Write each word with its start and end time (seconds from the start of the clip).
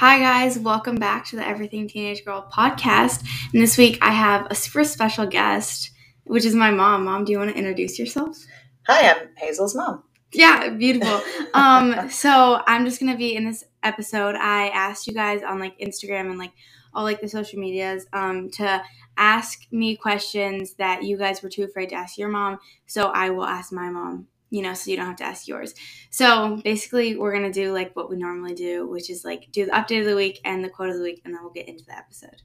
Hi, 0.00 0.18
guys. 0.18 0.58
Welcome 0.58 0.96
back 0.96 1.26
to 1.26 1.36
the 1.36 1.46
Everything 1.46 1.86
Teenage 1.86 2.24
Girl 2.24 2.48
podcast. 2.50 3.22
And 3.52 3.60
this 3.60 3.76
week 3.76 3.98
I 4.00 4.12
have 4.12 4.46
a 4.48 4.54
super 4.54 4.82
special 4.82 5.26
guest, 5.26 5.90
which 6.24 6.46
is 6.46 6.54
my 6.54 6.70
mom. 6.70 7.04
Mom, 7.04 7.26
do 7.26 7.32
you 7.32 7.38
want 7.38 7.50
to 7.50 7.58
introduce 7.58 7.98
yourself? 7.98 8.38
Hi, 8.86 9.10
I'm 9.10 9.28
Hazel's 9.36 9.76
mom. 9.76 10.02
Yeah, 10.32 10.70
beautiful. 10.70 11.20
um, 11.52 12.08
so 12.08 12.62
I'm 12.66 12.86
just 12.86 12.98
gonna 12.98 13.18
be 13.18 13.36
in 13.36 13.44
this 13.44 13.62
episode. 13.82 14.36
I 14.36 14.68
asked 14.68 15.06
you 15.06 15.12
guys 15.12 15.42
on 15.42 15.58
like 15.58 15.78
Instagram 15.78 16.30
and 16.30 16.38
like 16.38 16.52
all 16.94 17.04
like 17.04 17.20
the 17.20 17.28
social 17.28 17.60
medias 17.60 18.06
um, 18.14 18.48
to 18.52 18.82
ask 19.18 19.66
me 19.70 19.96
questions 19.96 20.72
that 20.76 21.02
you 21.02 21.18
guys 21.18 21.42
were 21.42 21.50
too 21.50 21.64
afraid 21.64 21.90
to 21.90 21.96
ask 21.96 22.16
your 22.16 22.30
mom. 22.30 22.58
So 22.86 23.08
I 23.08 23.28
will 23.28 23.44
ask 23.44 23.70
my 23.70 23.90
mom 23.90 24.28
you 24.50 24.62
know, 24.62 24.74
so 24.74 24.90
you 24.90 24.96
don't 24.96 25.06
have 25.06 25.16
to 25.16 25.24
ask 25.24 25.48
yours. 25.48 25.74
So 26.10 26.60
basically, 26.62 27.16
we're 27.16 27.32
gonna 27.32 27.52
do 27.52 27.72
like 27.72 27.94
what 27.94 28.10
we 28.10 28.16
normally 28.16 28.54
do, 28.54 28.86
which 28.86 29.08
is 29.08 29.24
like 29.24 29.48
do 29.52 29.64
the 29.64 29.72
update 29.72 30.00
of 30.00 30.06
the 30.06 30.16
week 30.16 30.40
and 30.44 30.62
the 30.62 30.68
quote 30.68 30.90
of 30.90 30.96
the 30.96 31.02
week, 31.02 31.22
and 31.24 31.32
then 31.32 31.42
we'll 31.42 31.52
get 31.52 31.68
into 31.68 31.84
the 31.84 31.96
episode. 31.96 32.42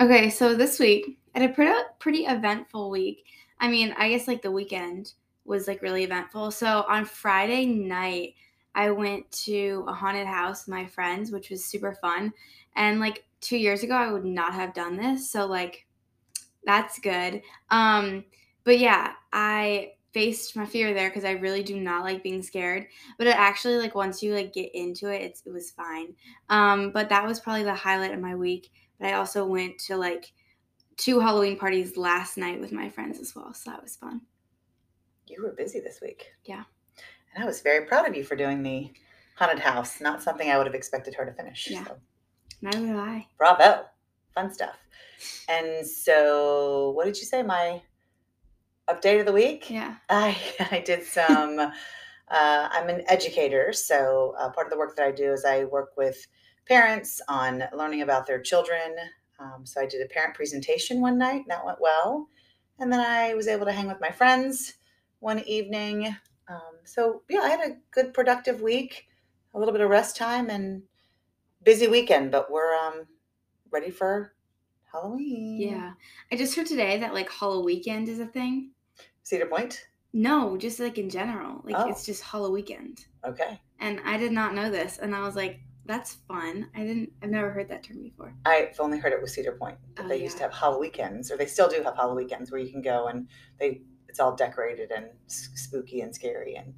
Okay, 0.00 0.30
so 0.30 0.54
this 0.54 0.78
week 0.78 1.18
had 1.34 1.48
a 1.48 1.52
pretty 1.52 1.72
pretty 1.98 2.24
eventful 2.26 2.90
week. 2.90 3.24
I 3.60 3.68
mean, 3.68 3.94
I 3.96 4.10
guess 4.10 4.28
like 4.28 4.42
the 4.42 4.50
weekend 4.50 5.12
was 5.44 5.66
like 5.66 5.82
really 5.82 6.04
eventful. 6.04 6.50
So 6.50 6.84
on 6.88 7.04
Friday 7.04 7.66
night, 7.66 8.34
I 8.74 8.90
went 8.90 9.30
to 9.32 9.84
a 9.88 9.92
haunted 9.92 10.26
house 10.26 10.66
with 10.66 10.74
my 10.74 10.86
friends, 10.86 11.32
which 11.32 11.50
was 11.50 11.64
super 11.64 11.94
fun. 11.94 12.32
And 12.76 13.00
like 13.00 13.24
two 13.40 13.56
years 13.56 13.82
ago, 13.82 13.94
I 13.94 14.12
would 14.12 14.24
not 14.24 14.54
have 14.54 14.74
done 14.74 14.96
this, 14.96 15.30
so 15.30 15.46
like 15.46 15.86
that's 16.64 16.98
good. 16.98 17.42
Um, 17.70 18.24
but 18.64 18.78
yeah, 18.78 19.12
I 19.32 19.92
faced 20.12 20.56
my 20.56 20.66
fear 20.66 20.94
there 20.94 21.10
because 21.10 21.24
I 21.24 21.32
really 21.32 21.62
do 21.62 21.78
not 21.78 22.04
like 22.04 22.22
being 22.22 22.42
scared. 22.42 22.86
But 23.18 23.26
it 23.26 23.36
actually 23.36 23.76
like 23.76 23.94
once 23.94 24.22
you 24.22 24.34
like 24.34 24.52
get 24.52 24.74
into 24.74 25.08
it, 25.08 25.22
it's, 25.22 25.42
it 25.46 25.52
was 25.52 25.70
fine. 25.70 26.14
Um, 26.48 26.92
but 26.92 27.08
that 27.08 27.26
was 27.26 27.40
probably 27.40 27.64
the 27.64 27.74
highlight 27.74 28.14
of 28.14 28.20
my 28.20 28.34
week. 28.34 28.70
But 28.98 29.08
I 29.08 29.12
also 29.14 29.44
went 29.44 29.78
to 29.86 29.96
like 29.96 30.32
two 30.96 31.20
Halloween 31.20 31.56
parties 31.56 31.96
last 31.96 32.36
night 32.36 32.60
with 32.60 32.72
my 32.72 32.88
friends 32.88 33.20
as 33.20 33.34
well, 33.34 33.54
so 33.54 33.70
that 33.70 33.82
was 33.82 33.96
fun. 33.96 34.22
You 35.28 35.42
were 35.42 35.52
busy 35.52 35.80
this 35.80 36.00
week. 36.02 36.26
Yeah. 36.44 36.64
And 37.34 37.44
I 37.44 37.46
was 37.46 37.60
very 37.60 37.86
proud 37.86 38.08
of 38.08 38.16
you 38.16 38.24
for 38.24 38.34
doing 38.34 38.62
the 38.62 38.90
haunted 39.36 39.60
house. 39.60 40.00
Not 40.00 40.22
something 40.22 40.50
I 40.50 40.58
would 40.58 40.66
have 40.66 40.74
expected 40.74 41.14
her 41.14 41.24
to 41.24 41.32
finish. 41.32 41.68
Yeah. 41.70 41.84
So. 41.84 41.96
Neither 42.60 42.80
would 42.80 42.96
I. 42.96 43.26
Bravo. 43.36 43.84
Fun 44.34 44.52
stuff. 44.52 44.76
And 45.48 45.86
so, 45.86 46.90
what 46.90 47.04
did 47.04 47.18
you 47.18 47.24
say? 47.24 47.42
My 47.42 47.82
update 48.88 49.20
of 49.20 49.26
the 49.26 49.32
week. 49.32 49.70
Yeah. 49.70 49.96
I 50.08 50.36
I 50.70 50.80
did 50.80 51.04
some. 51.04 51.58
uh, 51.58 51.70
I'm 52.30 52.88
an 52.88 53.02
educator, 53.08 53.72
so 53.72 54.34
uh, 54.38 54.50
part 54.50 54.66
of 54.66 54.70
the 54.70 54.78
work 54.78 54.96
that 54.96 55.06
I 55.06 55.12
do 55.12 55.32
is 55.32 55.44
I 55.44 55.64
work 55.64 55.90
with 55.96 56.26
parents 56.66 57.20
on 57.28 57.64
learning 57.74 58.02
about 58.02 58.26
their 58.26 58.40
children. 58.40 58.94
Um, 59.38 59.64
so 59.64 59.80
I 59.80 59.86
did 59.86 60.02
a 60.02 60.12
parent 60.12 60.34
presentation 60.34 61.00
one 61.00 61.18
night, 61.18 61.42
and 61.42 61.50
that 61.50 61.64
went 61.64 61.80
well. 61.80 62.28
And 62.78 62.92
then 62.92 63.00
I 63.00 63.34
was 63.34 63.48
able 63.48 63.66
to 63.66 63.72
hang 63.72 63.88
with 63.88 64.00
my 64.00 64.10
friends 64.10 64.74
one 65.20 65.40
evening. 65.40 66.06
Um, 66.48 66.76
so 66.84 67.22
yeah, 67.28 67.40
I 67.40 67.48
had 67.48 67.60
a 67.60 67.76
good 67.90 68.14
productive 68.14 68.60
week, 68.60 69.06
a 69.54 69.58
little 69.58 69.72
bit 69.72 69.80
of 69.80 69.90
rest 69.90 70.16
time, 70.16 70.50
and 70.50 70.82
busy 71.62 71.88
weekend. 71.88 72.30
But 72.30 72.50
we're 72.50 72.74
um, 72.74 73.06
ready 73.70 73.90
for 73.90 74.34
Halloween. 74.92 75.60
Yeah. 75.60 75.92
I 76.32 76.36
just 76.36 76.54
heard 76.54 76.66
today 76.66 76.98
that 76.98 77.14
like 77.14 77.30
Halloween 77.30 77.64
weekend 77.64 78.08
is 78.08 78.20
a 78.20 78.26
thing. 78.26 78.72
Cedar 79.28 79.44
Point. 79.44 79.88
No, 80.14 80.56
just 80.56 80.80
like 80.80 80.96
in 80.96 81.10
general. 81.10 81.60
Like 81.62 81.76
Oh. 81.76 81.90
it's 81.90 82.06
just 82.06 82.22
Halloween 82.22 82.54
weekend. 82.54 83.06
Okay. 83.26 83.60
And 83.78 84.00
I 84.06 84.16
did 84.16 84.32
not 84.32 84.54
know 84.54 84.70
this. 84.70 84.96
And 84.98 85.14
I 85.14 85.20
was 85.20 85.36
like, 85.36 85.60
that's 85.84 86.14
fun. 86.26 86.70
I 86.74 86.80
didn't 86.80 87.12
I've 87.22 87.28
never 87.28 87.50
heard 87.50 87.68
that 87.68 87.82
term 87.82 88.02
before. 88.02 88.34
I've 88.46 88.80
only 88.80 88.98
heard 88.98 89.12
it 89.12 89.20
with 89.20 89.30
Cedar 89.30 89.52
Point. 89.52 89.76
Oh, 89.98 90.08
they 90.08 90.22
used 90.22 90.38
to 90.38 90.44
have 90.44 90.52
Halloween 90.54 90.80
weekends, 90.80 91.30
or 91.30 91.36
they 91.36 91.44
still 91.44 91.68
do 91.68 91.82
have 91.82 91.94
Halloween 91.94 92.24
weekends 92.24 92.50
where 92.50 92.60
you 92.60 92.70
can 92.72 92.80
go 92.80 93.08
and 93.08 93.28
they 93.60 93.82
it's 94.08 94.18
all 94.18 94.34
decorated 94.34 94.90
and 94.90 95.08
spooky 95.26 96.00
and 96.00 96.14
scary 96.14 96.54
and 96.54 96.72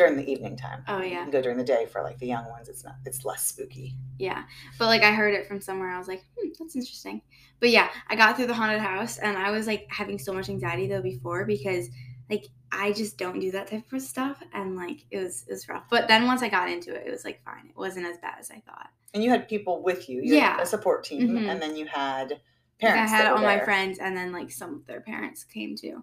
during 0.00 0.16
the 0.16 0.30
evening 0.32 0.56
time. 0.56 0.82
Oh 0.88 1.02
You 1.02 1.10
yeah. 1.12 1.22
can 1.22 1.30
go 1.30 1.42
during 1.42 1.58
the 1.58 1.64
day 1.64 1.84
for 1.86 2.02
like 2.02 2.18
the 2.18 2.26
young 2.26 2.46
ones. 2.48 2.68
It's 2.70 2.82
not. 2.84 2.96
It's 3.04 3.24
less 3.24 3.42
spooky. 3.44 3.94
Yeah. 4.18 4.44
But 4.78 4.86
like 4.86 5.02
I 5.02 5.12
heard 5.12 5.34
it 5.34 5.46
from 5.46 5.60
somewhere. 5.60 5.90
I 5.90 5.98
was 5.98 6.08
like, 6.08 6.24
hmm, 6.38 6.48
that's 6.58 6.74
interesting. 6.74 7.20
But 7.60 7.68
yeah, 7.70 7.90
I 8.08 8.16
got 8.16 8.36
through 8.36 8.46
the 8.46 8.54
haunted 8.54 8.80
house 8.80 9.18
and 9.18 9.36
I 9.36 9.50
was 9.50 9.66
like 9.66 9.86
having 9.90 10.18
so 10.18 10.32
much 10.32 10.48
anxiety 10.48 10.86
though 10.86 11.02
before 11.02 11.44
because 11.44 11.88
like 12.30 12.46
I 12.72 12.92
just 12.92 13.18
don't 13.18 13.40
do 13.40 13.50
that 13.50 13.66
type 13.68 13.92
of 13.92 14.00
stuff 14.00 14.42
and 14.54 14.76
like 14.76 15.04
it 15.10 15.18
was 15.18 15.44
it 15.48 15.52
was 15.52 15.68
rough. 15.68 15.84
But 15.90 16.08
then 16.08 16.26
once 16.26 16.42
I 16.42 16.48
got 16.48 16.70
into 16.70 16.94
it, 16.94 17.06
it 17.06 17.10
was 17.10 17.24
like 17.24 17.44
fine. 17.44 17.66
It 17.68 17.76
wasn't 17.76 18.06
as 18.06 18.16
bad 18.18 18.36
as 18.40 18.50
I 18.50 18.60
thought. 18.66 18.88
And 19.12 19.22
you 19.22 19.28
had 19.28 19.48
people 19.48 19.82
with 19.82 20.08
you. 20.08 20.22
You 20.22 20.36
Yeah. 20.36 20.60
a 20.60 20.64
support 20.64 21.04
team, 21.04 21.30
Mhm. 21.30 21.48
and 21.50 21.60
then 21.60 21.76
you 21.76 21.84
had 21.86 22.30
Like, 22.30 22.40
parents. 22.80 23.12
I 23.12 23.16
had 23.16 23.26
all 23.26 23.42
my 23.42 23.58
friends 23.60 23.98
and 23.98 24.16
then 24.16 24.32
like 24.32 24.50
some 24.50 24.74
of 24.76 24.86
their 24.86 25.02
parents 25.02 25.44
came 25.44 25.76
too. 25.76 26.02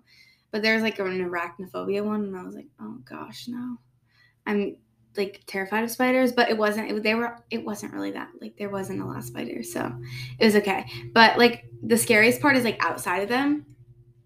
But 0.52 0.62
there 0.62 0.76
was 0.76 0.84
like 0.84 0.98
an 1.00 1.30
arachnophobia 1.30 2.06
one 2.06 2.24
and 2.24 2.38
I 2.38 2.44
was 2.44 2.56
like, 2.56 2.68
oh 2.80 2.98
gosh, 3.04 3.48
no. 3.48 3.78
I'm 4.48 4.78
like 5.16 5.42
terrified 5.48 5.84
of 5.84 5.92
spiders, 5.92 6.32
but 6.32 6.50
it 6.50 6.58
wasn't 6.58 6.90
it, 6.92 7.04
they 7.04 7.16
were 7.16 7.38
it 7.52 7.64
wasn't 7.66 7.94
really 7.94 8.12
that 8.12 8.30
like 8.42 8.56
there 8.58 8.70
wasn't 8.70 9.02
a 9.02 9.06
lot 9.06 9.18
of 9.18 9.24
spiders, 9.24 9.72
so 9.72 9.92
it 10.40 10.46
was 10.46 10.56
okay. 10.56 10.86
But 11.14 11.38
like 11.38 11.66
the 11.84 11.98
scariest 11.98 12.42
part 12.42 12.56
is 12.56 12.64
like 12.64 12.84
outside 12.84 13.24
of 13.24 13.30
them, 13.30 13.66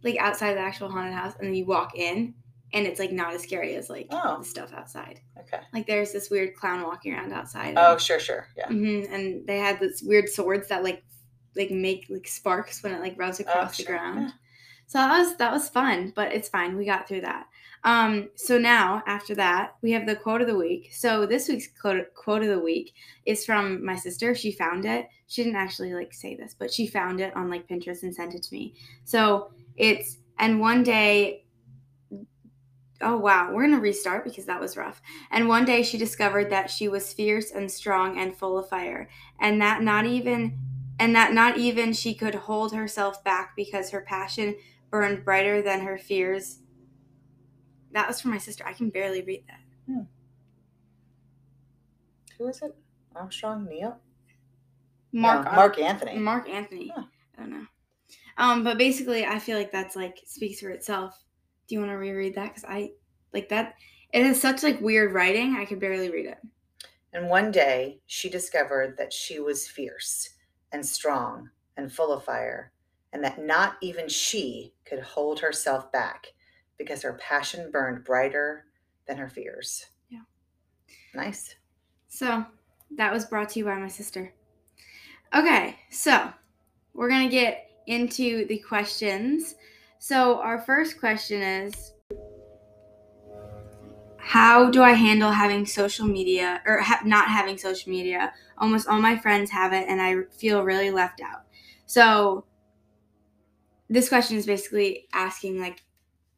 like 0.03 0.17
outside 0.17 0.53
the 0.53 0.59
actual 0.61 0.89
haunted 0.89 1.13
house, 1.13 1.33
and 1.39 1.47
then 1.47 1.55
you 1.55 1.65
walk 1.65 1.95
in 1.95 2.33
and 2.73 2.87
it's 2.87 2.99
like 2.99 3.11
not 3.11 3.33
as 3.33 3.41
scary 3.43 3.75
as 3.75 3.89
like 3.89 4.07
Oh. 4.11 4.37
the 4.39 4.45
stuff 4.45 4.71
outside. 4.73 5.19
Okay. 5.39 5.61
Like 5.73 5.87
there's 5.87 6.11
this 6.13 6.29
weird 6.29 6.55
clown 6.55 6.83
walking 6.83 7.13
around 7.13 7.33
outside. 7.33 7.73
Oh, 7.77 7.97
sure, 7.97 8.19
sure. 8.19 8.47
Yeah. 8.57 8.67
hmm 8.67 9.01
and 9.11 9.45
they 9.47 9.57
had 9.59 9.79
this 9.79 10.01
weird 10.01 10.29
swords 10.29 10.67
that 10.69 10.83
like 10.83 11.03
like 11.55 11.71
make 11.71 12.05
like 12.09 12.27
sparks 12.27 12.81
when 12.83 12.93
it 12.93 13.01
like 13.01 13.17
rubs 13.17 13.39
across 13.39 13.75
the 13.77 13.83
Oh, 13.83 13.85
sure. 13.87 13.97
ground. 13.97 14.19
Yeah. 14.21 14.31
So 14.87 14.97
that 14.99 15.17
was 15.19 15.35
that 15.37 15.51
was 15.53 15.69
fun, 15.69 16.11
but 16.15 16.33
it's 16.33 16.49
fine. 16.49 16.75
We 16.75 16.85
got 16.85 17.07
through 17.07 17.21
that. 17.21 17.45
Um, 17.83 18.29
so 18.35 18.57
now 18.57 19.01
after 19.07 19.33
that, 19.35 19.75
we 19.81 19.91
have 19.91 20.05
the 20.05 20.15
quote 20.15 20.41
of 20.41 20.47
the 20.47 20.57
week. 20.57 20.89
So 20.93 21.25
this 21.25 21.47
week's 21.47 21.67
quote 21.67 22.13
quote 22.13 22.43
of 22.43 22.49
the 22.49 22.59
week 22.59 22.93
is 23.25 23.45
from 23.45 23.83
my 23.83 23.95
sister. 23.95 24.35
She 24.35 24.51
found 24.51 24.85
it. 24.85 25.07
She 25.27 25.43
didn't 25.43 25.57
actually 25.57 25.93
like 25.93 26.13
say 26.13 26.35
this, 26.35 26.55
but 26.57 26.71
she 26.71 26.85
found 26.85 27.19
it 27.19 27.35
on 27.35 27.49
like 27.49 27.67
Pinterest 27.67 28.03
and 28.03 28.13
sent 28.13 28.35
it 28.35 28.43
to 28.43 28.53
me. 28.53 28.75
So 29.03 29.51
it's 29.75 30.17
and 30.37 30.59
one 30.59 30.83
day 30.83 31.45
Oh 33.03 33.17
wow, 33.17 33.51
we're 33.51 33.63
gonna 33.63 33.79
restart 33.79 34.23
because 34.23 34.45
that 34.45 34.59
was 34.59 34.77
rough. 34.77 35.01
And 35.31 35.47
one 35.47 35.65
day 35.65 35.81
she 35.81 35.97
discovered 35.97 36.51
that 36.51 36.69
she 36.69 36.87
was 36.87 37.13
fierce 37.13 37.51
and 37.51 37.71
strong 37.71 38.19
and 38.19 38.35
full 38.35 38.59
of 38.59 38.69
fire, 38.69 39.09
and 39.39 39.59
that 39.61 39.81
not 39.81 40.05
even 40.05 40.59
and 40.99 41.15
that 41.15 41.33
not 41.33 41.57
even 41.57 41.93
she 41.93 42.13
could 42.13 42.35
hold 42.35 42.73
herself 42.75 43.23
back 43.23 43.55
because 43.55 43.89
her 43.89 44.01
passion 44.01 44.55
burned 44.91 45.25
brighter 45.25 45.61
than 45.63 45.81
her 45.81 45.97
fears. 45.97 46.59
That 47.93 48.07
was 48.07 48.21
from 48.21 48.31
my 48.31 48.37
sister. 48.37 48.65
I 48.65 48.73
can 48.73 48.89
barely 48.89 49.21
read 49.21 49.43
that. 49.47 50.05
Who 52.37 52.47
is 52.47 52.61
it? 52.61 52.75
Armstrong, 53.15 53.65
Neil, 53.65 53.97
Mark 55.11 55.45
No, 55.45 55.51
Mark 55.51 55.79
Anthony. 55.79 56.17
Mark 56.17 56.49
Anthony. 56.49 56.91
Huh. 56.95 57.03
I 57.37 57.41
don't 57.41 57.51
know. 57.51 57.65
Um, 58.37 58.63
but 58.63 58.77
basically, 58.77 59.25
I 59.25 59.37
feel 59.37 59.57
like 59.57 59.71
that's 59.71 59.95
like 59.95 60.17
speaks 60.25 60.61
for 60.61 60.69
itself. 60.69 61.23
Do 61.67 61.75
you 61.75 61.81
want 61.81 61.91
to 61.91 61.97
reread 61.97 62.35
that? 62.35 62.47
Because 62.47 62.65
I 62.65 62.91
like 63.33 63.49
that. 63.49 63.75
It 64.13 64.25
is 64.25 64.41
such 64.41 64.63
like 64.63 64.81
weird 64.81 65.13
writing. 65.13 65.55
I 65.57 65.65
could 65.65 65.79
barely 65.79 66.09
read 66.09 66.25
it. 66.25 66.37
And 67.13 67.29
one 67.29 67.51
day 67.51 67.99
she 68.07 68.29
discovered 68.29 68.95
that 68.97 69.13
she 69.13 69.39
was 69.39 69.67
fierce 69.67 70.29
and 70.71 70.85
strong 70.85 71.49
and 71.77 71.91
full 71.91 72.13
of 72.13 72.23
fire, 72.23 72.71
and 73.13 73.23
that 73.23 73.39
not 73.39 73.75
even 73.81 74.07
she 74.07 74.73
could 74.85 75.01
hold 75.01 75.39
herself 75.39 75.91
back 75.91 76.27
because 76.81 77.03
her 77.03 77.13
passion 77.13 77.71
burned 77.71 78.03
brighter 78.03 78.65
than 79.07 79.17
her 79.17 79.29
fears. 79.29 79.85
Yeah. 80.09 80.21
Nice. 81.13 81.55
So 82.07 82.45
that 82.97 83.13
was 83.13 83.25
brought 83.25 83.49
to 83.49 83.59
you 83.59 83.65
by 83.65 83.75
my 83.75 83.87
sister. 83.87 84.33
Okay, 85.33 85.77
so 85.89 86.29
we're 86.93 87.09
gonna 87.09 87.29
get 87.29 87.69
into 87.87 88.45
the 88.47 88.57
questions. 88.57 89.55
So 89.99 90.39
our 90.41 90.59
first 90.61 90.99
question 90.99 91.41
is 91.41 91.93
How 94.17 94.69
do 94.69 94.83
I 94.83 94.93
handle 94.93 95.31
having 95.31 95.65
social 95.65 96.07
media 96.07 96.61
or 96.65 96.79
ha- 96.79 97.01
not 97.03 97.27
having 97.27 97.57
social 97.57 97.91
media? 97.91 98.31
Almost 98.57 98.87
all 98.87 99.01
my 99.01 99.17
friends 99.17 99.49
have 99.51 99.73
it, 99.73 99.87
and 99.89 100.01
I 100.01 100.21
feel 100.31 100.63
really 100.63 100.91
left 100.91 101.21
out. 101.21 101.43
So 101.85 102.45
this 103.89 104.07
question 104.07 104.37
is 104.37 104.45
basically 104.45 105.07
asking 105.11 105.59
like 105.59 105.83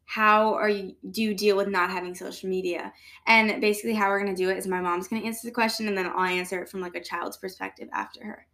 how 0.06 0.54
are 0.54 0.70
you 0.70 0.96
do 1.12 1.22
you 1.22 1.34
deal 1.34 1.56
with 1.56 1.68
not 1.68 1.90
having 1.90 2.14
social 2.14 2.50
media 2.50 2.92
and 3.28 3.62
basically 3.62 3.94
how 3.94 4.10
we're 4.10 4.22
going 4.22 4.36
to 4.36 4.44
do 4.44 4.50
it 4.50 4.58
is 4.58 4.68
my 4.68 4.82
mom's 4.82 5.08
going 5.08 5.22
to 5.22 5.28
answer 5.28 5.48
the 5.48 5.52
question 5.54 5.88
and 5.88 5.98
then 5.98 6.06
i'll 6.08 6.24
answer 6.26 6.62
it 6.62 6.70
from 6.70 6.82
like 6.82 6.96
a 6.96 7.02
child's 7.02 7.38
perspective 7.38 7.88
after 7.94 8.24
her 8.24 8.46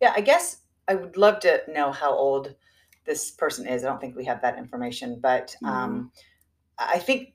Yeah, 0.00 0.12
I 0.16 0.20
guess 0.22 0.62
I 0.88 0.94
would 0.94 1.16
love 1.16 1.40
to 1.40 1.62
know 1.68 1.92
how 1.92 2.12
old 2.12 2.54
this 3.04 3.30
person 3.30 3.66
is. 3.66 3.84
I 3.84 3.88
don't 3.88 4.00
think 4.00 4.16
we 4.16 4.24
have 4.24 4.40
that 4.42 4.58
information, 4.58 5.18
but 5.20 5.54
um, 5.64 6.10
I 6.78 6.98
think 6.98 7.34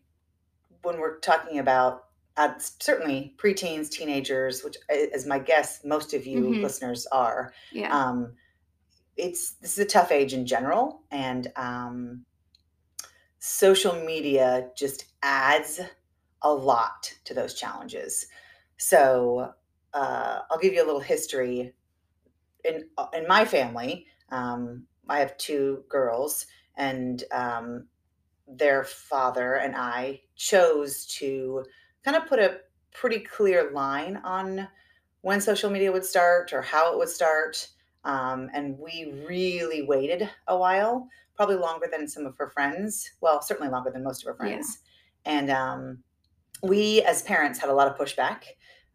when 0.84 1.00
we're 1.00 1.20
talking 1.20 1.60
about 1.60 2.06
uh, 2.38 2.54
certainly 2.58 3.34
preteens, 3.38 3.90
teenagers, 3.90 4.64
which 4.64 4.78
is 4.90 5.26
my 5.26 5.40
guess 5.40 5.82
most 5.84 6.14
of 6.14 6.26
you 6.26 6.44
Mhm. 6.44 6.62
listeners 6.64 7.06
are. 7.08 7.54
Yeah. 7.72 7.92
Um, 7.96 8.34
it's 9.18 9.54
this 9.62 9.74
is 9.74 9.80
a 9.80 9.86
tough 9.86 10.12
age 10.12 10.34
in 10.34 10.46
general, 10.46 11.02
and 11.12 11.52
um, 11.56 12.26
social 13.40 13.96
media 13.96 14.70
just 14.76 15.06
adds 15.24 15.80
a 16.42 16.54
lot 16.54 17.14
to 17.26 17.34
those 17.34 17.54
challenges. 17.54 18.28
So 18.78 19.54
uh, 19.94 20.40
I'll 20.50 20.60
give 20.60 20.74
you 20.74 20.84
a 20.84 20.86
little 20.86 21.02
history. 21.02 21.74
In 22.64 22.84
uh, 22.98 23.08
in 23.14 23.28
my 23.28 23.46
family, 23.46 24.06
um, 24.30 24.86
I 25.08 25.20
have 25.20 25.38
two 25.38 25.86
girls, 25.90 26.46
and 26.76 27.24
um, 27.32 27.88
their 28.48 28.84
father 28.84 29.56
and 29.56 29.76
I 29.76 30.22
chose 30.36 31.06
to 31.18 31.64
kind 32.04 32.18
of 32.18 32.28
put 32.28 32.40
a 32.40 32.60
pretty 32.94 33.20
clear 33.20 33.72
line 33.72 34.18
on 34.24 34.68
when 35.22 35.42
social 35.42 35.70
media 35.70 35.92
would 35.92 36.06
start 36.06 36.54
or 36.54 36.62
how 36.62 36.92
it 36.92 36.98
would 36.98 37.10
start. 37.10 37.68
Um, 38.04 38.50
and 38.54 38.78
we 38.80 39.14
really 39.28 39.84
waited 39.84 40.30
a 40.48 40.58
while, 40.58 41.08
probably 41.40 41.56
longer 41.56 41.88
than 41.90 42.06
some 42.06 42.26
of 42.26 42.36
her 42.38 42.50
friends. 42.50 43.12
Well, 43.22 43.42
certainly 43.42 43.72
longer 43.72 43.90
than 43.90 44.04
most 44.04 44.24
of 44.24 44.28
her 44.28 44.46
Yeah. 44.46 44.56
friends. 44.56 44.80
And 45.24 45.50
um, 45.50 46.04
we, 46.62 47.02
as 47.04 47.22
parents, 47.22 47.58
had 47.60 47.70
a 47.70 47.74
lot 47.74 47.88
of 47.88 47.98
pushback. 47.98 48.44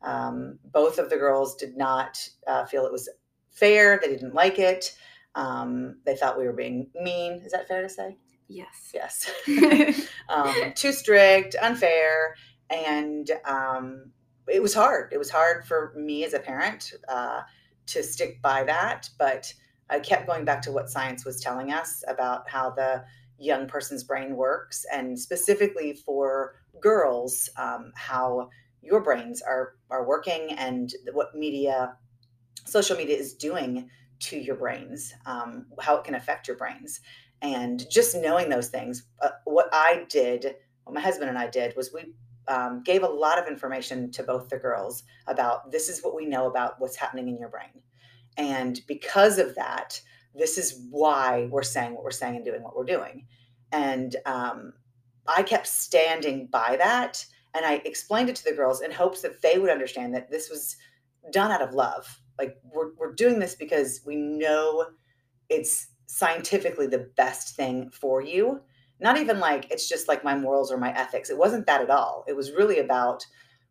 Um, 0.03 0.59
both 0.63 0.99
of 0.99 1.09
the 1.09 1.17
girls 1.17 1.57
did 1.57 1.75
not 1.75 2.19
uh, 2.47 2.67
feel 2.67 2.85
it 2.85 2.93
was 2.93 3.09
fair. 3.51 3.99
They 3.99 4.09
didn't 4.09 4.35
like 4.35 4.59
it. 4.59 4.95
Um, 5.35 6.01
they 6.05 6.17
thought 6.17 6.39
we 6.39 6.45
were 6.45 6.53
being 6.53 6.91
mean. 6.95 7.41
Is 7.47 7.53
that 7.53 7.67
fair 7.67 7.81
to 7.81 7.89
say? 7.89 8.19
Yes. 8.47 8.93
Yes. 8.93 9.31
um, 10.29 10.75
too 10.75 10.93
strict, 10.93 11.57
unfair, 11.63 12.35
and 12.69 13.31
um, 13.47 14.11
it 14.49 14.63
was 14.63 14.75
hard. 14.75 15.15
It 15.15 15.19
was 15.19 15.31
hard 15.31 15.65
for 15.65 15.95
me 15.97 16.25
as 16.27 16.35
a 16.35 16.41
parent 16.41 16.93
uh, 17.09 17.41
to 17.87 18.03
stick 18.03 18.43
by 18.43 18.65
that, 18.65 19.09
but 19.19 19.55
I 19.91 20.01
kept 20.01 20.27
going 20.27 20.45
back 20.45 20.63
to 20.63 20.73
what 20.73 20.91
science 20.91 21.25
was 21.25 21.41
telling 21.41 21.73
us 21.73 22.03
about 22.09 22.49
how 22.49 22.71
the 22.71 23.05
young 23.39 23.67
person's 23.67 24.05
brain 24.05 24.37
works, 24.37 24.85
and 24.93 25.19
specifically 25.19 25.93
for 25.93 26.57
girls, 26.81 27.49
um, 27.57 27.93
how 27.95 28.49
your 28.83 29.01
brains 29.01 29.43
are 29.43 29.77
are 29.91 30.07
working 30.07 30.53
and 30.53 30.93
what 31.13 31.35
media, 31.35 31.97
social 32.65 32.97
media 32.97 33.17
is 33.17 33.35
doing 33.35 33.89
to 34.21 34.39
your 34.39 34.57
brains, 34.57 35.13
um, 35.27 35.67
how 35.81 35.97
it 35.97 36.05
can 36.05 36.15
affect 36.15 36.49
your 36.49 36.57
brains. 36.57 37.01
And 37.43 37.85
just 37.91 38.17
knowing 38.17 38.49
those 38.49 38.69
things 38.69 39.05
uh, 39.21 39.31
what 39.45 39.69
i 39.73 40.07
did 40.09 40.57
what 40.85 40.95
my 40.95 41.01
husband 41.01 41.29
and 41.29 41.39
i 41.39 41.47
did 41.47 41.75
was 41.77 41.93
we 41.93 42.15
um, 42.49 42.83
gave 42.83 43.03
a 43.03 43.09
lot 43.09 43.39
of 43.39 43.49
information 43.49 44.11
to 44.13 44.23
both 44.23 44.49
the 44.49 44.57
girls 44.57 45.03
about 45.27 45.71
this 45.71 45.89
is 45.89 46.03
what 46.03 46.15
we 46.15 46.27
know 46.27 46.47
about 46.47 46.81
what's 46.81 46.97
happening 46.97 47.29
in 47.29 47.39
your 47.39 47.49
brain 47.49 47.83
and 48.37 48.81
because 48.87 49.39
of 49.39 49.55
that 49.55 50.01
this 50.37 50.59
is 50.59 50.87
why 50.91 51.49
we're 51.51 51.63
saying 51.63 51.95
what 51.95 52.03
we're 52.03 52.11
saying 52.11 52.37
and 52.37 52.45
doing 52.45 52.63
what 52.63 52.77
we're 52.77 52.85
doing 52.85 53.27
and 53.73 54.17
um, 54.27 54.73
i 55.27 55.43
kept 55.43 55.67
standing 55.67 56.47
by 56.47 56.77
that 56.77 57.25
and 57.55 57.65
i 57.65 57.75
explained 57.85 58.29
it 58.29 58.37
to 58.37 58.45
the 58.45 58.57
girls 58.57 58.83
in 58.83 58.91
hopes 58.91 59.23
that 59.23 59.43
they 59.43 59.59
would 59.59 59.71
understand 59.71 60.15
that 60.15 60.31
this 60.31 60.51
was 60.51 60.77
done 61.33 61.51
out 61.51 61.63
of 61.63 61.75
love 61.75 62.21
like 62.39 62.57
we're, 62.73 62.95
we're 62.99 63.15
doing 63.15 63.39
this 63.39 63.55
because 63.55 64.01
we 64.05 64.17
know 64.17 64.87
it's 65.49 65.89
scientifically 66.07 66.87
the 66.87 67.11
best 67.17 67.57
thing 67.57 67.91
for 67.91 68.23
you. 68.23 68.61
Not 69.01 69.19
even 69.19 69.41
like 69.41 69.71
it's 69.71 69.89
just 69.89 70.09
like 70.09 70.25
my 70.25 70.37
morals 70.37 70.71
or 70.71 70.79
my 70.79 70.97
ethics. 70.97 71.31
It 71.31 71.39
wasn't 71.39 71.67
that 71.67 71.83
at 71.83 71.91
all. 71.91 72.25
It 72.29 72.37
was 72.37 72.53
really 72.53 72.79
about 72.79 73.27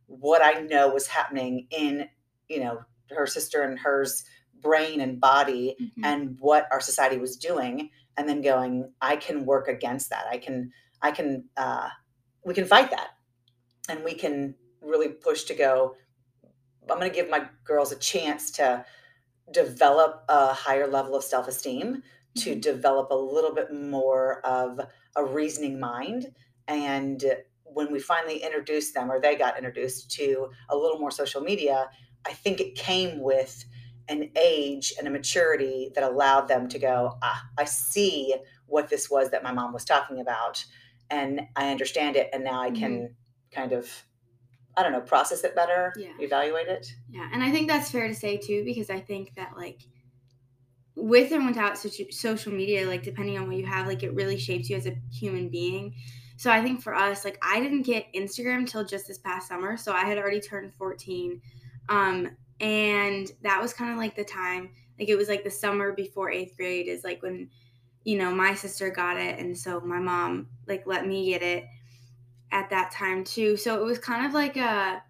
what 0.07 0.44
I 0.44 0.62
know 0.62 0.89
was 0.89 1.07
happening 1.07 1.68
in, 1.71 2.07
you 2.50 2.59
know, 2.59 2.81
her 3.09 3.25
sister 3.25 3.63
and 3.63 3.80
hers 3.80 4.25
brain 4.63 5.01
and 5.01 5.19
body 5.19 5.75
Mhm. 5.80 6.06
and 6.06 6.38
what 6.39 6.68
our 6.71 6.81
society 6.81 7.18
was 7.18 7.36
doing 7.38 7.89
and 8.18 8.27
then 8.30 8.42
going 8.42 8.92
I 9.01 9.15
can 9.18 9.45
work 9.45 9.68
against 9.68 10.10
that. 10.12 10.25
I 10.31 10.38
can 10.38 10.71
I 11.01 11.12
can 11.12 11.45
uh 11.57 11.89
we 12.45 12.54
can 12.54 12.65
fight 12.65 12.89
that. 12.92 13.10
And 13.89 14.04
we 14.04 14.13
can 14.15 14.56
really 14.81 15.10
push 15.10 15.44
to 15.45 15.54
go 15.56 15.95
I'm 16.89 17.00
going 17.00 17.10
to 17.10 17.15
give 17.15 17.30
my 17.30 17.48
girls 17.63 17.92
a 17.94 17.95
chance 17.98 18.51
to 18.51 18.86
develop 19.51 20.24
a 20.30 20.54
higher 20.54 20.88
level 20.88 21.16
of 21.16 21.24
self-esteem 21.24 22.04
to 22.38 22.56
Mhm. 22.56 22.62
develop 22.62 23.12
a 23.12 23.16
little 23.16 23.54
bit 23.54 23.71
more 23.74 24.42
of 24.45 24.80
a 25.16 25.24
reasoning 25.24 25.80
mind. 25.80 26.33
And 26.68 27.24
when 27.63 27.92
we 27.92 28.00
finally 28.00 28.38
introduced 28.44 28.94
them, 28.94 29.12
or 29.12 29.19
they 29.19 29.36
got 29.36 29.57
introduced 29.57 30.12
to 30.12 30.50
a 30.69 30.75
little 30.77 31.00
more 31.00 31.12
social 31.12 31.42
media, 31.42 31.89
I 32.25 32.33
think 32.33 32.59
it 32.62 32.75
came 32.75 33.19
with 33.21 33.66
an 34.10 34.30
age 34.38 34.94
and 34.98 35.08
a 35.08 35.12
maturity 35.12 35.92
that 35.96 36.04
allowed 36.04 36.48
them 36.48 36.68
to 36.70 36.80
go, 36.80 37.18
ah, 37.22 37.44
I 37.58 37.66
see 37.66 38.36
what 38.66 38.90
this 38.90 39.10
was 39.10 39.30
that 39.32 39.44
my 39.44 39.52
mom 39.52 39.74
was 39.74 39.86
talking 39.86 40.20
about, 40.20 40.64
and 41.10 41.42
I 41.56 41.72
understand 41.72 42.16
it. 42.16 42.30
And 42.34 42.44
now 42.44 42.62
I 42.62 42.72
can 42.72 43.16
kind 43.52 43.72
of, 43.72 43.90
I 44.76 44.84
don't 44.84 44.92
know, 44.92 45.02
process 45.02 45.44
it 45.44 45.56
better, 45.56 45.94
Yeah. 45.96 46.12
evaluate 46.20 46.68
it. 46.68 46.88
Yeah, 47.10 47.30
and 47.32 47.44
I 47.44 47.52
think 47.52 47.70
that's 47.70 47.92
fair 47.92 48.08
to 48.08 48.16
say 48.16 48.38
too, 48.38 48.64
because 48.66 48.90
I 48.90 49.00
think 49.00 49.36
that 49.36 49.56
like 49.56 49.82
with 50.96 51.32
and 51.32 51.46
without 51.46 51.74
soci- 51.74 52.14
social 52.14 52.52
media, 52.54 52.88
like 52.88 53.04
depending 53.04 53.38
on 53.38 53.48
what 53.48 53.58
you 53.58 53.66
have, 53.66 53.88
like 53.88 54.04
it 54.04 54.14
really 54.14 54.38
shapes 54.38 54.70
you 54.70 54.76
as 54.78 54.86
a 54.86 54.96
human 55.12 55.50
being. 55.50 55.96
So 56.38 56.52
I 56.52 56.62
think 56.62 56.82
for 56.82 56.94
us, 56.94 57.24
like 57.24 57.38
I 57.42 57.60
didn't 57.60 57.84
get 57.84 58.12
Instagram 58.14 58.68
till 58.68 58.84
just 58.86 59.08
this 59.08 59.18
past 59.18 59.48
summer, 59.48 59.78
so 59.78 59.94
I 59.94 60.02
had 60.06 60.18
already 60.18 60.42
turned 60.42 60.74
14, 60.74 61.42
um, 61.90 62.36
and 62.60 63.32
that 63.42 63.62
was 63.62 63.74
kind 63.74 63.92
of 63.92 63.98
like 63.98 64.16
the 64.16 64.24
time, 64.24 64.72
like 65.00 65.10
it 65.10 65.16
was 65.16 65.30
like 65.30 65.44
the 65.44 65.52
summer 65.52 65.94
before 65.94 66.32
eighth 66.32 66.56
grade 66.58 66.88
is 66.88 67.04
like 67.04 67.22
when, 67.22 67.50
you 68.04 68.18
know, 68.18 68.34
my 68.34 68.54
sister 68.54 68.90
got 68.90 69.18
it, 69.18 69.40
and 69.40 69.58
so 69.58 69.80
my 69.82 70.00
mom 70.00 70.50
like 70.68 70.86
let 70.86 71.08
me 71.08 71.30
get 71.32 71.42
it 71.44 71.66
at 72.52 72.70
that 72.70 72.92
time 72.92 73.24
too. 73.24 73.58
So 73.58 73.82
it 73.82 73.84
was 73.84 74.00
kind 74.00 74.26
of 74.26 74.34
like 74.34 74.58
a 74.58 75.04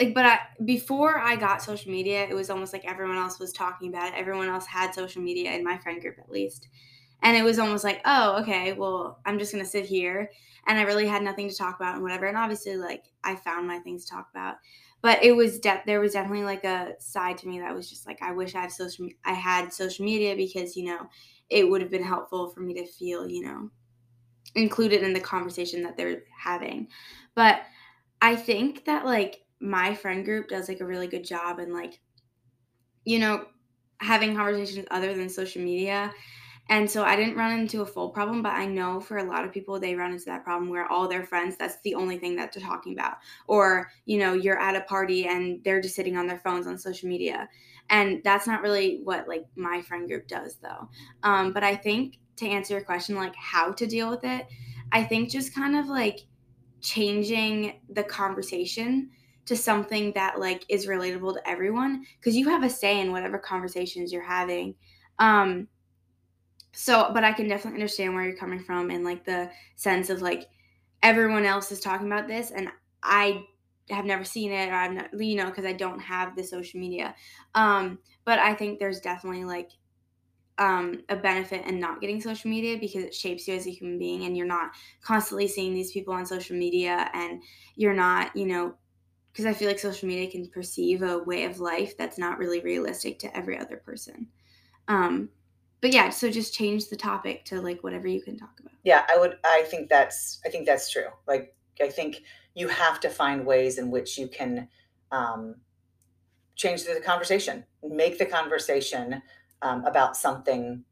like 0.00 0.14
but 0.14 0.26
I 0.26 0.38
before 0.64 1.18
I 1.18 1.36
got 1.36 1.62
social 1.62 1.90
media, 1.90 2.26
it 2.28 2.34
was 2.34 2.50
almost 2.50 2.72
like 2.72 2.84
everyone 2.84 3.16
else 3.18 3.38
was 3.38 3.52
talking 3.52 3.88
about 3.88 4.08
it. 4.08 4.16
Everyone 4.16 4.48
else 4.48 4.66
had 4.66 4.94
social 4.94 5.22
media 5.22 5.52
in 5.52 5.64
my 5.64 5.76
friend 5.78 6.00
group 6.00 6.18
at 6.18 6.30
least. 6.30 6.68
And 7.22 7.36
it 7.36 7.42
was 7.42 7.58
almost 7.58 7.82
like, 7.82 8.00
oh, 8.04 8.40
okay, 8.42 8.72
well, 8.72 9.20
I'm 9.26 9.38
just 9.38 9.52
gonna 9.52 9.64
sit 9.64 9.86
here 9.86 10.30
and 10.66 10.78
I 10.78 10.82
really 10.82 11.06
had 11.06 11.22
nothing 11.22 11.48
to 11.48 11.56
talk 11.56 11.76
about 11.76 11.94
and 11.94 12.02
whatever. 12.02 12.26
And 12.26 12.36
obviously 12.36 12.76
like 12.76 13.06
I 13.24 13.34
found 13.34 13.66
my 13.66 13.80
things 13.80 14.04
to 14.04 14.12
talk 14.12 14.28
about. 14.30 14.56
But 15.02 15.22
it 15.22 15.32
was 15.32 15.60
de- 15.60 15.82
there 15.86 16.00
was 16.00 16.12
definitely 16.14 16.44
like 16.44 16.64
a 16.64 16.94
side 17.00 17.38
to 17.38 17.48
me 17.48 17.60
that 17.60 17.74
was 17.74 17.88
just 17.88 18.06
like 18.06 18.20
I 18.22 18.32
wish 18.32 18.54
I 18.54 18.62
have 18.62 18.72
social 18.72 19.06
me- 19.06 19.16
I 19.24 19.34
had 19.34 19.72
social 19.72 20.04
media 20.04 20.34
because, 20.36 20.76
you 20.76 20.86
know, 20.86 21.08
it 21.50 21.68
would 21.68 21.80
have 21.82 21.90
been 21.90 22.02
helpful 22.02 22.50
for 22.50 22.60
me 22.60 22.74
to 22.74 22.86
feel, 22.86 23.28
you 23.28 23.42
know, 23.44 23.70
included 24.54 25.02
in 25.02 25.12
the 25.12 25.20
conversation 25.20 25.82
that 25.82 25.96
they're 25.96 26.24
having. 26.36 26.88
But 27.34 27.62
I 28.22 28.36
think 28.36 28.86
that 28.86 29.04
like 29.06 29.46
my 29.60 29.94
friend 29.94 30.24
group 30.24 30.48
does 30.48 30.68
like 30.68 30.80
a 30.80 30.86
really 30.86 31.08
good 31.08 31.24
job 31.24 31.58
and 31.58 31.72
like 31.72 32.00
you 33.04 33.18
know 33.18 33.46
having 34.00 34.34
conversations 34.36 34.86
other 34.90 35.14
than 35.14 35.28
social 35.28 35.62
media 35.62 36.12
and 36.68 36.90
so 36.90 37.02
i 37.02 37.16
didn't 37.16 37.36
run 37.36 37.58
into 37.58 37.82
a 37.82 37.86
full 37.86 38.10
problem 38.10 38.42
but 38.42 38.52
i 38.52 38.66
know 38.66 39.00
for 39.00 39.18
a 39.18 39.24
lot 39.24 39.44
of 39.44 39.52
people 39.52 39.78
they 39.78 39.94
run 39.94 40.12
into 40.12 40.24
that 40.26 40.44
problem 40.44 40.70
where 40.70 40.90
all 40.90 41.08
their 41.08 41.24
friends 41.24 41.56
that's 41.56 41.78
the 41.82 41.94
only 41.94 42.18
thing 42.18 42.36
that 42.36 42.52
they're 42.52 42.62
talking 42.62 42.92
about. 42.92 43.16
Or 43.46 43.90
you 44.06 44.18
know 44.18 44.32
you're 44.32 44.58
at 44.58 44.76
a 44.76 44.82
party 44.82 45.26
and 45.26 45.62
they're 45.64 45.80
just 45.80 45.94
sitting 45.94 46.16
on 46.16 46.26
their 46.26 46.38
phones 46.38 46.66
on 46.66 46.78
social 46.78 47.08
media. 47.08 47.48
And 47.90 48.22
that's 48.22 48.46
not 48.46 48.62
really 48.62 49.00
what 49.04 49.28
like 49.28 49.46
my 49.56 49.80
friend 49.82 50.08
group 50.08 50.28
does 50.28 50.56
though. 50.62 50.88
Um, 51.22 51.52
but 51.52 51.64
i 51.64 51.74
think 51.74 52.18
to 52.36 52.48
answer 52.48 52.74
your 52.74 52.84
question 52.84 53.16
like 53.16 53.34
how 53.34 53.72
to 53.72 53.86
deal 53.86 54.08
with 54.08 54.22
it 54.22 54.46
i 54.92 55.02
think 55.02 55.28
just 55.28 55.52
kind 55.52 55.76
of 55.76 55.86
like 55.86 56.20
changing 56.80 57.80
the 57.90 58.04
conversation 58.04 59.10
to 59.48 59.56
something 59.56 60.12
that 60.12 60.38
like 60.38 60.62
is 60.68 60.86
relatable 60.86 61.32
to 61.32 61.48
everyone. 61.48 62.04
Because 62.20 62.36
you 62.36 62.48
have 62.50 62.62
a 62.62 62.68
say 62.70 63.00
in 63.00 63.12
whatever 63.12 63.38
conversations 63.38 64.12
you're 64.12 64.22
having. 64.22 64.74
Um 65.18 65.68
so 66.78 67.10
but 67.12 67.24
i 67.24 67.32
can 67.32 67.48
definitely 67.48 67.80
understand 67.80 68.14
where 68.14 68.24
you're 68.24 68.36
coming 68.36 68.60
from 68.60 68.88
and 68.90 69.04
like 69.04 69.24
the 69.24 69.50
sense 69.74 70.10
of 70.10 70.22
like 70.22 70.48
everyone 71.02 71.44
else 71.44 71.72
is 71.72 71.80
talking 71.80 72.06
about 72.06 72.28
this 72.28 72.52
and 72.52 72.68
i 73.02 73.42
have 73.90 74.04
never 74.04 74.22
seen 74.22 74.52
it 74.52 74.68
or 74.68 74.74
i'm 74.74 74.94
not 74.94 75.08
you 75.18 75.34
know 75.34 75.46
because 75.46 75.64
i 75.64 75.72
don't 75.72 75.98
have 75.98 76.36
the 76.36 76.44
social 76.44 76.78
media 76.78 77.16
um 77.56 77.98
but 78.24 78.38
i 78.38 78.54
think 78.54 78.78
there's 78.78 79.00
definitely 79.00 79.44
like 79.44 79.72
um, 80.60 81.04
a 81.08 81.14
benefit 81.14 81.64
in 81.66 81.78
not 81.78 82.00
getting 82.00 82.20
social 82.20 82.50
media 82.50 82.76
because 82.78 83.04
it 83.04 83.14
shapes 83.14 83.46
you 83.46 83.54
as 83.54 83.68
a 83.68 83.70
human 83.70 83.96
being 83.96 84.24
and 84.24 84.36
you're 84.36 84.44
not 84.44 84.72
constantly 85.00 85.46
seeing 85.46 85.72
these 85.72 85.92
people 85.92 86.12
on 86.12 86.26
social 86.26 86.56
media 86.56 87.08
and 87.14 87.40
you're 87.76 87.94
not 87.94 88.34
you 88.34 88.44
know 88.44 88.74
because 89.32 89.46
I 89.46 89.52
feel 89.52 89.68
like 89.68 89.78
social 89.78 90.08
media 90.08 90.28
can 90.28 90.48
perceive 90.48 91.02
a 91.02 91.18
way 91.18 91.44
of 91.44 91.60
life 91.60 91.96
that's 91.96 92.18
not 92.18 92.38
really 92.38 92.58
realistic 92.58 93.20
to 93.20 93.36
every 93.36 93.56
other 93.56 93.76
person. 93.76 94.26
Um, 94.88 95.28
but 95.80 95.92
yeah, 95.92 96.10
so 96.10 96.30
just 96.30 96.54
change 96.54 96.88
the 96.88 96.96
topic 96.96 97.44
to 97.46 97.60
like 97.60 97.82
whatever 97.84 98.08
you 98.08 98.20
can 98.20 98.36
talk 98.36 98.58
about. 98.60 98.72
Yeah, 98.84 99.04
I 99.12 99.18
would. 99.18 99.38
I 99.44 99.64
think 99.68 99.88
that's. 99.88 100.40
I 100.44 100.48
think 100.48 100.66
that's 100.66 100.90
true. 100.90 101.08
Like, 101.26 101.54
I 101.80 101.88
think 101.88 102.22
you 102.54 102.68
have 102.68 103.00
to 103.00 103.10
find 103.10 103.46
ways 103.46 103.78
in 103.78 103.90
which 103.90 104.18
you 104.18 104.28
can 104.28 104.68
um, 105.12 105.56
change 106.56 106.84
the 106.84 107.00
conversation, 107.04 107.64
make 107.82 108.18
the 108.18 108.26
conversation 108.26 109.22
um, 109.62 109.84
about 109.84 110.16
something 110.16 110.84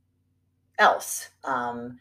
else. 0.79 1.31
Um, 1.45 1.99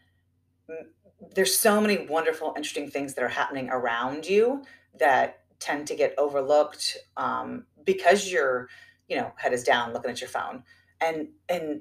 there's 1.34 1.56
so 1.56 1.80
many 1.80 2.06
wonderful, 2.06 2.52
interesting 2.56 2.88
things 2.88 3.14
that 3.14 3.24
are 3.24 3.28
happening 3.28 3.68
around 3.70 4.26
you 4.26 4.62
that 4.98 5.40
tend 5.58 5.86
to 5.88 5.96
get 5.96 6.14
overlooked 6.18 6.96
um, 7.16 7.66
because 7.84 8.30
your, 8.30 8.68
you 9.08 9.16
know, 9.16 9.32
head 9.36 9.52
is 9.52 9.64
down 9.64 9.92
looking 9.92 10.10
at 10.10 10.20
your 10.20 10.30
phone, 10.30 10.62
and 11.00 11.28
and 11.48 11.80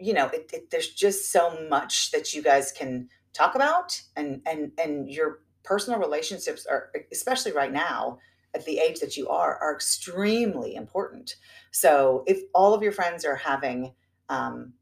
you 0.00 0.12
know, 0.12 0.26
it, 0.26 0.50
it, 0.52 0.70
there's 0.70 0.88
just 0.88 1.30
so 1.30 1.66
much 1.68 2.10
that 2.12 2.34
you 2.34 2.42
guys 2.42 2.72
can 2.72 3.08
talk 3.32 3.54
about, 3.54 4.00
and 4.16 4.42
and 4.46 4.72
and 4.78 5.10
your 5.10 5.40
personal 5.62 6.00
relationships 6.00 6.66
are, 6.66 6.90
especially 7.12 7.52
right 7.52 7.72
now, 7.72 8.18
at 8.54 8.64
the 8.64 8.78
age 8.78 9.00
that 9.00 9.16
you 9.16 9.28
are, 9.28 9.58
are 9.58 9.74
extremely 9.74 10.74
important. 10.74 11.36
So 11.70 12.24
if 12.26 12.40
all 12.54 12.74
of 12.74 12.82
your 12.82 12.92
friends 12.92 13.24
are 13.24 13.36
having 13.36 13.92
um, 14.28 14.72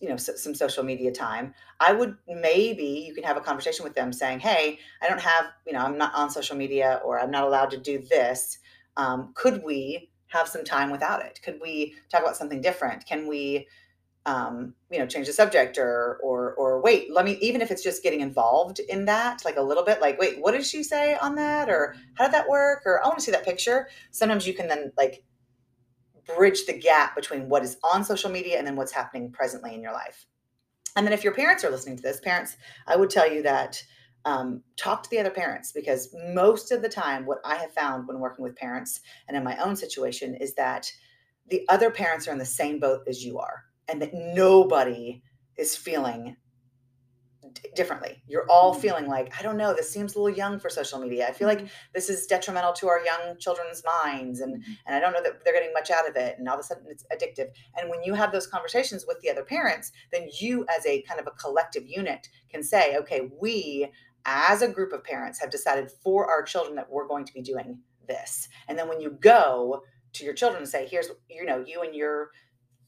you 0.00 0.08
know 0.08 0.16
some 0.16 0.52
social 0.52 0.82
media 0.82 1.12
time 1.12 1.54
i 1.78 1.92
would 1.92 2.16
maybe 2.26 3.04
you 3.06 3.14
can 3.14 3.22
have 3.22 3.36
a 3.36 3.40
conversation 3.40 3.84
with 3.84 3.94
them 3.94 4.12
saying 4.12 4.40
hey 4.40 4.80
i 5.00 5.08
don't 5.08 5.20
have 5.20 5.46
you 5.64 5.72
know 5.72 5.78
i'm 5.78 5.96
not 5.96 6.12
on 6.12 6.28
social 6.28 6.56
media 6.56 7.00
or 7.04 7.20
i'm 7.20 7.30
not 7.30 7.44
allowed 7.44 7.70
to 7.70 7.78
do 7.78 7.98
this. 8.10 8.58
Um, 8.96 9.32
could 9.34 9.62
we 9.62 10.10
have 10.28 10.48
some 10.48 10.64
time 10.64 10.90
without 10.90 11.24
it? 11.24 11.40
Could 11.42 11.60
we 11.62 11.94
talk 12.10 12.22
about 12.22 12.36
something 12.36 12.60
different? 12.60 13.06
Can 13.06 13.28
we 13.28 13.68
um, 14.26 14.74
you 14.90 14.98
know 14.98 15.06
change 15.06 15.26
the 15.26 15.32
subject 15.32 15.78
or 15.78 16.18
or 16.22 16.54
or 16.54 16.82
wait 16.82 17.12
let 17.12 17.24
me 17.24 17.38
even 17.40 17.62
if 17.62 17.70
it's 17.70 17.82
just 17.82 18.02
getting 18.02 18.20
involved 18.20 18.80
in 18.80 19.04
that 19.06 19.44
like 19.44 19.56
a 19.56 19.62
little 19.62 19.84
bit 19.84 20.00
like 20.00 20.18
wait 20.20 20.40
what 20.40 20.52
did 20.52 20.66
she 20.66 20.82
say 20.82 21.16
on 21.16 21.34
that? 21.36 21.68
Or 21.70 21.94
how 22.14 22.24
did 22.24 22.34
that 22.34 22.48
work? 22.48 22.82
Or 22.84 23.02
i 23.02 23.06
want 23.06 23.18
to 23.18 23.24
see 23.24 23.32
that 23.32 23.44
picture. 23.44 23.88
Sometimes 24.10 24.46
you 24.46 24.52
can 24.52 24.68
then 24.68 24.92
like 24.98 25.24
bridge 26.36 26.66
the 26.66 26.78
gap 26.78 27.14
between 27.14 27.48
what 27.48 27.62
is 27.62 27.78
on 27.84 28.04
social 28.04 28.30
media 28.30 28.58
and 28.58 28.66
then 28.66 28.76
what's 28.76 28.92
happening 28.92 29.30
presently 29.30 29.74
in 29.74 29.80
your 29.82 29.92
life. 29.92 30.26
And 30.96 31.06
then 31.06 31.12
if 31.12 31.22
your 31.22 31.34
parents 31.34 31.62
are 31.62 31.70
listening 31.70 31.96
to 31.96 32.02
this, 32.02 32.20
parents, 32.20 32.56
I 32.86 32.96
would 32.96 33.10
tell 33.10 33.30
you 33.30 33.42
that 33.42 33.82
um, 34.24 34.62
talk 34.76 35.04
to 35.04 35.10
the 35.10 35.20
other 35.20 35.30
parents 35.30 35.70
because 35.70 36.14
most 36.34 36.72
of 36.72 36.82
the 36.82 36.88
time, 36.88 37.26
what 37.26 37.38
I 37.44 37.56
have 37.56 37.72
found 37.72 38.08
when 38.08 38.18
working 38.18 38.42
with 38.42 38.56
parents 38.56 39.00
and 39.28 39.36
in 39.36 39.44
my 39.44 39.56
own 39.58 39.76
situation 39.76 40.34
is 40.34 40.54
that 40.54 40.90
the 41.48 41.64
other 41.68 41.90
parents 41.90 42.26
are 42.26 42.32
in 42.32 42.38
the 42.38 42.44
same 42.44 42.80
boat 42.80 43.02
as 43.06 43.24
you 43.24 43.38
are, 43.38 43.65
and 43.88 44.00
that 44.02 44.14
nobody 44.14 45.22
is 45.56 45.76
feeling 45.76 46.36
differently. 47.74 48.22
You're 48.26 48.46
all 48.50 48.72
mm-hmm. 48.72 48.82
feeling 48.82 49.06
like, 49.06 49.32
I 49.38 49.42
don't 49.42 49.56
know, 49.56 49.74
this 49.74 49.90
seems 49.90 50.14
a 50.14 50.20
little 50.20 50.36
young 50.36 50.58
for 50.58 50.68
social 50.68 50.98
media. 50.98 51.26
I 51.28 51.32
feel 51.32 51.48
mm-hmm. 51.48 51.64
like 51.64 51.72
this 51.94 52.10
is 52.10 52.26
detrimental 52.26 52.72
to 52.74 52.88
our 52.88 53.04
young 53.04 53.38
children's 53.38 53.82
minds 54.02 54.40
and 54.40 54.56
mm-hmm. 54.56 54.72
and 54.86 54.94
I 54.94 55.00
don't 55.00 55.12
know 55.12 55.22
that 55.22 55.44
they're 55.44 55.54
getting 55.54 55.72
much 55.72 55.90
out 55.90 56.08
of 56.08 56.16
it 56.16 56.36
and 56.38 56.48
all 56.48 56.54
of 56.54 56.60
a 56.60 56.64
sudden 56.64 56.84
it's 56.88 57.04
addictive. 57.12 57.48
And 57.78 57.90
when 57.90 58.02
you 58.02 58.14
have 58.14 58.32
those 58.32 58.46
conversations 58.46 59.04
with 59.06 59.20
the 59.20 59.30
other 59.30 59.44
parents, 59.44 59.92
then 60.12 60.28
you 60.40 60.66
as 60.76 60.84
a 60.86 61.02
kind 61.02 61.20
of 61.20 61.26
a 61.26 61.32
collective 61.32 61.86
unit 61.86 62.28
can 62.50 62.62
say, 62.62 62.96
okay, 62.96 63.28
we 63.40 63.90
as 64.24 64.62
a 64.62 64.68
group 64.68 64.92
of 64.92 65.04
parents 65.04 65.40
have 65.40 65.50
decided 65.50 65.90
for 66.02 66.28
our 66.28 66.42
children 66.42 66.74
that 66.76 66.90
we're 66.90 67.06
going 67.06 67.24
to 67.24 67.32
be 67.32 67.42
doing 67.42 67.78
this. 68.08 68.48
And 68.68 68.78
then 68.78 68.88
when 68.88 69.00
you 69.00 69.10
go 69.20 69.82
to 70.14 70.24
your 70.24 70.34
children 70.34 70.62
and 70.62 70.68
say, 70.68 70.86
here's 70.86 71.10
you 71.28 71.44
know, 71.44 71.62
you 71.66 71.82
and 71.82 71.94
your 71.94 72.30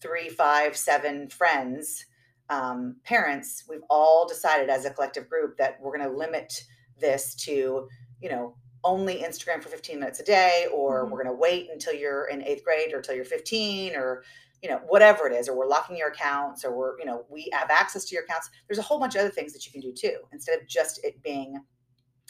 three, 0.00 0.28
five, 0.28 0.76
seven 0.76 1.28
friends 1.28 2.04
um, 2.50 2.96
parents, 3.04 3.64
we've 3.68 3.82
all 3.90 4.26
decided 4.26 4.70
as 4.70 4.84
a 4.84 4.90
collective 4.90 5.28
group 5.28 5.56
that 5.58 5.78
we're 5.80 5.96
going 5.96 6.08
to 6.08 6.16
limit 6.16 6.64
this 6.98 7.34
to, 7.34 7.88
you 8.20 8.28
know, 8.28 8.56
only 8.84 9.22
Instagram 9.22 9.62
for 9.62 9.68
15 9.68 9.98
minutes 9.98 10.20
a 10.20 10.24
day, 10.24 10.66
or 10.72 11.02
mm-hmm. 11.02 11.12
we're 11.12 11.22
going 11.22 11.34
to 11.34 11.40
wait 11.40 11.68
until 11.70 11.94
you're 11.94 12.26
in 12.26 12.42
eighth 12.42 12.64
grade 12.64 12.92
or 12.92 12.98
until 12.98 13.14
you're 13.14 13.24
15 13.24 13.94
or, 13.96 14.22
you 14.62 14.68
know, 14.68 14.80
whatever 14.88 15.26
it 15.26 15.32
is, 15.32 15.48
or 15.48 15.56
we're 15.56 15.68
locking 15.68 15.96
your 15.96 16.08
accounts 16.08 16.64
or 16.64 16.76
we're, 16.76 16.98
you 16.98 17.04
know, 17.04 17.24
we 17.28 17.50
have 17.52 17.70
access 17.70 18.04
to 18.06 18.14
your 18.14 18.24
accounts. 18.24 18.50
There's 18.66 18.78
a 18.78 18.82
whole 18.82 18.98
bunch 18.98 19.14
of 19.14 19.20
other 19.20 19.30
things 19.30 19.52
that 19.52 19.66
you 19.66 19.72
can 19.72 19.80
do 19.80 19.92
too, 19.92 20.18
instead 20.32 20.58
of 20.60 20.66
just 20.66 21.04
it 21.04 21.22
being 21.22 21.60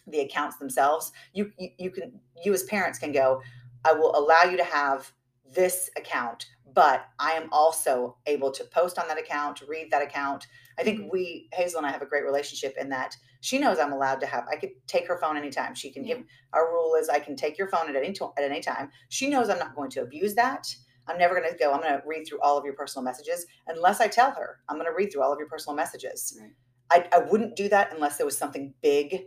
the 0.09 0.21
accounts 0.21 0.57
themselves. 0.57 1.13
You, 1.33 1.53
you, 1.59 1.69
you 1.79 1.91
can, 1.91 2.19
you 2.45 2.53
as 2.55 2.65
parents 2.65 2.99
can 2.99 3.13
go, 3.13 3.41
I 3.85 3.93
will 3.93 4.17
allow 4.17 4.43
you 4.43 4.57
to 4.57 4.65
have 4.65 5.13
this 5.55 5.90
account, 5.97 6.47
but 6.75 7.07
I 7.19 7.33
am 7.33 7.49
also 7.52 8.17
able 8.26 8.50
to 8.52 8.64
post 8.64 8.99
on 8.99 9.09
that 9.09 9.19
account, 9.19 9.62
read 9.67 9.90
that 9.90 10.02
account. 10.02 10.47
I 10.78 10.83
think 10.83 11.00
mm-hmm. 11.00 11.09
we, 11.11 11.49
Hazel 11.52 11.78
and 11.78 11.87
I, 11.87 11.90
have 11.90 12.02
a 12.02 12.07
great 12.07 12.25
relationship 12.25 12.75
in 12.78 12.88
that 12.90 13.17
she 13.40 13.59
knows 13.59 13.78
I'm 13.78 13.93
allowed 13.93 14.21
to 14.21 14.26
have. 14.26 14.45
I 14.50 14.57
could 14.57 14.71
take 14.87 15.07
her 15.09 15.19
phone 15.19 15.37
anytime. 15.37 15.75
She 15.75 15.90
can 15.90 16.05
yeah. 16.05 16.17
give. 16.17 16.25
Our 16.52 16.73
rule 16.73 16.95
is 16.95 17.09
I 17.09 17.19
can 17.21 17.37
take 17.37 17.59
your 17.59 17.69
phone 17.69 17.88
at 17.88 17.97
any 17.97 18.12
to, 18.14 18.31
at 18.37 18.45
any 18.45 18.61
time. 18.61 18.90
She 19.09 19.28
knows 19.28 19.49
I'm 19.49 19.59
not 19.59 19.75
going 19.75 19.90
to 19.90 20.02
abuse 20.02 20.35
that. 20.35 20.67
I'm 21.07 21.19
never 21.19 21.35
going 21.35 21.50
to 21.50 21.57
go. 21.57 21.73
I'm 21.73 21.81
going 21.81 21.95
to 21.95 22.02
read 22.07 22.26
through 22.26 22.40
all 22.40 22.59
of 22.59 22.64
your 22.64 22.75
personal 22.75 23.05
messages 23.05 23.47
unless 23.67 24.00
I 24.00 24.09
tell 24.09 24.31
her 24.33 24.61
I'm 24.69 24.76
going 24.76 24.88
to 24.88 24.95
read 24.95 25.11
through 25.12 25.23
all 25.23 25.33
of 25.33 25.38
your 25.38 25.49
personal 25.49 25.75
messages. 25.75 26.38
Right. 26.40 26.52
I, 26.90 27.17
I 27.17 27.21
wouldn't 27.21 27.57
do 27.57 27.69
that 27.69 27.93
unless 27.95 28.17
there 28.17 28.26
was 28.26 28.37
something 28.37 28.75
big. 28.83 29.25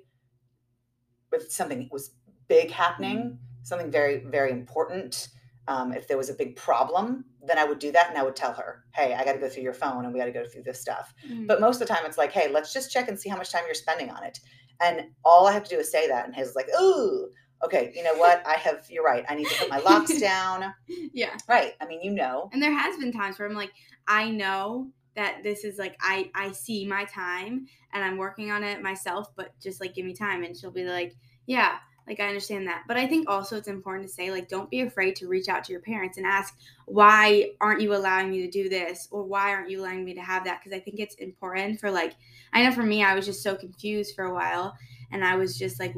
If 1.31 1.51
something 1.51 1.89
was 1.91 2.11
big 2.47 2.71
happening, 2.71 3.17
mm-hmm. 3.17 3.35
something 3.63 3.89
very 3.89 4.23
very 4.25 4.51
important 4.51 5.29
um, 5.67 5.93
if 5.93 6.07
there 6.07 6.17
was 6.17 6.29
a 6.29 6.33
big 6.33 6.55
problem, 6.55 7.25
then 7.45 7.57
I 7.57 7.63
would 7.63 7.79
do 7.79 7.91
that 7.91 8.09
and 8.09 8.17
I 8.17 8.23
would 8.23 8.35
tell 8.35 8.53
her, 8.53 8.83
hey, 8.93 9.13
I 9.13 9.23
got 9.23 9.33
to 9.33 9.39
go 9.39 9.49
through 9.49 9.63
your 9.63 9.73
phone 9.73 10.05
and 10.05 10.13
we 10.13 10.19
got 10.19 10.25
to 10.25 10.31
go 10.31 10.45
through 10.45 10.63
this 10.63 10.81
stuff. 10.81 11.13
Mm-hmm. 11.27 11.45
But 11.45 11.61
most 11.61 11.81
of 11.81 11.87
the 11.87 11.93
time, 11.93 12.05
it's 12.05 12.17
like, 12.17 12.31
hey, 12.31 12.49
let's 12.51 12.73
just 12.73 12.91
check 12.91 13.07
and 13.07 13.19
see 13.19 13.29
how 13.29 13.37
much 13.37 13.51
time 13.51 13.63
you're 13.65 13.73
spending 13.73 14.09
on 14.09 14.23
it. 14.23 14.39
And 14.81 15.01
all 15.23 15.47
I 15.47 15.53
have 15.53 15.63
to 15.65 15.69
do 15.69 15.79
is 15.79 15.91
say 15.91 16.07
that. 16.07 16.25
And 16.25 16.35
he's 16.35 16.55
like, 16.55 16.67
ooh, 16.79 17.29
okay, 17.63 17.91
you 17.95 18.03
know 18.03 18.15
what? 18.15 18.45
I 18.45 18.53
have, 18.53 18.85
you're 18.89 19.03
right. 19.03 19.23
I 19.29 19.35
need 19.35 19.47
to 19.47 19.55
put 19.59 19.69
my 19.69 19.79
locks 19.79 20.17
down. 20.19 20.73
Yeah. 21.13 21.37
Right. 21.47 21.73
I 21.79 21.85
mean, 21.85 22.01
you 22.01 22.11
know. 22.11 22.49
And 22.51 22.61
there 22.61 22.75
has 22.75 22.97
been 22.97 23.11
times 23.11 23.37
where 23.37 23.47
I'm 23.47 23.55
like, 23.55 23.71
I 24.07 24.29
know 24.29 24.89
that 25.15 25.43
this 25.43 25.63
is 25.63 25.77
like 25.77 25.97
I 26.01 26.31
I 26.33 26.51
see 26.53 26.85
my 26.85 27.03
time 27.05 27.65
and 27.93 28.03
I'm 28.03 28.17
working 28.17 28.51
on 28.51 28.63
it 28.63 28.81
myself, 28.81 29.27
but 29.35 29.51
just 29.61 29.81
like 29.81 29.93
give 29.93 30.05
me 30.05 30.13
time. 30.13 30.43
And 30.43 30.55
she'll 30.55 30.71
be 30.71 30.85
like, 30.85 31.15
yeah, 31.45 31.77
like 32.07 32.19
I 32.19 32.27
understand 32.27 32.67
that. 32.67 32.83
But 32.87 32.97
I 32.97 33.07
think 33.07 33.29
also 33.29 33.57
it's 33.57 33.67
important 33.67 34.07
to 34.07 34.13
say 34.13 34.31
like 34.31 34.49
don't 34.49 34.69
be 34.69 34.81
afraid 34.81 35.15
to 35.17 35.27
reach 35.27 35.47
out 35.47 35.63
to 35.65 35.71
your 35.71 35.81
parents 35.81 36.17
and 36.17 36.25
ask 36.25 36.57
why 36.85 37.51
aren't 37.61 37.81
you 37.81 37.95
allowing 37.95 38.31
me 38.31 38.41
to 38.41 38.49
do 38.49 38.69
this? 38.69 39.07
Or 39.11 39.23
why 39.23 39.51
aren't 39.51 39.69
you 39.69 39.81
allowing 39.81 40.03
me 40.03 40.13
to 40.15 40.21
have 40.21 40.43
that? 40.45 40.59
Because 40.59 40.75
I 40.75 40.81
think 40.81 40.99
it's 40.99 41.15
important 41.15 41.79
for 41.79 41.91
like 41.91 42.15
I 42.53 42.63
know 42.63 42.71
for 42.71 42.83
me 42.83 43.03
I 43.03 43.15
was 43.15 43.25
just 43.25 43.43
so 43.43 43.55
confused 43.55 44.15
for 44.15 44.25
a 44.25 44.33
while. 44.33 44.75
And 45.11 45.23
I 45.23 45.35
was 45.35 45.57
just 45.57 45.79
like 45.79 45.93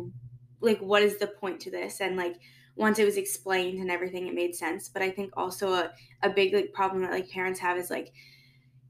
like 0.61 0.79
what 0.79 1.03
is 1.03 1.17
the 1.17 1.27
point 1.27 1.59
to 1.61 1.71
this? 1.71 2.01
And 2.01 2.15
like 2.17 2.35
once 2.75 2.99
it 2.99 3.05
was 3.05 3.17
explained 3.17 3.79
and 3.79 3.91
everything 3.91 4.27
it 4.27 4.33
made 4.33 4.55
sense. 4.55 4.89
But 4.89 5.01
i 5.01 5.09
think 5.09 5.33
also 5.37 5.73
a, 5.73 5.91
a 6.21 6.29
big 6.29 6.53
like 6.53 6.73
problem 6.73 7.01
that 7.03 7.11
like 7.11 7.29
parents 7.29 7.59
have 7.59 7.77
is 7.77 7.89
like 7.89 8.11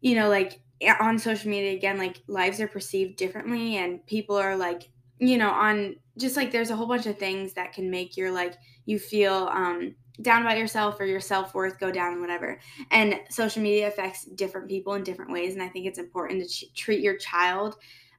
you 0.02 0.16
know 0.16 0.30
like 0.30 0.60
on 1.00 1.18
social 1.18 1.50
media 1.50 1.74
again 1.74 1.98
like 1.98 2.22
lives 2.28 2.60
are 2.60 2.68
perceived 2.68 3.16
differently. 3.18 3.78
And 3.78 4.06
people 4.08 4.36
are 4.36 4.56
like 4.56 4.90
you 5.20 5.38
know 5.38 5.50
on 5.50 5.96
just 6.18 6.36
like 6.38 6.52
there's 6.52 6.70
a 6.70 6.76
whole 6.76 6.88
bunch 6.88 7.06
of 7.06 7.18
things 7.18 7.54
that 7.54 7.74
can 7.74 7.90
make 7.90 8.16
your 8.18 8.32
like 8.32 8.56
you 8.86 9.00
feel 9.00 9.50
um 9.52 9.96
down 10.22 10.44
about 10.44 10.58
yourself 10.60 11.00
or 11.00 11.06
your 11.06 11.20
self-worth 11.20 11.80
go 11.80 11.92
down 11.92 12.22
whatever. 12.22 12.60
And 12.92 13.20
social 13.30 13.64
media 13.64 13.88
affects 13.88 14.26
different 14.26 14.70
people 14.70 14.94
in 14.94 15.04
different 15.04 15.32
ways 15.32 15.54
and 15.54 15.64
i 15.64 15.68
think 15.70 15.88
it's 15.88 16.00
important 16.00 16.44
to 16.44 16.48
ch- 16.48 16.74
treat 16.76 17.00
your 17.02 17.18
child 17.18 17.78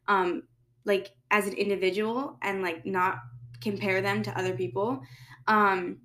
um 0.09 0.43
like 0.85 1.13
as 1.31 1.47
an 1.47 1.55
individual 1.55 2.39
and 2.43 2.63
like 2.63 2.85
not 2.85 3.19
compare 3.61 4.03
them 4.03 4.23
to 4.23 4.39
other 4.39 4.55
people. 4.55 5.01
Um 5.49 6.01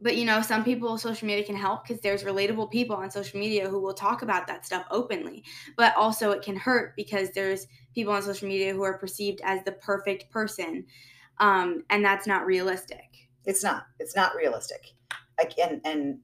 but 0.00 0.16
you 0.16 0.24
know 0.24 0.42
some 0.42 0.62
people 0.62 0.98
social 0.98 1.26
media 1.26 1.44
can 1.44 1.56
help 1.56 1.86
because 1.86 2.02
there's 2.02 2.24
relatable 2.24 2.70
people 2.70 2.96
on 2.96 3.10
social 3.10 3.40
media 3.40 3.68
who 3.68 3.80
will 3.80 3.94
talk 3.94 4.22
about 4.22 4.46
that 4.46 4.66
stuff 4.66 4.86
openly. 4.90 5.42
But 5.76 5.96
also 5.96 6.30
it 6.32 6.42
can 6.42 6.56
hurt 6.56 6.94
because 6.96 7.30
there's 7.30 7.66
people 7.94 8.12
on 8.12 8.22
social 8.22 8.48
media 8.48 8.74
who 8.74 8.82
are 8.82 8.98
perceived 8.98 9.40
as 9.44 9.64
the 9.64 9.72
perfect 9.72 10.30
person 10.30 10.84
um, 11.38 11.84
and 11.90 12.04
that's 12.04 12.26
not 12.26 12.46
realistic. 12.46 13.28
It's 13.44 13.62
not 13.62 13.86
it's 13.98 14.16
not 14.16 14.34
realistic. 14.34 14.92
I 15.38 15.44
can 15.44 15.80
and 15.84 16.18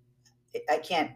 i 0.70 0.76
can't 0.78 1.12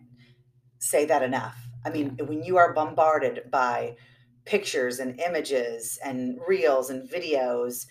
say 0.78 1.04
that 1.06 1.22
enough. 1.22 1.56
I 1.84 1.90
mean 1.90 2.16
when 2.26 2.42
you 2.42 2.56
are 2.56 2.72
bombarded 2.72 3.50
by 3.50 3.96
pictures 4.44 5.00
and 5.00 5.20
images 5.20 5.98
and 6.04 6.38
reels 6.46 6.90
and 6.90 7.08
videos 7.08 7.86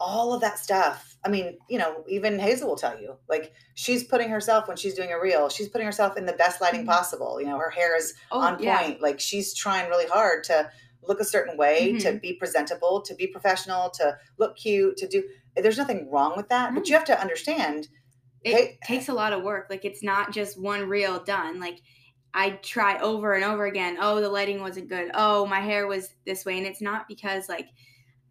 all 0.00 0.32
of 0.32 0.40
that 0.40 0.58
stuff. 0.58 1.16
I 1.24 1.28
mean, 1.28 1.58
you 1.68 1.78
know, 1.78 2.04
even 2.08 2.38
Hazel 2.38 2.68
will 2.68 2.76
tell 2.76 3.00
you, 3.00 3.16
like, 3.28 3.52
she's 3.74 4.04
putting 4.04 4.28
herself 4.28 4.68
when 4.68 4.76
she's 4.76 4.94
doing 4.94 5.12
a 5.12 5.20
reel, 5.20 5.48
she's 5.48 5.68
putting 5.68 5.86
herself 5.86 6.16
in 6.16 6.26
the 6.26 6.32
best 6.32 6.60
lighting 6.60 6.80
mm-hmm. 6.80 6.90
possible. 6.90 7.40
You 7.40 7.48
know, 7.48 7.58
her 7.58 7.70
hair 7.70 7.96
is 7.96 8.14
oh, 8.30 8.40
on 8.40 8.52
point. 8.54 8.64
Yeah. 8.64 8.94
Like, 9.00 9.18
she's 9.18 9.54
trying 9.54 9.88
really 9.88 10.06
hard 10.06 10.44
to 10.44 10.70
look 11.02 11.20
a 11.20 11.24
certain 11.24 11.56
way, 11.56 11.92
mm-hmm. 11.92 11.98
to 11.98 12.18
be 12.20 12.34
presentable, 12.34 13.00
to 13.02 13.14
be 13.14 13.26
professional, 13.26 13.90
to 13.90 14.16
look 14.38 14.56
cute, 14.56 14.96
to 14.98 15.08
do. 15.08 15.24
There's 15.56 15.78
nothing 15.78 16.08
wrong 16.10 16.34
with 16.36 16.48
that, 16.50 16.68
mm-hmm. 16.68 16.78
but 16.78 16.88
you 16.88 16.94
have 16.94 17.06
to 17.06 17.20
understand. 17.20 17.88
It 18.44 18.54
hey, 18.54 18.78
takes 18.84 19.08
a 19.08 19.14
lot 19.14 19.32
of 19.32 19.42
work. 19.42 19.66
Like, 19.68 19.84
it's 19.84 20.02
not 20.02 20.32
just 20.32 20.60
one 20.60 20.88
reel 20.88 21.24
done. 21.24 21.58
Like, 21.58 21.80
I 22.32 22.50
try 22.50 22.98
over 23.00 23.32
and 23.32 23.42
over 23.42 23.66
again. 23.66 23.96
Oh, 24.00 24.20
the 24.20 24.28
lighting 24.28 24.60
wasn't 24.60 24.88
good. 24.88 25.10
Oh, 25.14 25.44
my 25.46 25.60
hair 25.60 25.88
was 25.88 26.14
this 26.24 26.44
way. 26.44 26.58
And 26.58 26.66
it's 26.66 26.82
not 26.82 27.08
because, 27.08 27.48
like, 27.48 27.68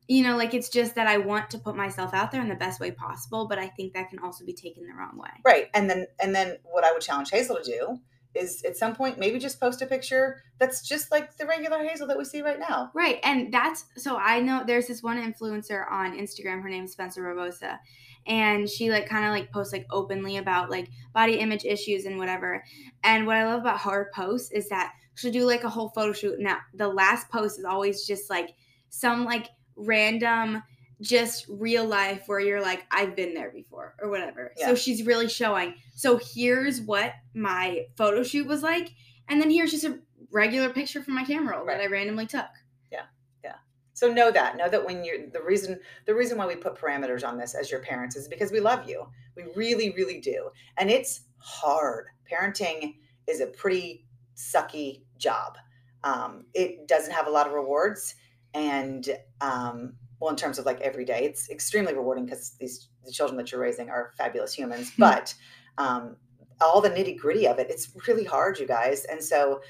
you 0.07 0.23
know, 0.23 0.37
like 0.37 0.53
it's 0.53 0.69
just 0.69 0.95
that 0.95 1.07
I 1.07 1.17
want 1.17 1.49
to 1.51 1.59
put 1.59 1.75
myself 1.75 2.13
out 2.13 2.31
there 2.31 2.41
in 2.41 2.47
the 2.47 2.55
best 2.55 2.79
way 2.79 2.91
possible, 2.91 3.47
but 3.47 3.59
I 3.59 3.67
think 3.67 3.93
that 3.93 4.09
can 4.09 4.19
also 4.19 4.45
be 4.45 4.53
taken 4.53 4.87
the 4.87 4.93
wrong 4.93 5.17
way. 5.17 5.29
Right. 5.45 5.67
And 5.73 5.89
then 5.89 6.07
and 6.19 6.33
then 6.33 6.57
what 6.63 6.83
I 6.83 6.93
would 6.93 7.01
challenge 7.01 7.29
Hazel 7.29 7.57
to 7.57 7.63
do 7.63 7.99
is 8.33 8.63
at 8.63 8.77
some 8.77 8.95
point 8.95 9.17
maybe 9.17 9.39
just 9.39 9.59
post 9.59 9.81
a 9.81 9.85
picture 9.85 10.43
that's 10.59 10.87
just 10.87 11.11
like 11.11 11.35
the 11.37 11.45
regular 11.45 11.83
Hazel 11.83 12.07
that 12.07 12.17
we 12.17 12.23
see 12.23 12.41
right 12.41 12.59
now. 12.59 12.91
Right. 12.93 13.19
And 13.23 13.53
that's 13.53 13.85
so 13.97 14.17
I 14.17 14.39
know 14.39 14.63
there's 14.65 14.87
this 14.87 15.03
one 15.03 15.17
influencer 15.17 15.89
on 15.91 16.17
Instagram, 16.17 16.61
her 16.61 16.69
name 16.69 16.85
is 16.85 16.93
Spencer 16.93 17.21
Barbosa. 17.23 17.77
And 18.25 18.69
she 18.69 18.91
like 18.91 19.07
kind 19.07 19.25
of 19.25 19.31
like 19.31 19.51
posts 19.51 19.73
like 19.73 19.87
openly 19.89 20.37
about 20.37 20.69
like 20.69 20.89
body 21.13 21.39
image 21.39 21.65
issues 21.65 22.05
and 22.05 22.17
whatever. 22.17 22.63
And 23.03 23.25
what 23.25 23.37
I 23.37 23.45
love 23.45 23.61
about 23.61 23.81
her 23.81 24.11
posts 24.13 24.51
is 24.51 24.69
that 24.69 24.93
she'll 25.15 25.31
do 25.31 25.45
like 25.45 25.63
a 25.63 25.69
whole 25.69 25.89
photo 25.89 26.13
shoot. 26.13 26.39
Now 26.39 26.59
the 26.73 26.87
last 26.87 27.29
post 27.29 27.59
is 27.59 27.65
always 27.65 28.05
just 28.05 28.29
like 28.29 28.55
some 28.89 29.25
like 29.25 29.49
random 29.77 30.61
just 30.99 31.45
real 31.47 31.85
life 31.85 32.23
where 32.25 32.39
you're 32.39 32.61
like 32.61 32.85
i've 32.91 33.15
been 33.15 33.33
there 33.35 33.51
before 33.51 33.93
or 34.01 34.09
whatever 34.09 34.51
Yeah. 34.57 34.65
so 34.67 34.75
she's 34.75 35.03
really 35.03 35.29
showing 35.29 35.75
so 35.93 36.17
here's 36.33 36.81
what 36.81 37.13
my 37.35 37.85
photo 37.95 38.23
shoot 38.23 38.47
was 38.47 38.63
like 38.63 38.89
and 39.29 39.39
then 39.39 39.51
here's 39.51 39.69
just 39.71 39.83
a 39.83 39.99
regular 40.31 40.69
picture 40.69 41.03
from 41.03 41.13
my 41.13 41.23
camera 41.23 41.55
roll 41.57 41.65
Right. 41.65 41.77
that 41.77 41.83
i 41.83 41.87
randomly 41.87 42.25
took 42.25 42.47
Yeah. 42.91 43.03
Yeah. 43.43 43.55
So 43.93 44.11
know 44.11 44.31
that. 44.31 44.57
Know 44.57 44.69
that 44.69 44.85
when 44.85 45.03
you're 45.03 45.29
the 45.31 45.41
reason 45.41 45.79
the 46.07 46.15
reason 46.15 46.37
why 46.37 46.47
we 46.47 46.55
put 46.55 46.75
parameters 46.75 47.27
on 47.27 47.37
this 47.37 47.53
as 47.55 47.69
your 47.71 47.79
parents 47.81 48.15
is 48.15 48.27
because 48.27 48.51
we 48.51 48.59
love 48.59 48.87
you. 48.89 49.05
We 49.35 49.43
really, 49.55 49.91
really 49.91 50.19
do. 50.19 50.49
And 50.77 50.89
it's 50.89 51.21
hard. 51.37 52.07
Parenting 52.31 52.95
is 53.27 53.39
a 53.41 53.47
pretty 53.47 54.05
sucky 54.35 55.03
job. 55.17 55.57
Um, 56.03 56.45
it 56.53 56.87
doesn't 56.87 57.13
have 57.13 57.27
a 57.27 57.31
lot 57.31 57.47
of 57.47 57.53
rewards 57.53 58.15
and 58.53 59.09
um, 59.41 59.93
well 60.19 60.29
in 60.29 60.35
terms 60.35 60.59
of 60.59 60.65
like 60.65 60.81
every 60.81 61.05
day 61.05 61.23
it's 61.23 61.49
extremely 61.49 61.93
rewarding 61.93 62.25
because 62.25 62.51
these 62.59 62.89
the 63.05 63.11
children 63.11 63.37
that 63.37 63.51
you're 63.51 63.61
raising 63.61 63.89
are 63.89 64.13
fabulous 64.17 64.53
humans. 64.53 64.91
But 64.97 65.33
um, 65.77 66.17
all 66.61 66.81
the 66.81 66.89
nitty 66.89 67.17
gritty 67.17 67.47
of 67.47 67.59
it 67.59 67.69
it's 67.69 67.91
really 68.07 68.23
hard 68.23 68.59
you 68.59 68.67
guys. 68.67 69.05
And 69.05 69.23
so 69.23 69.61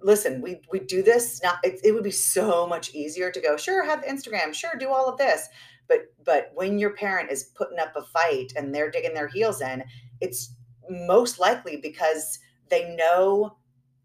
listen 0.00 0.40
we 0.40 0.60
we 0.70 0.78
do 0.78 1.02
this 1.02 1.42
not 1.42 1.58
it, 1.64 1.80
it 1.82 1.92
would 1.92 2.04
be 2.04 2.10
so 2.10 2.66
much 2.68 2.94
easier 2.94 3.32
to 3.32 3.40
go 3.40 3.56
sure 3.56 3.84
have 3.84 4.04
instagram 4.04 4.54
sure 4.54 4.70
do 4.78 4.90
all 4.90 5.08
of 5.08 5.18
this. 5.18 5.48
But 5.88 6.12
but 6.24 6.52
when 6.54 6.78
your 6.78 6.90
parent 6.90 7.30
is 7.30 7.44
putting 7.56 7.78
up 7.78 7.96
a 7.96 8.02
fight 8.02 8.52
and 8.56 8.74
they're 8.74 8.90
digging 8.90 9.14
their 9.14 9.28
heels 9.28 9.60
in 9.60 9.82
it's 10.20 10.54
most 10.90 11.38
likely 11.38 11.76
because 11.76 12.38
they 12.68 12.94
know 12.94 13.56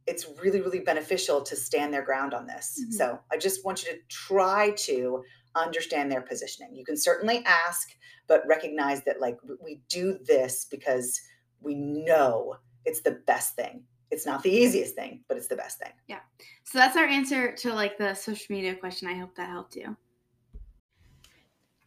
it's 0.06 0.28
really 0.42 0.62
really 0.62 0.80
beneficial 0.80 1.42
to 1.42 1.56
stand 1.56 1.94
their 1.94 2.04
ground 2.04 2.34
on 2.34 2.46
this. 2.46 2.80
Mhm. 2.88 2.94
so 2.94 3.20
i 3.32 3.38
just 3.38 3.64
want 3.66 3.84
you 3.84 3.92
to 3.92 4.00
try 4.10 4.72
to 4.72 5.24
understand 5.56 6.12
their 6.12 6.22
positioning. 6.22 6.76
You 6.76 6.84
can 6.84 6.98
certainly 6.98 7.44
ask 7.46 7.90
but 8.28 8.42
recognize 8.48 9.04
that 9.04 9.20
like 9.22 9.38
we 9.62 9.82
do 9.90 10.18
this 10.26 10.66
because 10.66 11.20
we 11.62 11.76
know 11.76 12.56
it's 12.86 13.02
the 13.02 13.20
best 13.28 13.56
thing. 13.56 13.84
It's 14.12 14.26
not 14.26 14.42
the 14.44 14.52
easiest 14.52 14.96
thing 14.96 15.24
but 15.28 15.38
it's 15.38 15.48
the 15.48 15.56
best 15.56 15.80
thing. 15.80 15.92
Yeah. 16.08 16.20
so 16.64 16.78
that's 16.80 16.98
our 16.98 17.06
answer 17.06 17.56
to 17.58 17.74
like 17.74 17.98
the 17.98 18.14
social 18.16 18.56
media 18.56 18.76
question. 18.76 19.08
I 19.08 19.14
hope 19.16 19.36
that 19.36 19.50
helped 19.50 19.76
you. 19.76 19.96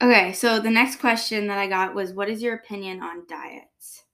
Okay 0.01 0.33
so 0.33 0.61
the 0.61 0.71
next 0.71 0.97
question 1.01 1.47
that 1.49 1.59
i 1.59 1.67
got 1.67 1.95
was 1.95 2.13
what 2.13 2.29
is 2.29 2.43
your 2.43 2.55
opinion 2.55 3.03
on 3.03 3.27
diets? 3.27 4.05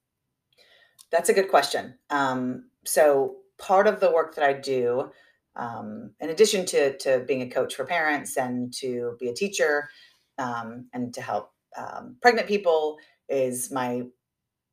That's 1.11 1.29
a 1.29 1.33
good 1.33 1.49
question. 1.49 1.99
Um, 2.09 2.69
so 2.85 3.42
part 3.63 3.87
of 3.87 3.99
the 3.99 4.11
work 4.11 4.35
that 4.35 4.43
I 4.43 4.53
do, 4.53 5.11
um, 5.55 6.11
in 6.19 6.29
addition 6.29 6.65
to 6.67 6.97
to 6.97 7.23
being 7.27 7.41
a 7.41 7.49
coach 7.49 7.75
for 7.75 7.85
parents 7.85 8.37
and 8.37 8.73
to 8.81 9.15
be 9.19 9.29
a 9.29 9.33
teacher 9.33 9.89
um, 10.37 10.87
and 10.93 11.13
to 11.13 11.21
help 11.21 11.51
um, 11.77 12.17
pregnant 12.21 12.47
people, 12.47 12.97
is 13.29 13.71
my 13.71 14.03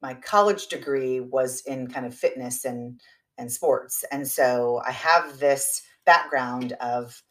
my 0.02 0.14
college 0.14 0.66
degree 0.66 1.20
was 1.20 1.62
in 1.66 1.86
kind 1.86 2.06
of 2.06 2.14
fitness 2.14 2.64
and 2.64 3.00
and 3.38 3.50
sports, 3.52 4.04
and 4.10 4.26
so 4.26 4.82
I 4.84 4.92
have 4.92 5.38
this 5.38 5.82
background 6.04 6.72
of 6.80 7.22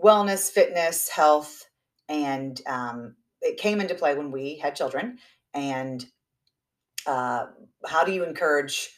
wellness, 0.00 0.50
fitness, 0.50 1.08
health, 1.08 1.64
and 2.08 2.60
um, 2.66 3.16
it 3.40 3.56
came 3.58 3.80
into 3.80 3.94
play 3.94 4.14
when 4.14 4.30
we 4.30 4.58
had 4.58 4.76
children. 4.76 5.18
And 5.54 6.04
uh, 7.06 7.46
how 7.86 8.04
do 8.04 8.12
you 8.12 8.24
encourage 8.24 8.90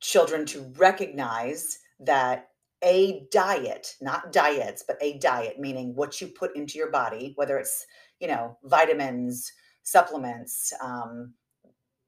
children 0.00 0.46
to 0.46 0.72
recognize 0.76 1.78
that 2.00 2.48
a 2.84 3.26
diet, 3.32 3.96
not 4.00 4.32
diets, 4.32 4.84
but 4.86 4.96
a 5.00 5.18
diet, 5.18 5.58
meaning 5.58 5.94
what 5.94 6.20
you 6.20 6.28
put 6.28 6.54
into 6.54 6.78
your 6.78 6.90
body, 6.90 7.32
whether 7.36 7.58
it's, 7.58 7.84
you 8.20 8.28
know, 8.28 8.56
vitamins, 8.64 9.52
supplements, 9.82 10.72
um, 10.82 11.34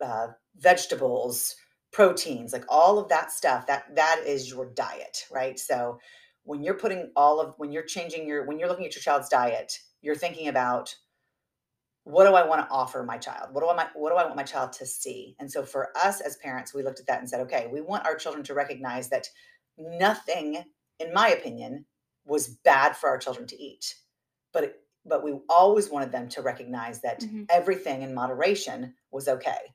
uh, 0.00 0.29
vegetables, 0.59 1.57
proteins, 1.92 2.53
like 2.53 2.64
all 2.68 2.98
of 2.98 3.09
that 3.09 3.33
stuff, 3.33 3.66
that 3.66 3.85
that 3.96 4.22
is 4.26 4.48
your 4.48 4.72
diet, 4.74 5.24
right? 5.31 5.59
So 5.59 5.98
when 6.44 6.62
you're 6.62 6.74
putting 6.74 7.11
all 7.16 7.40
of 7.40 7.55
when 7.59 7.72
you're 7.72 7.83
changing 7.83 8.26
your 8.26 8.46
when 8.46 8.59
you're 8.59 8.68
looking 8.68 8.87
at 8.87 8.94
your 8.94 9.03
child's 9.03 9.29
diet, 9.29 9.72
you're 10.03 10.14
thinking 10.14 10.48
about 10.48 10.94
what 12.11 12.27
do 12.27 12.35
I 12.35 12.46
want 12.46 12.62
to 12.62 12.70
offer 12.73 13.03
my 13.03 13.18
child? 13.18 13.53
What 13.53 13.62
do 13.62 13.68
I 13.68 13.75
my, 13.75 13.88
what 13.94 14.11
do 14.11 14.16
I 14.16 14.25
want 14.25 14.37
my 14.37 14.42
child 14.42 14.73
to 14.75 14.87
see? 14.87 15.37
And 15.38 15.51
so 15.51 15.62
for 15.62 15.90
us 15.96 16.20
as 16.20 16.37
parents, 16.38 16.75
we 16.75 16.83
looked 16.83 17.01
at 17.01 17.07
that 17.07 17.20
and 17.20 17.29
said, 17.29 17.40
okay, 17.42 17.68
we 17.73 17.81
want 17.81 18.07
our 18.07 18.16
children 18.16 18.44
to 18.44 18.55
recognize 18.55 19.09
that 19.11 19.29
nothing, 19.79 20.64
in 20.99 21.12
my 21.12 21.29
opinion, 21.29 21.85
was 22.25 22.49
bad 22.49 22.96
for 22.96 23.09
our 23.09 23.18
children 23.18 23.46
to 23.49 23.62
eat. 23.62 23.94
But 24.53 24.64
it, 24.64 24.77
but 25.07 25.25
we 25.25 25.33
always 25.49 25.88
wanted 25.88 26.12
them 26.12 26.29
to 26.29 26.42
recognize 26.42 27.01
that 27.01 27.20
Mhm. 27.20 27.46
everything 27.49 28.03
in 28.03 28.12
moderation 28.14 28.94
was 29.11 29.29
okay. 29.29 29.75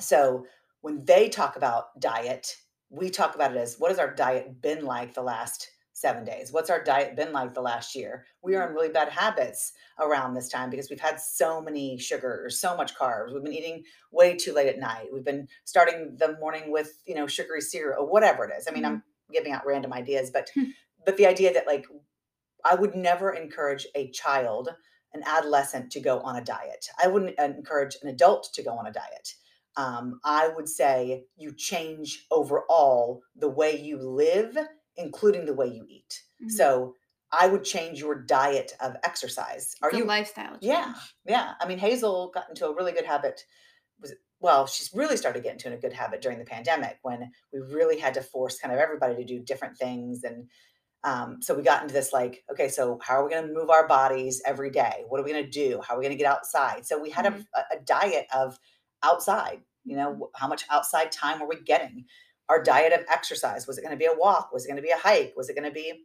So 0.00 0.46
when 0.82 1.04
they 1.04 1.28
talk 1.28 1.56
about 1.56 1.98
diet, 2.00 2.56
we 2.90 3.10
talk 3.10 3.34
about 3.34 3.52
it 3.52 3.56
as 3.56 3.78
what 3.78 3.90
has 3.90 3.98
our 3.98 4.14
diet 4.14 4.60
been 4.60 4.84
like 4.84 5.14
the 5.14 5.22
last 5.22 5.70
seven 5.94 6.24
days? 6.24 6.52
What's 6.52 6.70
our 6.70 6.82
diet 6.82 7.16
been 7.16 7.32
like 7.32 7.54
the 7.54 7.62
last 7.62 7.94
year? 7.94 8.26
We 8.42 8.56
are 8.56 8.68
in 8.68 8.74
really 8.74 8.90
bad 8.90 9.08
habits 9.08 9.72
around 9.98 10.34
this 10.34 10.48
time 10.48 10.68
because 10.68 10.90
we've 10.90 11.00
had 11.00 11.18
so 11.18 11.62
many 11.62 11.96
sugars, 11.96 12.60
so 12.60 12.76
much 12.76 12.94
carbs. 12.94 13.32
We've 13.32 13.42
been 13.42 13.54
eating 13.54 13.84
way 14.12 14.36
too 14.36 14.52
late 14.52 14.68
at 14.68 14.78
night. 14.78 15.08
We've 15.12 15.24
been 15.24 15.48
starting 15.64 16.16
the 16.18 16.36
morning 16.38 16.70
with, 16.70 17.00
you 17.06 17.14
know, 17.14 17.26
sugary 17.26 17.60
cereal 17.60 18.02
or 18.02 18.10
whatever 18.10 18.44
it 18.44 18.52
is. 18.58 18.66
I 18.68 18.72
mean, 18.72 18.84
I'm 18.84 19.02
giving 19.32 19.52
out 19.52 19.66
random 19.66 19.92
ideas, 19.92 20.30
but 20.30 20.50
Hmm. 20.54 20.64
but 21.06 21.16
the 21.16 21.26
idea 21.26 21.52
that 21.54 21.66
like 21.66 21.86
I 22.64 22.74
would 22.74 22.94
never 22.94 23.32
encourage 23.32 23.86
a 23.94 24.10
child, 24.10 24.70
an 25.12 25.22
adolescent 25.24 25.92
to 25.92 26.00
go 26.00 26.20
on 26.20 26.36
a 26.36 26.44
diet. 26.44 26.88
I 27.02 27.08
wouldn't 27.08 27.38
encourage 27.38 27.96
an 28.02 28.08
adult 28.08 28.50
to 28.54 28.62
go 28.62 28.72
on 28.72 28.86
a 28.86 28.92
diet. 28.92 29.34
Um, 29.76 30.20
I 30.24 30.48
would 30.48 30.68
say 30.68 31.24
you 31.36 31.52
change 31.52 32.26
overall 32.30 33.22
the 33.36 33.48
way 33.48 33.80
you 33.80 33.98
live, 33.98 34.56
including 34.96 35.46
the 35.46 35.54
way 35.54 35.66
you 35.68 35.84
eat. 35.88 36.22
Mhm. 36.42 36.50
So 36.50 36.94
I 37.32 37.48
would 37.48 37.64
change 37.64 37.98
your 37.98 38.14
diet 38.14 38.72
of 38.80 38.96
exercise. 39.04 39.74
Are 39.82 39.92
you? 39.92 40.04
lifestyle 40.04 40.52
change. 40.52 40.62
Yeah, 40.64 40.94
yeah. 41.26 41.54
I 41.60 41.66
mean, 41.66 41.78
Hazel 41.78 42.30
got 42.30 42.48
into 42.48 42.66
a 42.66 42.74
really 42.74 42.92
good 42.92 43.06
habit. 43.06 43.44
Was 44.00 44.14
well, 44.40 44.66
she's 44.66 44.92
really 44.94 45.16
started 45.16 45.42
getting 45.42 45.60
into 45.64 45.72
a 45.76 45.80
good 45.80 45.92
habit 45.94 46.20
during 46.22 46.38
the 46.38 46.44
pandemic 46.44 46.98
when 47.02 47.32
we 47.52 47.60
really 47.60 47.98
had 47.98 48.14
to 48.14 48.22
force 48.22 48.58
kind 48.58 48.74
of 48.74 48.80
everybody 48.80 49.16
to 49.16 49.24
do 49.24 49.40
different 49.40 49.78
things 49.78 50.22
and 50.24 50.48
um, 51.04 51.42
so 51.42 51.54
we 51.54 51.62
got 51.62 51.82
into 51.82 51.94
this 51.94 52.12
like 52.12 52.44
okay 52.50 52.68
so 52.68 52.98
how 53.02 53.16
are 53.16 53.24
we 53.24 53.30
going 53.30 53.46
to 53.46 53.52
move 53.52 53.70
our 53.70 53.86
bodies 53.86 54.42
every 54.46 54.70
day 54.70 55.04
what 55.08 55.20
are 55.20 55.22
we 55.24 55.30
going 55.32 55.44
to 55.44 55.50
do 55.50 55.80
how 55.82 55.94
are 55.94 55.98
we 55.98 56.04
going 56.04 56.16
to 56.16 56.22
get 56.22 56.30
outside 56.32 56.86
so 56.86 56.98
we 56.98 57.10
had 57.10 57.26
Mhm. 57.26 57.46
a, 57.54 57.60
a 57.76 57.80
diet 57.84 58.26
of 58.34 58.58
outside 59.02 59.62
you 59.84 59.96
know 59.96 60.30
how 60.34 60.48
much 60.48 60.64
outside 60.70 61.12
time 61.12 61.40
were 61.40 61.48
we 61.48 61.60
getting 61.60 62.06
our 62.48 62.62
diet 62.62 62.92
of 62.92 63.06
exercise 63.10 63.66
was 63.66 63.78
it 63.78 63.82
going 63.82 63.92
to 63.92 63.98
be 63.98 64.06
a 64.06 64.16
walk? 64.16 64.52
Was 64.52 64.64
it 64.64 64.68
going 64.68 64.76
to 64.76 64.82
be 64.82 64.90
a 64.90 64.98
hike? 64.98 65.34
Was 65.36 65.48
it 65.48 65.56
going 65.56 65.68
to 65.68 65.74
be 65.74 66.04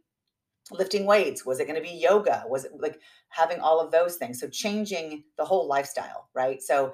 lifting 0.70 1.06
weights? 1.06 1.44
Was 1.44 1.60
it 1.60 1.66
going 1.66 1.82
to 1.82 1.88
be 1.88 1.96
yoga? 1.96 2.44
Was 2.48 2.64
it 2.64 2.72
like 2.78 3.00
having 3.28 3.60
all 3.60 3.80
of 3.80 3.90
those 3.90 4.16
things? 4.16 4.40
So 4.40 4.48
changing 4.48 5.24
the 5.36 5.44
whole 5.44 5.68
lifestyle 5.68 6.28
right? 6.34 6.62
So 6.62 6.92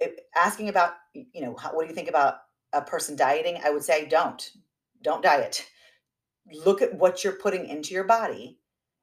if, 0.00 0.12
asking 0.36 0.68
about 0.68 0.92
you 1.14 1.42
know 1.42 1.56
how, 1.56 1.74
what 1.74 1.82
do 1.82 1.88
you 1.88 1.94
think 1.94 2.08
about 2.08 2.36
a 2.72 2.82
person 2.82 3.16
dieting? 3.16 3.58
I 3.64 3.70
would 3.70 3.84
say 3.84 4.06
don't. 4.06 4.50
Don't 5.02 5.22
diet. 5.22 5.66
Look 6.64 6.82
at 6.82 6.94
what 6.94 7.22
you're 7.22 7.34
putting 7.34 7.66
into 7.66 7.94
your 7.94 8.04
body 8.04 8.58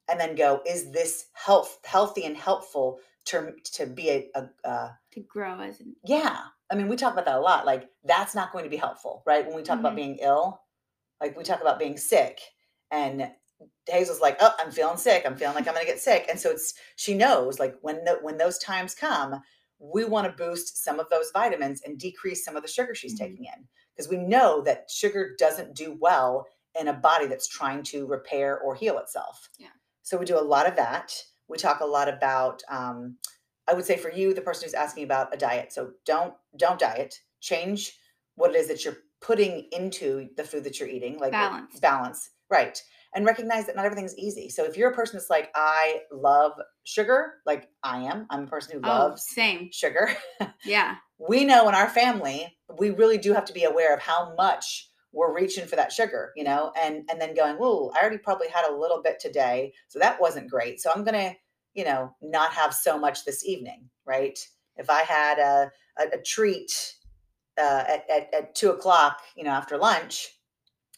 and 0.08 0.20
then 0.20 0.36
go 0.36 0.62
is 0.66 0.92
this 0.92 1.28
health 1.34 1.80
healthy 1.84 2.26
and 2.26 2.38
helpful 2.38 3.00
to 3.26 3.54
to 3.74 3.86
be 3.86 4.10
a, 4.10 4.30
a, 4.36 4.70
a 4.70 5.00
To 5.14 5.22
grow 5.22 5.60
as 5.60 5.80
an 5.80 5.96
yeah 6.06 6.40
i 6.71 6.75
mean 6.75 6.88
we 6.88 6.95
talk 6.95 7.13
about 7.13 7.25
that 7.25 7.36
a 7.38 7.39
lot 7.41 7.65
like 7.65 7.89
that's 8.04 8.36
not 8.36 8.51
going 8.51 8.63
to 8.63 8.69
be 8.69 8.78
helpful 8.78 9.23
right 9.25 9.45
when 9.45 9.56
we 9.56 9.62
talk 9.63 9.80
about 9.80 9.93
Mhm. 9.93 9.97
being 9.97 10.15
ill 10.17 10.62
like 11.21 11.38
we 11.38 11.43
talk 11.43 11.62
about 11.62 11.80
being 11.80 11.97
sick 11.97 12.39
and 12.91 13.32
hazel's 13.88 14.19
like 14.21 14.38
oh 14.41 14.54
i'm 14.60 14.71
feeling 14.71 14.97
sick 14.97 15.23
i'm 15.25 15.36
feeling 15.38 15.56
like 15.56 15.67
i'm 15.67 15.73
going 15.73 15.86
to 15.86 15.91
get 15.91 16.01
sick 16.01 16.25
and 16.30 16.39
so 16.39 16.49
it's 16.51 16.73
she 16.95 17.13
knows 17.13 17.60
like 17.60 17.75
when 17.82 18.04
the, 18.04 18.19
when 18.21 18.38
those 18.38 18.58
times 18.60 18.93
come 18.95 19.41
we 19.80 20.06
want 20.06 20.25
to 20.25 20.43
boost 20.45 20.84
some 20.84 20.99
of 20.99 21.10
those 21.10 21.32
vitamins 21.34 21.82
and 21.86 21.97
decrease 21.99 22.43
some 22.43 22.56
of 22.56 22.62
the 22.63 22.67
sugar 22.69 22.93
she's 22.95 23.13
Mhm. 23.15 23.19
taking 23.19 23.45
in 23.45 23.67
because 23.95 24.10
we 24.10 24.17
know 24.17 24.62
that 24.62 24.89
sugar 24.89 25.36
doesn't 25.38 25.73
do 25.75 25.97
well 25.99 26.45
in 26.80 26.88
a 26.89 26.93
body 26.93 27.28
that's 27.28 27.47
trying 27.47 27.84
to 27.84 28.06
repair 28.06 28.60
or 28.60 28.75
heal 28.75 28.97
itself 28.99 29.49
Yeah. 29.58 29.69
so 30.01 30.17
we 30.17 30.25
do 30.25 30.38
a 30.38 30.41
lot 30.41 30.67
of 30.67 30.75
that 30.75 31.23
we 31.47 31.58
talk 31.58 31.80
a 31.80 31.86
lot 31.86 32.10
about 32.10 32.62
um, 32.69 33.17
i 33.67 33.73
would 33.73 33.86
say 33.86 33.95
for 33.97 34.12
you 34.12 34.34
the 34.34 34.41
person 34.41 34.65
who's 34.65 34.73
asking 34.73 35.04
about 35.06 35.34
a 35.34 35.38
diet 35.38 35.71
so 35.71 35.93
don't 36.06 36.34
don't 36.58 36.80
diet 36.80 37.15
change 37.41 37.94
what 38.36 38.52
it 38.52 38.58
is 38.58 38.68
that 38.68 38.84
you're 38.84 38.98
putting 39.22 39.68
into 39.72 40.28
the 40.38 40.44
food 40.44 40.63
that 40.63 40.80
you're 40.80 40.89
eating 40.89 41.18
like 41.20 41.32
Balance. 41.32 41.80
balance 41.80 42.30
right 42.50 42.82
and 43.15 43.26
recognize 43.26 43.65
that 43.65 43.76
not 43.76 43.86
everything's 43.86 44.18
easy 44.18 44.50
so 44.50 44.63
if 44.65 44.76
you're 44.78 44.91
a 44.91 44.96
person 44.96 45.15
that's 45.18 45.30
like 45.30 45.50
i 45.56 46.02
love 46.12 46.52
sugar 46.84 47.36
like 47.46 47.70
i 47.84 48.00
am 48.00 48.26
i'm 48.30 48.44
a 48.44 48.48
person 48.48 48.74
who 48.74 48.86
Oh, 48.86 48.89
loves 48.89 49.26
same. 49.30 49.70
sugar 49.72 50.10
Yeah. 50.65 50.96
we 51.30 51.46
know 51.46 51.68
in 51.70 51.76
our 51.76 51.89
family 51.89 52.56
we 52.78 52.89
really 52.91 53.18
do 53.18 53.34
have 53.34 53.46
to 53.46 53.54
be 53.54 53.63
aware 53.63 53.94
of 53.94 54.02
how 54.02 54.34
much 54.36 54.89
we're 55.13 55.34
reaching 55.34 55.65
for 55.65 55.78
that 55.78 55.94
sugar 55.94 56.34
you 56.36 56.44
know 56.44 56.72
and 56.80 57.08
and 57.10 57.20
then 57.22 57.34
going 57.34 57.58
oh 57.60 57.91
i 57.96 58.02
already 58.02 58.18
probably 58.18 58.50
had 58.50 58.70
a 58.70 58.76
little 58.76 59.02
bit 59.02 59.18
today 59.20 59.72
so 59.88 59.98
that 59.98 60.20
wasn't 60.20 60.50
great 60.50 60.82
so 60.82 60.91
i'm 60.94 61.06
gonna 61.06 61.34
you 61.74 61.86
know 61.86 62.13
not 62.22 62.52
have 62.52 62.74
so 62.74 63.00
much 63.00 63.24
this 63.24 63.46
evening 63.46 63.89
right 64.06 64.38
if 64.78 64.90
i 64.90 65.02
had 65.02 65.40
a 65.40 65.72
a, 65.98 66.18
a 66.18 66.22
treat 66.22 66.96
uh, 67.58 67.84
at, 67.88 68.06
at, 68.10 68.34
at 68.34 68.56
two 68.56 68.70
o'clock 68.70 69.22
you 69.36 69.44
know 69.44 69.52
after 69.52 69.78
lunch 69.78 70.30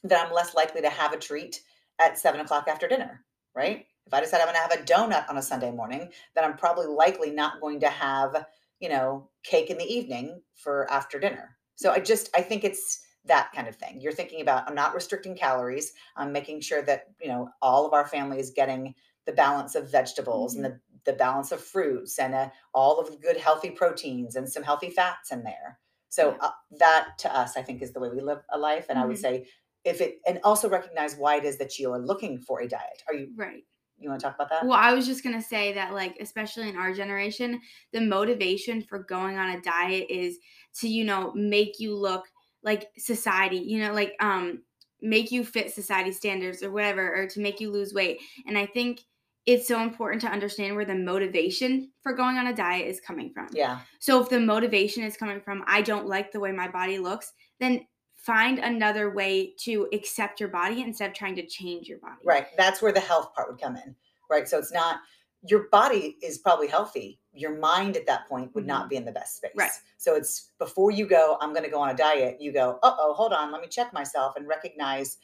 then 0.04 0.26
i'm 0.26 0.34
less 0.34 0.56
likely 0.56 0.82
to 0.82 0.90
have 0.90 1.13
a 1.13 1.18
treat 1.18 1.62
at 2.00 2.18
seven 2.18 2.42
o'clock 2.42 2.68
after 2.68 2.88
dinner 2.88 3.24
right? 3.56 3.86
If 4.06 4.13
i 4.13 4.22
decide 4.22 4.42
i'm 4.42 4.48
going 4.48 4.56
to 4.56 4.62
have 4.62 4.72
a 4.72 4.84
donut 4.84 5.30
on 5.30 5.38
a 5.38 5.42
sunday 5.42 5.72
morning 5.72 6.10
then 6.36 6.44
i'm 6.44 6.58
probably 6.58 6.88
likely 6.88 7.32
not 7.32 7.60
going 7.62 7.80
to 7.82 7.90
have 7.90 8.46
you 8.80 8.90
know 8.90 9.30
cake 9.44 9.70
in 9.70 9.78
the 9.78 9.86
evening 9.86 10.42
for 10.56 10.90
after 10.92 11.20
dinner. 11.20 11.58
So 11.76 11.92
i 11.92 12.00
just 12.00 12.30
i 12.36 12.42
think 12.42 12.63
it's 12.63 13.04
that 13.26 13.52
kind 13.54 13.68
of 13.68 13.76
thing. 13.76 14.00
You're 14.00 14.13
thinking 14.13 14.42
about 14.42 14.68
i'm 14.68 14.76
not 14.76 14.96
restricting 14.96 15.36
calories. 15.36 15.94
I'm 16.16 16.32
making 16.32 16.62
sure 16.62 16.82
that 16.84 17.06
you 17.22 17.28
know 17.28 17.50
all 17.62 17.86
of 17.86 17.94
our 17.94 18.08
family 18.08 18.40
is 18.40 18.52
getting 18.52 18.96
the 19.26 19.34
balance 19.34 19.76
of 19.76 19.92
vegetables 19.92 20.56
and 20.56 20.63
the, 20.63 20.80
the 21.08 21.13
balance 21.13 21.52
of 21.52 21.62
fruits 21.63 22.20
and 22.20 22.36
uh, 22.36 22.50
all 22.74 23.00
of 23.00 23.12
the 23.12 23.17
good 23.17 23.38
healthy 23.38 23.72
proteins 23.72 24.36
and 24.36 24.50
some 24.50 24.63
healthy 24.63 24.91
fats 24.91 25.32
in 25.32 25.43
there 25.43 25.80
so 26.10 26.32
Yeah. 26.32 26.38
uh, 26.41 26.52
that 26.80 27.17
to 27.20 27.36
us 27.36 27.58
i 27.58 27.63
think 27.63 27.82
is 27.82 27.93
the 27.93 28.00
way 28.00 28.10
we 28.10 28.22
live 28.22 28.43
a 28.50 28.60
life 28.60 28.88
and 28.89 29.00
i 29.00 29.06
would 29.06 29.17
Mhm. 29.17 29.22
say 29.22 29.48
if 29.84 30.02
it 30.02 30.20
and 30.28 30.39
also 30.43 30.70
recognize 30.70 31.15
why 31.15 31.38
it 31.38 31.46
is 31.46 31.58
that 31.58 31.80
you 31.80 31.91
are 31.91 32.00
looking 32.00 32.39
for 32.39 32.62
a 32.62 32.67
diet 32.67 33.04
are 33.08 33.15
you 33.15 33.34
Right. 33.36 33.65
you 33.98 34.10
want 34.10 34.22
to 34.22 34.28
talk 34.28 34.36
about 34.36 34.50
that 34.50 34.67
Well, 34.67 34.80
I 34.80 34.93
was 34.93 35.06
just 35.06 35.24
gonna 35.24 35.41
say 35.41 35.74
that, 35.74 35.93
like, 35.93 36.17
especially 36.20 36.70
in 36.70 36.78
our 36.78 36.93
generation, 36.93 37.62
the 37.91 38.02
motivation 38.02 38.82
for 38.82 39.00
going 39.00 39.38
on 39.38 39.50
a 39.52 39.62
diet 39.62 40.08
is 40.10 40.39
to, 40.80 40.88
you 40.88 41.04
know, 41.04 41.32
make 41.34 41.80
you 41.80 41.96
look 41.96 42.26
like 42.63 42.89
society, 42.98 43.58
you 43.58 43.80
know, 43.80 43.93
like, 43.93 44.15
um, 44.20 44.63
make 45.02 45.32
you 45.32 45.46
fit 45.46 45.72
society 45.72 46.12
standards 46.12 46.63
or 46.63 46.72
whatever, 46.72 47.15
or 47.15 47.28
to 47.28 47.39
make 47.39 47.60
you 47.60 47.70
lose 47.72 47.93
weight. 47.93 48.20
And 48.48 48.58
I 48.58 48.65
think 48.65 49.02
it's 49.48 49.66
so 49.68 49.82
important 49.82 50.22
to 50.22 50.28
understand 50.28 50.76
where 50.76 50.86
the 50.86 50.94
motivation 50.94 51.90
for 52.02 52.14
going 52.14 52.38
on 52.38 52.48
a 52.48 52.54
diet 52.54 52.86
is 52.86 53.00
coming 53.00 53.32
from. 53.34 53.48
yeah 53.54 53.80
So 54.00 54.22
if 54.22 54.30
the 54.30 54.40
motivation 54.40 55.04
is 55.04 55.18
coming 55.18 55.42
from 55.42 55.64
I 55.66 55.82
don't 55.82 56.06
like 56.06 56.32
the 56.32 56.40
way 56.40 56.52
my 56.52 56.68
body 56.68 57.00
looks, 57.00 57.34
then 57.60 57.88
find 58.16 58.60
another 58.60 59.14
way 59.14 59.54
to 59.62 59.88
accept 59.94 60.40
your 60.42 60.50
body 60.50 60.82
instead 60.82 61.10
of 61.10 61.16
trying 61.16 61.36
to 61.38 61.48
change 61.48 61.88
your 61.88 62.00
body. 62.00 62.18
Right. 62.26 62.48
That's 62.58 62.82
where 62.82 62.92
the 62.92 63.00
health 63.00 63.34
part 63.34 63.50
would 63.50 63.60
come 63.60 63.78
in. 63.78 63.96
Right. 64.30 64.48
So 64.48 64.60
it's 64.60 64.74
not 64.74 65.00
your 65.44 65.70
body 65.70 66.18
is 66.22 66.40
probably 66.40 66.68
healthy. 66.68 67.20
Your 67.32 67.58
mind 67.58 67.96
at 67.96 68.06
that 68.08 68.28
point 68.28 68.54
would 68.54 68.68
not 68.68 68.90
be 68.90 68.98
in 68.98 69.06
the 69.06 69.14
best 69.14 69.38
space. 69.38 69.52
Mm-hmm. 69.52 69.60
Right. 69.60 69.72
So 69.98 70.16
it's 70.16 70.52
before 70.60 70.92
you 70.92 71.08
go, 71.08 71.38
I'm 71.40 71.54
going 71.54 71.64
to 71.64 71.70
go 71.70 71.80
on 71.80 71.90
a 71.90 71.96
diet, 71.96 72.42
you 72.42 72.52
go, 72.52 72.80
uh 72.84 72.96
oh, 73.00 73.14
hold 73.14 73.32
on, 73.32 73.52
let 73.54 73.62
me 73.62 73.68
check 73.70 73.94
myself 73.94 74.36
and 74.36 74.46
recognize 74.46 75.18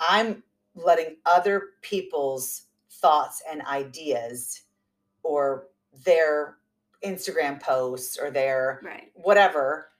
I'm 0.00 0.42
letting 0.74 1.16
other 1.24 1.70
people's 1.80 2.67
thoughts 3.00 3.42
and 3.50 3.62
ideas 3.62 4.62
or 5.22 5.68
their 6.04 6.56
Instagram 7.04 7.60
posts 7.60 8.18
or 8.18 8.30
their 8.30 8.80
Right. 8.84 9.10
whatever 9.14 9.90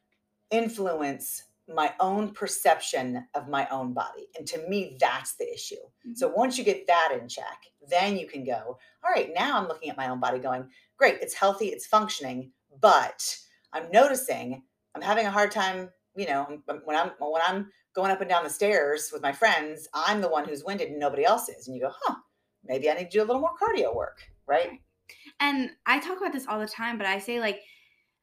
influence 0.50 1.44
my 1.68 1.92
own 2.00 2.32
perception 2.32 3.26
of 3.34 3.48
my 3.48 3.68
own 3.68 3.92
body. 3.92 4.26
And 4.38 4.46
to 4.48 4.66
me, 4.68 4.96
that's 4.98 5.34
the 5.34 5.52
issue. 5.52 5.76
So 6.14 6.28
mm-hmm. 6.28 6.38
once 6.38 6.56
you 6.56 6.64
get 6.64 6.86
that 6.86 7.16
in 7.20 7.28
check, 7.28 7.66
then 7.88 8.16
you 8.16 8.26
can 8.26 8.42
go, 8.42 8.78
all 9.04 9.12
right, 9.14 9.30
now 9.34 9.58
I'm 9.58 9.68
looking 9.68 9.90
at 9.90 9.96
my 9.96 10.08
own 10.08 10.18
body 10.18 10.38
going, 10.38 10.68
great, 10.96 11.18
it's 11.20 11.34
healthy, 11.34 11.66
it's 11.66 11.86
functioning, 11.86 12.52
but 12.80 13.36
I'm 13.72 13.90
noticing 13.90 14.62
I'm 14.94 15.02
having 15.02 15.26
a 15.26 15.30
hard 15.30 15.50
time, 15.50 15.90
you 16.16 16.26
know, 16.26 16.60
when 16.84 16.96
I'm 16.96 17.10
when 17.18 17.42
I'm 17.46 17.70
going 17.94 18.10
up 18.10 18.20
and 18.20 18.30
down 18.30 18.44
the 18.44 18.50
stairs 18.50 19.10
with 19.12 19.22
my 19.22 19.32
friends, 19.32 19.88
I'm 19.92 20.20
the 20.20 20.28
one 20.28 20.48
who's 20.48 20.64
winded 20.64 20.88
and 20.88 20.98
nobody 20.98 21.24
else 21.24 21.48
is. 21.48 21.66
And 21.66 21.76
you 21.76 21.82
go, 21.82 21.92
huh, 22.02 22.16
maybe 22.68 22.90
I 22.90 22.94
need 22.94 23.10
to 23.10 23.18
do 23.18 23.22
a 23.22 23.26
little 23.26 23.40
more 23.40 23.50
cardio 23.60 23.94
work, 23.94 24.18
right? 24.46 24.80
And 25.40 25.70
I 25.86 25.98
talk 25.98 26.18
about 26.18 26.32
this 26.32 26.46
all 26.46 26.60
the 26.60 26.66
time, 26.66 26.98
but 26.98 27.06
I 27.06 27.18
say 27.18 27.40
like 27.40 27.62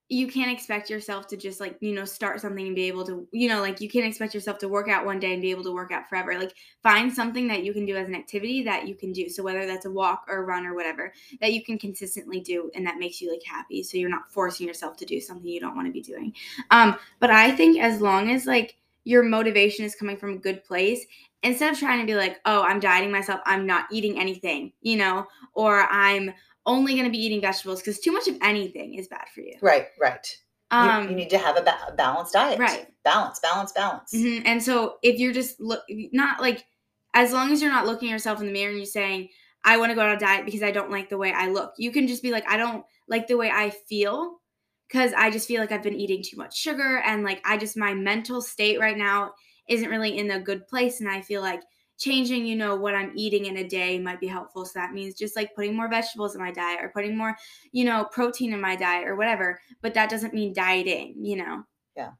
you 0.07 0.27
can't 0.27 0.51
expect 0.51 0.87
yourself 0.87 1.25
to 1.25 1.35
just 1.35 1.59
like, 1.59 1.77
you 1.79 1.93
know, 1.93 2.05
start 2.05 2.39
something 2.39 2.67
and 2.67 2.75
be 2.75 2.83
able 2.83 3.03
to, 3.03 3.27
you 3.31 3.49
know, 3.49 3.59
like 3.59 3.81
you 3.81 3.89
can't 3.89 4.05
expect 4.05 4.35
yourself 4.35 4.59
to 4.59 4.67
work 4.67 4.87
out 4.87 5.03
one 5.03 5.19
day 5.19 5.33
and 5.33 5.41
be 5.41 5.49
able 5.49 5.63
to 5.63 5.73
work 5.73 5.91
out 5.91 6.07
forever. 6.07 6.37
Like 6.37 6.53
find 6.83 7.11
something 7.11 7.47
that 7.47 7.63
you 7.63 7.73
can 7.73 7.87
do 7.87 7.95
as 7.95 8.07
an 8.07 8.13
activity 8.13 8.61
that 8.63 8.87
you 8.87 8.93
can 8.93 9.11
do. 9.11 9.29
So 9.29 9.41
whether 9.41 9.65
that's 9.65 9.87
a 9.87 9.91
walk 9.91 10.25
or 10.27 10.43
a 10.43 10.45
run 10.45 10.67
or 10.67 10.75
whatever, 10.75 11.11
that 11.41 11.53
you 11.53 11.63
can 11.63 11.79
consistently 11.79 12.39
do 12.39 12.69
and 12.75 12.85
that 12.85 12.99
makes 12.99 13.19
you 13.19 13.31
like 13.31 13.41
happy. 13.43 13.81
So 13.81 13.97
you're 13.97 14.09
not 14.09 14.31
forcing 14.31 14.67
yourself 14.67 14.95
to 14.97 15.05
do 15.05 15.19
something 15.19 15.47
you 15.47 15.59
don't 15.59 15.75
want 15.75 15.87
to 15.87 15.93
be 15.93 16.01
doing. 16.01 16.33
Um, 16.69 16.97
but 17.19 17.31
I 17.31 17.55
think 17.55 17.79
as 17.79 17.99
long 17.99 18.29
as 18.29 18.45
like 18.45 18.75
your 19.05 19.23
motivation 19.23 19.85
is 19.85 19.95
coming 19.95 20.17
from 20.17 20.33
a 20.33 20.37
good 20.37 20.63
place, 20.63 21.03
instead 21.45 21.71
of 21.71 21.79
trying 21.79 21.99
to 22.01 22.05
be 22.05 22.15
like, 22.15 22.39
oh, 22.45 22.61
I'm 22.63 22.79
dieting 22.81 23.11
myself, 23.11 23.39
I'm 23.45 23.65
not 23.65 23.85
eating 23.91 24.19
anything, 24.19 24.73
you 24.81 24.97
know, 24.97 25.25
or 25.53 25.83
I'm 25.89 26.33
only 26.65 26.93
going 26.93 27.05
to 27.05 27.11
be 27.11 27.23
eating 27.23 27.39
vegetables 27.41 27.79
because 27.81 27.99
too 27.99 28.11
much 28.11 28.27
of 28.27 28.35
anything 28.41 28.95
is 28.95 29.07
bad 29.07 29.25
for 29.33 29.41
you. 29.41 29.53
Right, 29.61 29.87
right. 29.99 30.25
You- 30.71 30.77
Um, 30.77 31.09
you, 31.09 31.15
need 31.15 31.29
to 31.29 31.37
have 31.37 31.55
a 31.57 31.61
ba- 31.61 31.93
balanced 31.95 32.33
diet. 32.33 32.59
Right. 32.59 32.87
Balance, 33.03 33.39
balance, 33.39 33.71
balance. 33.71 34.11
mhm, 34.13 34.41
And 34.45 34.61
so 34.61 34.97
if 35.03 35.19
you're 35.19 35.31
just 35.31 35.59
look, 35.61 35.83
not 36.11 36.41
like, 36.41 36.65
as 37.13 37.31
long 37.31 37.51
as 37.51 37.61
you're 37.61 37.71
not 37.71 37.85
looking 37.85 38.09
yourself 38.09 38.39
in 38.41 38.47
the 38.47 38.51
mirror 38.51 38.69
and 38.71 38.79
you're 38.79 38.85
saying, 38.85 39.29
I 39.63 39.77
want 39.77 39.91
to 39.91 39.95
go 39.95 40.01
on 40.01 40.09
a 40.15 40.19
diet 40.19 40.45
because 40.45 40.63
I 40.63 40.71
don't 40.71 40.91
like 40.91 41.09
the 41.09 41.17
way 41.17 41.31
I 41.31 41.47
look, 41.47 41.73
you 41.77 41.91
can 41.91 42.07
just 42.07 42.23
be 42.23 42.31
like, 42.31 42.49
I 42.49 42.57
don't 42.57 42.83
like 43.07 43.27
the 43.27 43.37
way 43.37 43.49
I 43.51 43.69
feel 43.69 44.41
because 44.87 45.13
I 45.13 45.29
just 45.31 45.47
feel 45.47 45.61
like 45.61 45.71
I've 45.71 45.81
been 45.83 45.95
eating 45.95 46.23
too 46.23 46.37
much 46.37 46.57
sugar 46.57 46.97
and 47.05 47.23
like 47.23 47.41
I 47.45 47.57
just, 47.57 47.77
my 47.77 47.93
mental 47.93 48.41
state 48.41 48.79
right 48.79 48.97
now 48.97 49.33
isn't 49.67 49.89
really 49.89 50.17
in 50.17 50.31
a 50.31 50.39
good 50.39 50.67
place. 50.67 50.99
And 50.99 51.09
I 51.09 51.21
feel 51.21 51.41
like 51.41 51.61
changing, 51.97 52.45
you 52.45 52.55
know, 52.55 52.75
what 52.75 52.95
I'm 52.95 53.11
eating 53.15 53.45
in 53.45 53.57
a 53.57 53.67
day 53.67 53.97
might 53.99 54.19
be 54.19 54.27
helpful. 54.27 54.65
So 54.65 54.79
that 54.79 54.93
means 54.93 55.15
just 55.15 55.35
like 55.35 55.55
putting 55.55 55.75
more 55.75 55.89
vegetables 55.89 56.35
in 56.35 56.41
my 56.41 56.51
diet 56.51 56.79
or 56.81 56.89
putting 56.89 57.17
more, 57.17 57.35
you 57.71 57.85
know, 57.85 58.05
protein 58.11 58.53
in 58.53 58.61
my 58.61 58.75
diet 58.75 59.07
or 59.07 59.15
whatever. 59.15 59.59
But 59.81 59.93
that 59.93 60.09
doesn't 60.09 60.33
mean 60.33 60.53
dieting, 60.53 61.15
you 61.21 61.37
know? 61.37 61.63
Yeah. 61.95 62.11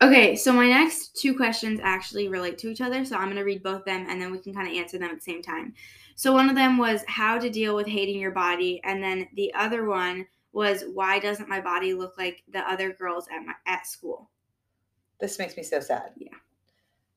Okay, 0.00 0.36
so 0.36 0.52
my 0.52 0.68
next 0.68 1.16
two 1.16 1.36
questions 1.36 1.80
actually 1.82 2.28
relate 2.28 2.58
to 2.58 2.68
each 2.68 2.80
other. 2.80 3.04
So 3.04 3.16
I'm 3.16 3.26
going 3.26 3.36
to 3.36 3.42
read 3.42 3.62
both 3.62 3.84
them 3.84 4.06
and 4.08 4.20
then 4.20 4.30
we 4.30 4.38
can 4.38 4.54
kind 4.54 4.68
of 4.68 4.74
answer 4.74 4.98
them 4.98 5.10
at 5.10 5.16
the 5.16 5.22
same 5.22 5.42
time. 5.42 5.74
So 6.14 6.32
one 6.32 6.48
of 6.48 6.56
them 6.56 6.78
was 6.78 7.04
how 7.06 7.38
to 7.38 7.50
deal 7.50 7.76
with 7.76 7.86
hating 7.86 8.20
your 8.20 8.32
body. 8.32 8.80
And 8.84 9.02
then 9.02 9.28
the 9.34 9.52
other 9.54 9.86
one 9.86 10.26
was 10.52 10.84
why 10.94 11.18
doesn't 11.18 11.48
my 11.48 11.60
body 11.60 11.94
look 11.94 12.16
like 12.18 12.42
the 12.52 12.60
other 12.60 12.92
girls 12.92 13.28
at 13.32 13.44
my 13.44 13.54
at 13.66 13.86
school? 13.86 14.30
This 15.20 15.38
makes 15.38 15.56
me 15.56 15.62
so 15.62 15.80
sad. 15.80 16.12
Yeah. 16.16 16.28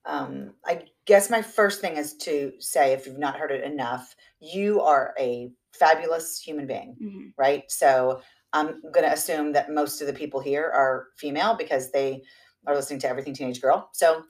Um, 0.05 0.55
I 0.65 0.83
guess 1.05 1.29
my 1.29 1.41
first 1.41 1.79
thing 1.81 1.97
is 1.97 2.15
to 2.17 2.53
say, 2.59 2.93
if 2.93 3.05
you've 3.05 3.19
not 3.19 3.37
heard 3.37 3.51
it 3.51 3.63
enough, 3.63 4.15
you 4.39 4.81
are 4.81 5.13
a 5.19 5.51
fabulous 5.73 6.39
human 6.39 6.67
being, 6.67 6.95
hmm 6.99 7.27
right? 7.37 7.63
So 7.71 8.21
I'm 8.53 8.81
going 8.81 9.05
to 9.05 9.13
assume 9.13 9.53
that 9.53 9.71
most 9.71 10.01
of 10.01 10.07
the 10.07 10.13
people 10.13 10.39
here 10.39 10.65
are 10.65 11.07
female 11.17 11.55
because 11.55 11.91
they 11.91 12.21
are 12.67 12.75
listening 12.75 12.99
to 12.99 13.09
Everything 13.09 13.33
Teenage 13.33 13.61
Girl. 13.61 13.89
So 13.93 14.23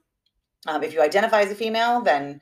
um, 0.68 0.84
if 0.84 0.94
you 0.94 1.02
identify 1.02 1.42
as 1.42 1.52
a 1.52 1.56
female, 1.56 2.02
then 2.02 2.40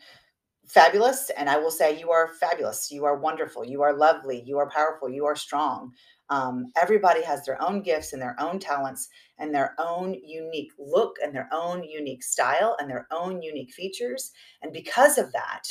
fabulous. 0.68 1.32
And 1.32 1.50
I 1.50 1.58
will 1.58 1.72
say 1.72 2.00
you 2.00 2.12
are 2.12 2.34
fabulous. 2.40 2.92
You 2.92 3.06
are 3.06 3.18
wonderful. 3.18 3.66
You 3.66 3.82
are 3.82 3.96
lovely. 3.96 4.44
You 4.46 4.58
are 4.60 4.70
powerful. 4.70 5.10
You 5.10 5.26
are 5.26 5.36
strong. 5.36 5.94
Um, 6.30 6.72
everybody 6.80 7.24
has 7.24 7.44
their 7.46 7.62
own 7.62 7.82
gifts 7.82 8.14
and 8.14 8.22
their 8.22 8.36
own 8.40 8.60
talents 8.60 9.10
and 9.40 9.54
their 9.54 9.74
own 9.80 10.14
unique 10.24 10.72
look 10.78 11.16
and 11.24 11.34
their 11.34 11.50
own 11.52 11.84
unique 11.84 12.24
style 12.24 12.76
and 12.80 12.90
their 12.90 13.08
own 13.12 13.42
unique 13.42 13.74
features. 13.74 14.32
And 14.62 14.72
because 14.72 15.18
of 15.18 15.32
that, 15.32 15.64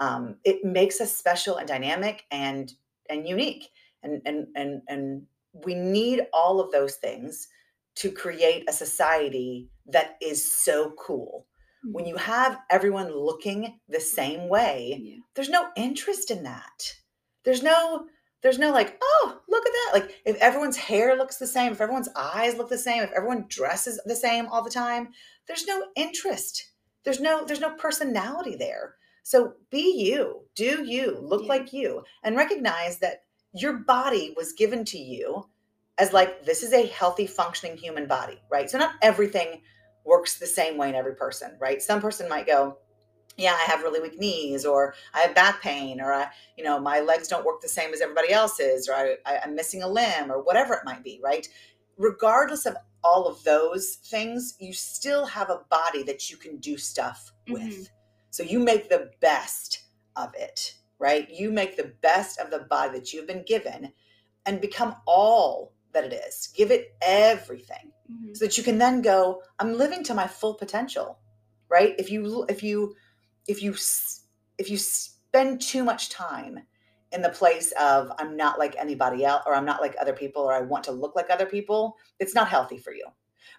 um, 0.00 0.36
it 0.44 0.64
makes 0.64 1.00
us 1.00 1.16
special 1.16 1.56
and 1.56 1.68
dynamic 1.68 2.24
and 2.30 2.72
and 3.08 3.26
unique. 3.26 3.68
And 4.02 4.20
and 4.26 4.46
and 4.54 4.82
and 4.88 5.22
we 5.64 5.74
need 5.74 6.26
all 6.32 6.60
of 6.60 6.70
those 6.72 6.96
things 6.96 7.48
to 7.96 8.10
create 8.10 8.68
a 8.68 8.72
society 8.72 9.70
that 9.86 10.16
is 10.20 10.44
so 10.44 10.92
cool. 10.98 11.46
When 11.92 12.06
you 12.06 12.16
have 12.16 12.58
everyone 12.70 13.14
looking 13.14 13.78
the 13.88 14.00
same 14.00 14.48
way, 14.48 15.00
yeah. 15.02 15.16
there's 15.34 15.50
no 15.50 15.68
interest 15.76 16.30
in 16.30 16.42
that. 16.44 16.94
There's 17.44 17.62
no 17.62 18.06
there's 18.44 18.58
no 18.58 18.70
like, 18.72 18.98
oh, 19.02 19.40
look 19.48 19.64
at 19.66 19.72
that. 19.72 19.90
Like 20.00 20.20
if 20.26 20.36
everyone's 20.36 20.76
hair 20.76 21.16
looks 21.16 21.38
the 21.38 21.46
same, 21.46 21.72
if 21.72 21.80
everyone's 21.80 22.10
eyes 22.14 22.56
look 22.56 22.68
the 22.68 22.76
same, 22.76 23.02
if 23.02 23.10
everyone 23.12 23.46
dresses 23.48 23.98
the 24.04 24.14
same 24.14 24.46
all 24.48 24.62
the 24.62 24.70
time, 24.70 25.08
there's 25.48 25.66
no 25.66 25.86
interest. 25.96 26.72
There's 27.04 27.20
no 27.20 27.46
there's 27.46 27.62
no 27.62 27.74
personality 27.76 28.54
there. 28.54 28.96
So 29.22 29.54
be 29.70 30.04
you, 30.04 30.42
do 30.54 30.84
you, 30.84 31.18
look 31.22 31.40
Yeah. 31.42 31.48
like 31.48 31.72
you, 31.72 32.04
and 32.22 32.36
recognize 32.36 32.98
that 32.98 33.22
your 33.54 33.78
body 33.78 34.34
was 34.36 34.52
given 34.52 34.84
to 34.84 34.98
you 34.98 35.48
as 35.96 36.12
like 36.12 36.44
this 36.44 36.62
is 36.62 36.74
a 36.74 36.86
healthy, 36.88 37.26
functioning 37.26 37.78
human 37.78 38.06
body, 38.06 38.38
right? 38.50 38.68
So 38.68 38.76
not 38.76 38.96
everything 39.00 39.62
works 40.04 40.38
the 40.38 40.46
same 40.46 40.76
way 40.76 40.90
in 40.90 40.94
every 40.94 41.14
person, 41.16 41.56
right? 41.58 41.80
Some 41.80 42.02
person 42.02 42.28
might 42.28 42.46
go, 42.46 42.76
yeah, 43.36 43.52
I 43.52 43.64
have 43.70 43.82
really 43.82 44.00
weak 44.00 44.18
knees, 44.18 44.64
or 44.64 44.94
I 45.12 45.20
have 45.20 45.34
back 45.34 45.60
pain, 45.62 46.00
or 46.00 46.12
I, 46.12 46.28
you 46.56 46.64
know, 46.64 46.78
my 46.78 47.00
legs 47.00 47.28
don't 47.28 47.44
work 47.44 47.60
the 47.60 47.68
same 47.68 47.92
as 47.92 48.00
everybody 48.00 48.32
else's, 48.32 48.88
or 48.88 48.94
I, 48.94 49.16
I, 49.26 49.40
I'm 49.44 49.54
missing 49.54 49.82
a 49.82 49.88
limb, 49.88 50.30
or 50.30 50.42
whatever 50.42 50.74
it 50.74 50.84
might 50.84 51.02
be, 51.02 51.20
right? 51.22 51.48
Regardless 51.96 52.66
of 52.66 52.76
all 53.02 53.26
of 53.26 53.42
those 53.44 53.96
things, 53.96 54.54
you 54.58 54.72
still 54.72 55.26
have 55.26 55.50
a 55.50 55.60
body 55.68 56.02
that 56.04 56.30
you 56.30 56.36
can 56.36 56.56
do 56.58 56.76
stuff 56.76 57.32
with. 57.48 57.62
Mhm. 57.62 57.88
So 58.30 58.42
you 58.42 58.58
make 58.58 58.88
the 58.88 59.10
best 59.20 59.84
of 60.16 60.32
it, 60.34 60.74
right? 60.98 61.28
You 61.30 61.50
make 61.52 61.76
the 61.76 61.92
best 62.02 62.40
of 62.40 62.50
the 62.50 62.60
body 62.60 62.98
that 62.98 63.12
you've 63.12 63.26
been 63.26 63.44
given 63.44 63.92
and 64.46 64.60
become 64.60 64.96
all 65.06 65.72
that 65.92 66.04
it 66.04 66.12
is. 66.12 66.48
Give 66.54 66.70
it 66.70 66.94
everything 67.02 67.92
Mhm. 68.10 68.36
so 68.36 68.44
that 68.44 68.58
you 68.58 68.64
can 68.64 68.78
then 68.78 69.00
go 69.00 69.42
i'm 69.58 69.78
living 69.78 70.02
to 70.04 70.12
my 70.14 70.26
full 70.26 70.54
potential 70.54 71.18
right 71.70 71.94
if 71.98 72.10
you 72.10 72.44
if 72.48 72.62
you 72.62 72.94
if 73.46 73.62
you 73.62 73.74
if 74.58 74.70
you 74.70 74.76
spend 74.76 75.60
too 75.60 75.84
much 75.84 76.08
time 76.08 76.60
in 77.12 77.22
the 77.22 77.28
place 77.28 77.72
of 77.80 78.10
i'm 78.18 78.36
not 78.36 78.58
like 78.58 78.74
anybody 78.78 79.24
else 79.24 79.42
or 79.46 79.54
i'm 79.54 79.64
not 79.64 79.80
like 79.80 79.94
other 80.00 80.12
people 80.12 80.42
or 80.42 80.52
i 80.52 80.60
want 80.60 80.84
to 80.84 80.92
look 80.92 81.14
like 81.14 81.30
other 81.30 81.46
people 81.46 81.96
it's 82.20 82.34
not 82.34 82.48
healthy 82.48 82.78
for 82.78 82.92
you. 82.92 83.06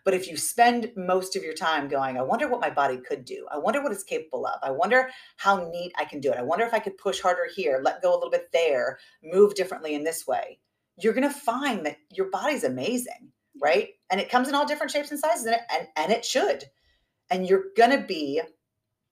But 0.03 0.13
if 0.13 0.27
you 0.27 0.37
spend 0.37 0.91
most 0.95 1.35
of 1.35 1.43
your 1.43 1.53
time 1.53 1.87
going 1.87 2.17
i 2.17 2.21
wonder 2.21 2.47
what 2.47 2.61
my 2.61 2.69
body 2.69 2.97
could 2.97 3.25
do. 3.25 3.47
I 3.51 3.57
wonder 3.57 3.81
what 3.81 3.91
it's 3.91 4.03
capable 4.03 4.45
of. 4.45 4.59
I 4.63 4.71
wonder 4.71 5.09
how 5.37 5.67
neat 5.69 5.93
i 5.97 6.05
can 6.05 6.19
do 6.19 6.31
it. 6.31 6.37
I 6.37 6.43
wonder 6.43 6.65
if 6.65 6.73
i 6.73 6.79
could 6.79 6.97
push 6.97 7.19
harder 7.21 7.47
here 7.55 7.81
let 7.83 8.01
go 8.01 8.13
a 8.13 8.15
little 8.15 8.31
bit 8.31 8.51
there 8.51 8.99
move 9.23 9.55
differently 9.55 9.95
in 9.95 10.03
this 10.03 10.27
way 10.27 10.59
you're 10.97 11.13
going 11.13 11.27
to 11.27 11.35
find 11.35 11.85
that 11.85 11.97
your 12.09 12.29
body's 12.29 12.63
amazing 12.63 13.31
right? 13.61 13.89
And 14.09 14.19
it 14.19 14.29
comes 14.29 14.47
in 14.47 14.55
all 14.55 14.65
different 14.65 14.91
shapes 14.91 15.11
and 15.11 15.19
sizes, 15.19 15.45
and 15.45 15.55
it, 15.55 15.61
and, 15.71 15.87
and 15.95 16.11
it 16.11 16.25
should. 16.25 16.65
And 17.29 17.47
you're 17.47 17.65
gonna 17.75 18.05
be, 18.05 18.41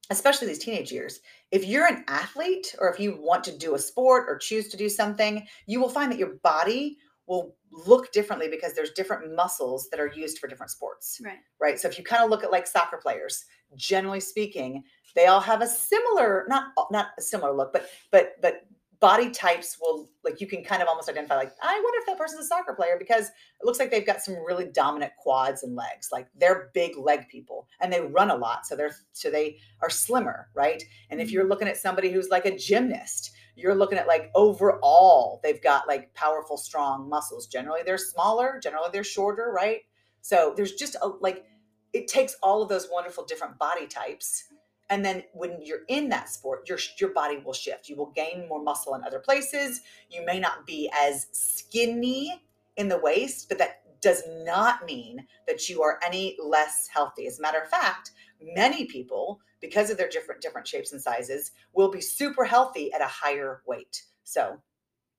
especially 0.10 0.48
these 0.48 0.60
teenage 0.60 0.92
years, 0.92 1.20
if 1.52 1.66
you're 1.66 1.88
an 1.88 2.04
athlete 2.08 2.76
or 2.80 2.90
if 2.90 3.00
you 3.00 3.18
want 3.22 3.44
to 3.46 3.58
do 3.58 3.76
a 3.76 3.80
sport 3.80 4.26
or 4.28 4.38
choose 4.38 4.68
to 4.70 4.78
do 4.78 4.90
something, 4.90 5.48
you 5.66 5.80
will 5.80 5.90
find 5.90 6.12
that 6.12 6.20
your 6.20 6.36
body 6.44 6.98
will 7.26 7.56
look 7.72 8.12
differently 8.12 8.50
because 8.50 8.74
there's 8.74 8.92
different 8.92 9.34
muscles 9.34 9.90
that 9.90 10.00
are 10.00 10.12
used 10.14 10.40
for 10.40 10.48
different 10.48 10.72
sports, 10.72 11.22
Right. 11.24 11.40
right? 11.60 11.80
So 11.80 11.88
if 11.88 11.98
you 11.98 12.04
kind 12.04 12.24
of 12.24 12.30
look 12.30 12.44
at 12.44 12.52
like 12.52 12.68
soccer 12.68 12.98
players, 12.98 13.46
generally 13.76 14.20
speaking, 14.20 14.84
they 15.16 15.28
all 15.28 15.40
have 15.40 15.62
a 15.62 15.68
similar, 15.68 16.46
not 16.50 16.74
not 16.92 17.08
a 17.18 17.22
similar 17.22 17.54
look, 17.56 17.72
but 17.72 17.90
but 18.12 18.34
but 18.42 18.66
body 19.04 19.30
types 19.30 19.78
will 19.82 20.10
like 20.24 20.40
you 20.40 20.48
can 20.48 20.64
kind 20.64 20.82
of 20.82 20.88
almost 20.88 21.10
identify 21.10 21.36
like 21.36 21.52
i 21.62 21.82
wonder 21.84 22.00
if 22.00 22.06
that 22.06 22.18
person's 22.18 22.46
a 22.46 22.48
soccer 22.48 22.74
player 22.74 22.96
because 22.98 23.32
it 23.64 23.66
looks 23.66 23.80
like 23.80 23.92
they've 23.92 24.06
got 24.06 24.22
some 24.22 24.36
really 24.46 24.66
dominant 24.66 25.12
quads 25.18 25.64
and 25.64 25.76
legs. 25.76 26.10
Like 26.12 26.28
they're 26.36 26.70
big 26.74 26.98
leg 26.98 27.28
people 27.30 27.68
and 27.80 27.92
they 27.92 28.02
run 28.02 28.30
a 28.30 28.36
lot 28.36 28.66
so 28.66 28.76
they're 28.76 28.96
so 29.14 29.30
they 29.30 29.58
are 29.82 29.90
slimmer 29.90 30.50
right? 30.54 30.84
And 31.10 31.22
if 31.22 31.32
you're 31.32 31.46
mm. 31.46 31.50
looking 31.50 31.68
at 31.68 31.78
somebody 31.78 32.12
who's 32.12 32.30
like 32.30 32.46
a 32.46 32.58
gymnast 32.58 33.32
you're 33.56 33.76
looking 33.76 33.98
at 33.98 34.08
like 34.08 34.32
overall 34.36 35.40
they've 35.44 35.62
got 35.62 35.88
like 35.88 36.14
powerful 36.14 36.58
strong 36.58 37.10
muscles. 37.10 37.48
Generally 37.48 37.82
they're 37.86 37.98
smaller 37.98 38.60
generally 38.62 38.90
they're 38.92 39.04
shorter 39.04 39.52
right? 39.56 39.82
So 40.22 40.54
there's 40.56 40.74
just 40.74 40.96
a 41.02 41.08
like 41.08 41.46
it 41.94 42.08
takes 42.08 42.36
all 42.42 42.62
of 42.62 42.70
those 42.70 42.88
wonderful 42.92 43.26
different 43.26 43.58
body 43.60 43.88
types 43.88 44.46
and 44.90 45.04
then 45.04 45.24
when 45.34 45.60
you're 45.62 45.84
in 45.88 46.10
that 46.10 46.30
sport 46.30 46.68
your 46.70 46.78
your 47.00 47.14
body 47.14 47.38
will 47.38 47.54
shift. 47.54 47.90
You 47.90 47.96
will 47.96 48.12
gain 48.12 48.48
more 48.48 48.62
muscle 48.62 48.96
in 48.96 49.04
other 49.04 49.20
places. 49.20 49.82
You 50.10 50.26
may 50.26 50.40
not 50.40 50.66
be 50.66 50.90
as 50.94 51.28
skinny 51.32 52.42
in 52.78 52.88
the 52.90 52.98
waist 53.00 53.48
but 53.50 53.58
that 53.60 53.82
does 54.02 54.24
not 54.44 54.86
mean 54.86 55.26
that 55.48 55.70
you 55.70 55.82
are 55.82 56.00
any 56.06 56.36
less 56.44 56.88
healthy. 56.88 57.26
As 57.28 57.40
a 57.40 57.42
matter 57.42 57.60
of 57.62 57.70
fact 57.70 58.12
many 58.42 58.86
people 58.86 59.40
because 59.62 59.90
of 59.90 59.98
their 59.98 60.10
different 60.10 60.42
different 60.42 60.68
shapes 60.68 60.92
and 60.92 61.02
sizes 61.02 61.52
will 61.74 61.90
be 61.90 62.02
super 62.02 62.44
healthy 62.44 62.92
at 62.92 63.02
a 63.02 63.08
higher 63.08 63.62
weight. 63.66 64.04
So 64.26 64.62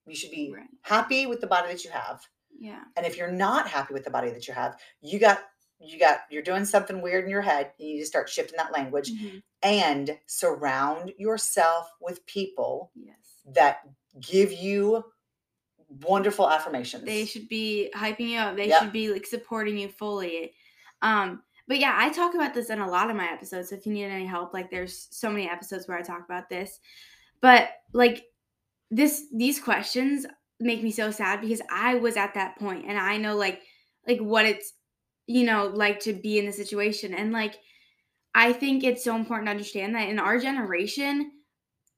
you 0.06 0.14
should 0.14 0.30
be 0.30 0.52
Right. 0.54 0.68
happy 0.82 1.26
with 1.26 1.40
the 1.40 1.46
body 1.46 1.68
that 1.68 1.84
you 1.84 1.90
have. 1.90 2.20
Yeah. 2.56 2.84
and 2.96 3.04
if 3.04 3.16
you're 3.16 3.32
not 3.32 3.66
happy 3.68 3.92
with 3.94 4.04
the 4.04 4.10
body 4.10 4.30
that 4.30 4.46
you 4.46 4.54
have 4.54 4.78
you 5.00 5.18
got 5.18 5.40
you 5.84 5.98
got 5.98 6.20
you're 6.30 6.42
doing 6.42 6.64
something 6.64 7.00
weird 7.02 7.24
in 7.24 7.30
your 7.30 7.42
head 7.42 7.72
you 7.78 7.94
need 7.94 8.00
to 8.00 8.06
start 8.06 8.28
shifting 8.28 8.56
that 8.56 8.72
language 8.72 9.10
Mhm. 9.12 9.42
and 9.62 10.18
surround 10.26 11.12
yourself 11.18 11.90
with 12.00 12.24
people 12.26 12.90
Yes. 12.94 13.42
that 13.46 13.86
give 14.20 14.52
you 14.52 15.04
wonderful 16.02 16.50
affirmations. 16.50 17.04
They 17.04 17.24
should 17.26 17.48
be 17.48 17.90
hyping 17.94 18.30
you 18.30 18.38
up. 18.38 18.56
They 18.56 18.68
Yep. 18.68 18.82
should 18.82 18.92
be 18.92 19.12
like 19.12 19.26
supporting 19.26 19.78
you 19.78 19.88
fully. 19.88 20.54
Um, 21.02 21.42
but 21.68 21.78
yeah, 21.78 21.94
I 21.96 22.10
talk 22.10 22.34
about 22.34 22.52
this 22.54 22.70
in 22.70 22.80
a 22.80 22.88
lot 22.90 23.10
of 23.10 23.16
my 23.16 23.30
episodes. 23.30 23.68
So 23.70 23.76
if 23.76 23.86
you 23.86 23.92
need 23.92 24.04
any 24.04 24.26
help, 24.26 24.52
like 24.52 24.70
there's 24.70 25.08
so 25.10 25.30
many 25.30 25.48
episodes 25.48 25.86
where 25.86 25.96
I 25.98 26.02
talk 26.02 26.24
about 26.24 26.48
this. 26.48 26.80
But 27.40 27.70
like 27.92 28.24
this 28.90 29.26
these 29.32 29.60
questions 29.60 30.26
make 30.60 30.82
me 30.82 30.90
so 30.90 31.10
sad 31.10 31.40
because 31.40 31.60
I 31.70 31.96
was 31.96 32.16
at 32.16 32.34
that 32.34 32.56
point 32.58 32.86
and 32.86 32.98
I 32.98 33.16
know 33.16 33.36
like 33.36 33.62
like 34.06 34.18
what 34.20 34.46
it's 34.46 34.74
you 35.26 35.44
know 35.44 35.70
like 35.74 36.00
to 36.00 36.12
be 36.12 36.38
in 36.38 36.46
the 36.46 36.52
situation 36.52 37.14
and 37.14 37.32
like 37.32 37.56
I 38.34 38.52
think 38.52 38.82
it's 38.82 39.04
so 39.04 39.14
important 39.14 39.46
to 39.46 39.52
understand 39.52 39.94
that 39.94 40.08
in 40.08 40.18
our 40.18 40.38
generation 40.38 41.30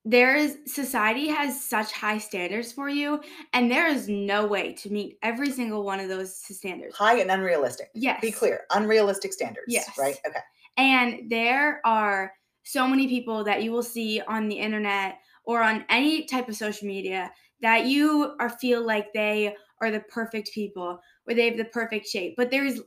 there 0.04 0.36
is 0.36 0.58
society 0.66 1.26
has 1.26 1.60
such 1.60 1.90
high 1.92 2.18
standards 2.18 2.70
for 2.70 2.88
you 2.88 3.20
and 3.52 3.68
there 3.68 3.88
is 3.88 4.08
no 4.08 4.46
way 4.46 4.72
to 4.74 4.90
meet 4.90 5.18
every 5.22 5.50
single 5.50 5.82
one 5.82 5.98
of 5.98 6.08
those 6.08 6.36
standards. 6.36 6.94
high 6.94 7.18
and 7.18 7.30
unrealistic. 7.30 7.88
Yes. 7.92 8.20
Be 8.20 8.30
clear, 8.30 8.60
unrealistic 8.70 9.32
standards. 9.32 9.66
Yes. 9.66 9.90
Right? 9.98 10.16
Okay. 10.24 10.38
And 10.76 11.28
there 11.28 11.80
are 11.84 12.32
so 12.62 12.86
many 12.86 13.08
people 13.08 13.42
that 13.44 13.64
you 13.64 13.72
will 13.72 13.82
see 13.82 14.20
on 14.28 14.48
the 14.48 14.56
internet 14.56 15.18
or 15.44 15.60
on 15.60 15.84
any 15.88 16.24
type 16.24 16.48
of 16.48 16.54
social 16.54 16.86
media 16.86 17.32
that 17.62 17.86
you 17.86 18.36
are 18.38 18.50
feel 18.50 18.86
like 18.86 19.12
they 19.12 19.56
are 19.80 19.90
the 19.90 20.00
perfect 20.08 20.52
people 20.52 21.00
or 21.26 21.34
they 21.34 21.48
have 21.48 21.56
the 21.56 21.64
perfect 21.64 22.06
shape. 22.06 22.34
But 22.36 22.52
there's 22.52 22.80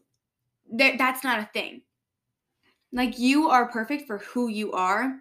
there 0.71 0.97
that's 0.97 1.23
not 1.23 1.39
a 1.39 1.49
thing. 1.53 1.81
Like 2.91 3.19
you 3.19 3.49
are 3.49 3.69
perfect 3.69 4.07
for 4.07 4.19
who 4.19 4.47
you 4.47 4.71
are. 4.71 5.19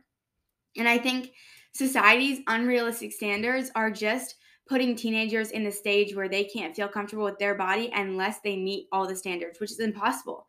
And 0.77 0.89
I 0.89 0.99
think 0.99 1.33
society's 1.73 2.41
unrealistic 2.47 3.13
standards 3.13 3.71
are 3.75 3.91
just 3.91 4.37
putting 4.69 4.95
teenagers 4.95 5.51
in 5.51 5.67
a 5.67 5.73
stage 5.73 6.15
where 6.15 6.29
they 6.29 6.45
can't 6.45 6.77
feel 6.77 6.89
comfortable 6.89 7.25
with 7.25 7.39
their 7.39 7.55
body 7.55 7.91
unless 7.95 8.41
they 8.41 8.57
meet 8.57 8.87
all 8.93 9.07
the 9.07 9.17
standards, 9.17 9.61
which 9.61 9.71
is 9.71 9.81
impossible 9.81 10.47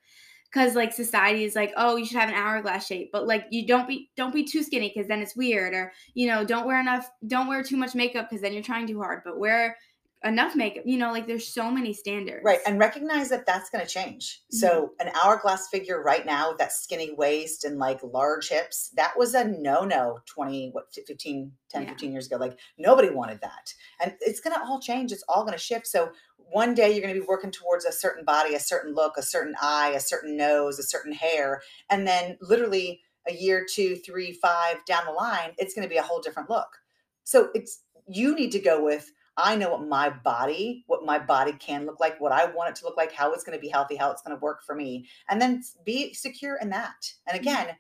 because 0.52 0.76
like 0.76 0.92
society 0.94 1.44
is 1.44 1.56
like 1.56 1.72
oh 1.78 1.96
you 1.96 2.06
should 2.06 2.18
have 2.18 2.30
an 2.30 2.36
hourglass 2.36 2.86
shape 2.86 3.10
but 3.12 3.28
like 3.28 3.46
you 3.52 3.68
don't 3.68 3.88
be 3.88 4.10
don't 4.16 4.34
be 4.34 4.44
too 4.44 4.64
skinny 4.64 4.92
because 4.94 5.08
then 5.08 5.22
it's 5.22 5.36
weird 5.36 5.74
or 5.74 5.92
you 6.14 6.28
know 6.28 6.44
don't 6.44 6.66
wear 6.66 6.80
enough 6.80 7.10
don't 7.28 7.48
wear 7.48 7.64
too 7.64 7.78
much 7.78 7.96
makeup 7.96 8.28
because 8.30 8.42
then 8.42 8.54
you're 8.54 8.64
trying 8.64 8.88
too 8.88 9.00
hard 9.00 9.22
but 9.24 9.38
wear 9.38 9.78
enough 10.26 10.54
makeup 10.54 10.84
you 10.86 10.98
know 10.98 11.14
like 11.14 11.28
there's 11.28 11.48
so 11.48 11.72
many 11.72 11.94
standards 11.94 12.40
Right. 12.44 12.60
And 12.66 12.80
recognize 12.80 13.30
that 13.30 13.46
that's 13.46 13.70
going 13.70 13.86
to 13.86 13.92
change. 13.92 14.42
So, 14.52 14.92
mm-hmm. 15.00 15.08
an 15.08 15.14
hourglass 15.24 15.68
figure 15.68 16.02
right 16.02 16.26
now 16.26 16.50
with 16.50 16.58
that 16.60 16.72
skinny 16.72 17.14
waist 17.14 17.64
and 17.64 17.78
like 17.78 18.00
large 18.04 18.50
hips, 18.50 18.90
that 18.96 19.14
was 19.18 19.34
a 19.34 19.44
no 19.46 19.84
no 19.84 20.20
20, 20.26 20.70
what, 20.72 20.86
15, 20.94 21.52
10, 21.70 21.82
Yeah. 21.82 21.90
15 21.90 22.12
years 22.12 22.28
ago. 22.28 22.38
Like, 22.38 22.58
nobody 22.78 23.10
wanted 23.10 23.42
that. 23.42 23.74
And 24.02 24.14
it's 24.22 24.40
going 24.40 24.56
to 24.56 24.62
all 24.62 24.80
change. 24.80 25.12
It's 25.12 25.24
all 25.28 25.44
going 25.44 25.58
to 25.58 25.64
shift. 25.64 25.88
So, 25.88 26.12
one 26.52 26.74
day 26.74 26.92
you're 26.92 27.02
going 27.02 27.14
to 27.14 27.20
be 27.20 27.28
working 27.28 27.52
towards 27.52 27.86
a 27.86 27.92
certain 27.92 28.26
body, 28.26 28.56
a 28.56 28.60
certain 28.60 28.96
look, 28.96 29.18
a 29.18 29.22
certain 29.22 29.54
eye, 29.62 29.94
a 29.96 30.00
certain 30.00 30.36
nose, 30.36 30.80
a 30.80 30.84
certain 30.84 31.14
hair. 31.14 31.62
And 31.90 32.08
then, 32.08 32.38
literally, 32.42 33.02
a 33.28 33.34
year, 33.34 33.66
two, 33.70 33.96
three, 33.98 34.34
five 34.34 34.84
down 34.86 35.06
the 35.06 35.12
line, 35.12 35.52
it's 35.58 35.74
going 35.74 35.88
to 35.88 35.90
be 35.90 35.98
a 35.98 36.04
whole 36.04 36.22
different 36.22 36.50
look. 36.50 36.78
So, 37.24 37.50
it's 37.54 37.84
you 38.08 38.34
need 38.34 38.52
to 38.54 38.60
go 38.60 38.84
with 38.84 39.12
I 39.40 39.56
know 39.56 39.72
what 39.72 39.88
my 39.88 40.10
body, 40.10 40.84
what 40.88 41.06
my 41.06 41.18
body 41.18 41.54
can 41.54 41.86
look 41.86 42.00
like, 42.00 42.20
what 42.20 42.34
I 42.34 42.46
want 42.46 42.72
it 42.72 42.76
to 42.78 42.86
look 42.86 42.98
like, 42.98 43.14
how 43.14 43.32
it's 43.32 43.44
going 43.44 43.58
to 43.58 43.62
be 43.62 43.70
healthy, 43.70 43.96
how 43.96 44.12
it's 44.12 44.22
going 44.22 44.36
to 44.38 44.42
work 44.42 44.64
for 44.64 44.76
me, 44.76 45.08
and 45.30 45.42
then 45.42 45.64
be 45.86 46.14
secure 46.14 46.58
in 46.62 46.70
that. 46.72 47.12
And 47.26 47.40
again, 47.40 47.76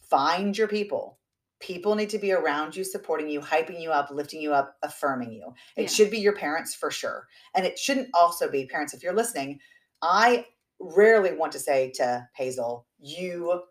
find 0.00 0.56
your 0.56 0.68
people. 0.68 1.18
People 1.58 1.94
need 1.94 2.10
to 2.10 2.18
be 2.18 2.32
around 2.32 2.76
you, 2.76 2.84
supporting 2.84 3.28
you, 3.28 3.40
hyping 3.40 3.80
you 3.80 3.90
up, 3.90 4.10
lifting 4.10 4.40
you 4.40 4.52
up, 4.52 4.76
affirming 4.82 5.32
you. 5.32 5.54
It 5.76 5.82
Yeah. 5.82 5.88
should 5.88 6.10
be 6.10 6.18
your 6.18 6.34
parents 6.34 6.74
for 6.74 6.90
sure. 6.90 7.26
And 7.54 7.66
it 7.66 7.78
shouldn't 7.78 8.10
also 8.14 8.48
be 8.48 8.66
parents. 8.66 8.94
If 8.94 9.02
you're 9.02 9.14
listening, 9.14 9.58
I 10.02 10.46
rarely 10.78 11.32
want 11.32 11.52
to 11.52 11.58
say 11.58 11.90
to 11.92 12.28
Hazel, 12.34 12.86
you 12.98 13.62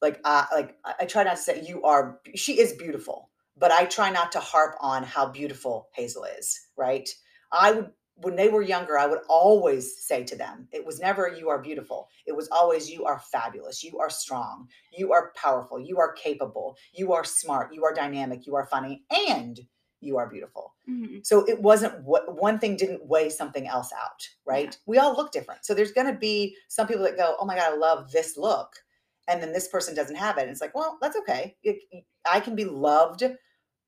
like 0.00 0.20
uh, 0.24 0.46
like 0.54 0.76
I 0.84 0.94
I 1.00 1.06
try 1.06 1.24
not 1.24 1.36
to 1.36 1.42
say 1.42 1.64
you 1.66 1.82
are 1.82 2.20
she 2.36 2.60
is 2.60 2.72
beautiful, 2.74 3.27
but 3.58 3.72
I 3.72 3.84
try 3.86 4.10
not 4.10 4.32
to 4.32 4.40
harp 4.40 4.76
on 4.80 5.02
how 5.02 5.28
beautiful 5.28 5.88
Hazel 5.94 6.24
is, 6.24 6.58
right? 6.76 7.08
I 7.52 7.72
would 7.72 7.90
when 8.20 8.34
they 8.34 8.48
were 8.48 8.62
younger, 8.62 8.98
I 8.98 9.06
would 9.06 9.20
always 9.28 10.04
say 10.04 10.24
to 10.24 10.36
them, 10.36 10.66
it 10.72 10.84
was 10.84 10.98
never, 10.98 11.28
you 11.28 11.50
are 11.50 11.62
beautiful. 11.62 12.08
It 12.26 12.34
was 12.34 12.48
always, 12.50 12.90
you 12.90 13.04
are 13.04 13.20
fabulous. 13.30 13.84
You 13.84 14.00
are 14.00 14.10
strong. 14.10 14.66
You 14.92 15.12
are 15.12 15.32
powerful. 15.36 15.78
You 15.78 16.00
are 16.00 16.12
capable. 16.14 16.76
You 16.92 17.12
are 17.12 17.22
smart. 17.24 17.72
You 17.72 17.84
are 17.84 17.94
dynamic. 17.94 18.44
You 18.44 18.56
are 18.56 18.66
funny. 18.66 19.04
And 19.28 19.60
you 20.00 20.16
are 20.16 20.28
beautiful. 20.28 20.74
Mhm. 20.88 21.24
So 21.24 21.44
it 21.48 21.60
wasn't 21.60 22.02
what 22.02 22.40
one 22.40 22.58
thing 22.58 22.76
didn't 22.76 23.06
weigh 23.06 23.30
something 23.30 23.68
else 23.68 23.92
out, 23.92 24.28
right? 24.44 24.76
We 24.86 24.98
all 24.98 25.14
look 25.14 25.30
different. 25.32 25.64
So 25.64 25.74
there's 25.74 25.92
going 25.92 26.12
to 26.12 26.18
be 26.18 26.56
some 26.68 26.86
people 26.88 27.04
that 27.04 27.16
go, 27.16 27.36
oh 27.40 27.44
my 27.46 27.54
God, 27.54 27.72
I 27.72 27.76
love 27.76 28.10
this 28.10 28.36
look. 28.36 28.68
And 29.28 29.42
then 29.42 29.52
this 29.52 29.68
person 29.68 29.94
doesn't 29.94 30.16
have 30.16 30.38
it. 30.38 30.42
And 30.42 30.50
it's 30.50 30.60
like, 30.60 30.74
well, 30.74 30.98
that's 31.00 31.16
okay. 31.18 31.56
It- 31.62 32.04
I 32.28 32.40
can 32.40 32.54
be 32.56 32.64
loved 32.64 33.22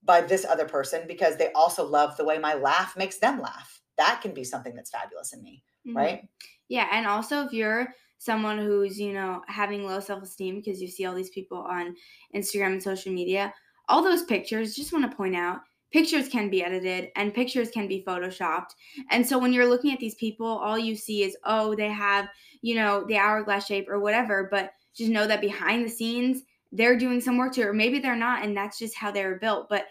by 0.03 0.21
this 0.21 0.45
other 0.45 0.67
person 0.67 1.07
because 1.07 1.37
they 1.37 1.53
also 1.53 1.85
love 1.85 2.17
the 2.17 2.25
way 2.25 2.39
my 2.39 2.55
laugh 2.55 2.97
makes 2.97 3.19
them 3.19 3.41
laugh. 3.41 3.83
That 3.97 4.21
can 4.23 4.33
be 4.33 4.45
something 4.45 4.75
that's 4.75 4.91
fabulous 4.91 5.33
in 5.33 5.43
me, 5.43 5.63
Mhm. 5.87 5.95
right? 5.97 6.29
Yeah, 6.69 6.89
and 6.91 7.07
also 7.07 7.45
if 7.45 7.53
you're 7.53 7.95
someone 8.19 8.59
who's, 8.59 8.99
you 9.01 9.13
know, 9.13 9.43
having 9.49 9.85
low 9.85 10.01
self-esteem 10.01 10.57
because 10.57 10.81
you 10.81 10.89
see 10.89 11.05
all 11.07 11.15
these 11.15 11.31
people 11.31 11.59
on 11.59 11.97
Instagram 12.35 12.73
and 12.73 12.83
social 12.83 13.13
media, 13.13 13.53
all 13.89 14.03
those 14.03 14.25
pictures, 14.25 14.75
just 14.75 14.93
want 14.93 15.11
to 15.11 15.17
point 15.17 15.35
out, 15.35 15.61
pictures 15.91 16.29
can 16.29 16.49
be 16.49 16.63
edited 16.63 17.11
and 17.17 17.35
pictures 17.35 17.71
can 17.71 17.89
be 17.89 18.05
photoshopped. 18.07 18.71
And 19.11 19.27
so 19.27 19.39
when 19.39 19.53
you're 19.53 19.67
looking 19.69 19.93
at 19.93 19.99
these 19.99 20.15
people, 20.15 20.47
all 20.47 20.79
you 20.79 20.95
see 20.97 21.25
is, 21.25 21.37
oh, 21.45 21.75
they 21.75 21.89
have, 21.89 22.29
you 22.63 22.75
know, 22.75 23.05
the 23.07 23.17
hourglass 23.17 23.67
shape 23.67 23.89
or 23.89 23.99
whatever, 23.99 24.49
but 24.51 24.73
just 24.95 25.11
know 25.11 25.27
that 25.27 25.41
behind 25.41 25.85
the 25.85 25.91
scenes, 25.91 26.43
they're 26.73 26.97
doing 26.99 27.21
some 27.21 27.37
work 27.39 27.53
to 27.55 27.63
it, 27.63 27.67
or 27.67 27.73
maybe 27.73 27.99
they're 27.99 28.17
not, 28.17 28.45
and 28.45 28.57
that's 28.57 28.79
just 28.79 28.97
how 28.97 29.11
they 29.11 29.25
were 29.25 29.39
built. 29.39 29.69
But 29.69 29.87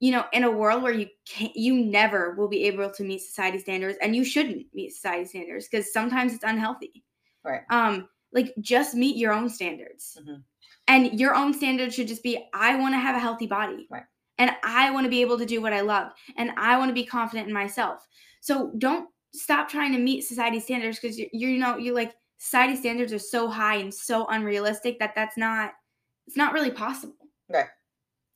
you 0.00 0.10
know, 0.12 0.24
in 0.32 0.44
a 0.44 0.50
world 0.50 0.82
where 0.82 0.92
you 0.92 1.08
can't, 1.26 1.54
you 1.56 1.74
never 1.76 2.34
will 2.34 2.48
be 2.48 2.64
able 2.64 2.90
to 2.90 3.04
meet 3.04 3.20
society 3.20 3.58
standards, 3.58 3.98
and 4.02 4.14
you 4.16 4.24
shouldn't 4.24 4.66
meet 4.74 4.90
society 4.92 5.24
standards 5.26 5.68
because 5.68 5.92
sometimes 5.92 6.34
it's 6.34 6.44
unhealthy. 6.44 7.04
Right. 7.44 7.64
Um, 7.70 8.08
like 8.32 8.54
just 8.60 8.94
meet 8.94 9.16
your 9.16 9.32
own 9.32 9.48
standards, 9.48 10.20
Mhm. 10.20 10.44
and 10.88 11.18
your 11.20 11.34
own 11.34 11.54
standards 11.54 11.94
should 11.94 12.08
just 12.08 12.22
be: 12.22 12.48
I 12.54 12.76
want 12.76 12.94
to 12.94 12.98
have 12.98 13.16
a 13.16 13.20
healthy 13.20 13.46
body, 13.46 13.90
Right. 13.90 14.06
and 14.38 14.50
I 14.64 14.90
want 14.90 15.04
to 15.04 15.10
be 15.10 15.22
able 15.22 15.38
to 15.38 15.46
do 15.46 15.62
what 15.62 15.72
I 15.72 15.80
love, 15.82 16.12
and 16.36 16.52
I 16.56 16.78
want 16.78 16.90
to 16.90 16.94
be 16.94 17.06
confident 17.06 17.48
in 17.48 17.54
myself. 17.54 18.06
So 18.40 18.72
don't 18.78 19.10
stop 19.34 19.68
trying 19.68 19.92
to 19.92 19.98
meet 19.98 20.22
society 20.22 20.60
standards 20.60 20.98
because 21.00 21.18
you 21.18 21.28
you 21.32 21.58
know 21.58 21.76
you're 21.78 21.94
like 21.94 22.14
society 22.38 22.76
standards 22.76 23.12
are 23.12 23.18
so 23.18 23.48
high 23.48 23.76
and 23.76 23.94
so 23.94 24.26
unrealistic 24.26 24.98
that 24.98 25.14
that's 25.14 25.36
not 25.36 25.74
it's 26.26 26.36
not 26.36 26.52
really 26.52 26.70
possible 26.70 27.16
Right. 27.50 27.66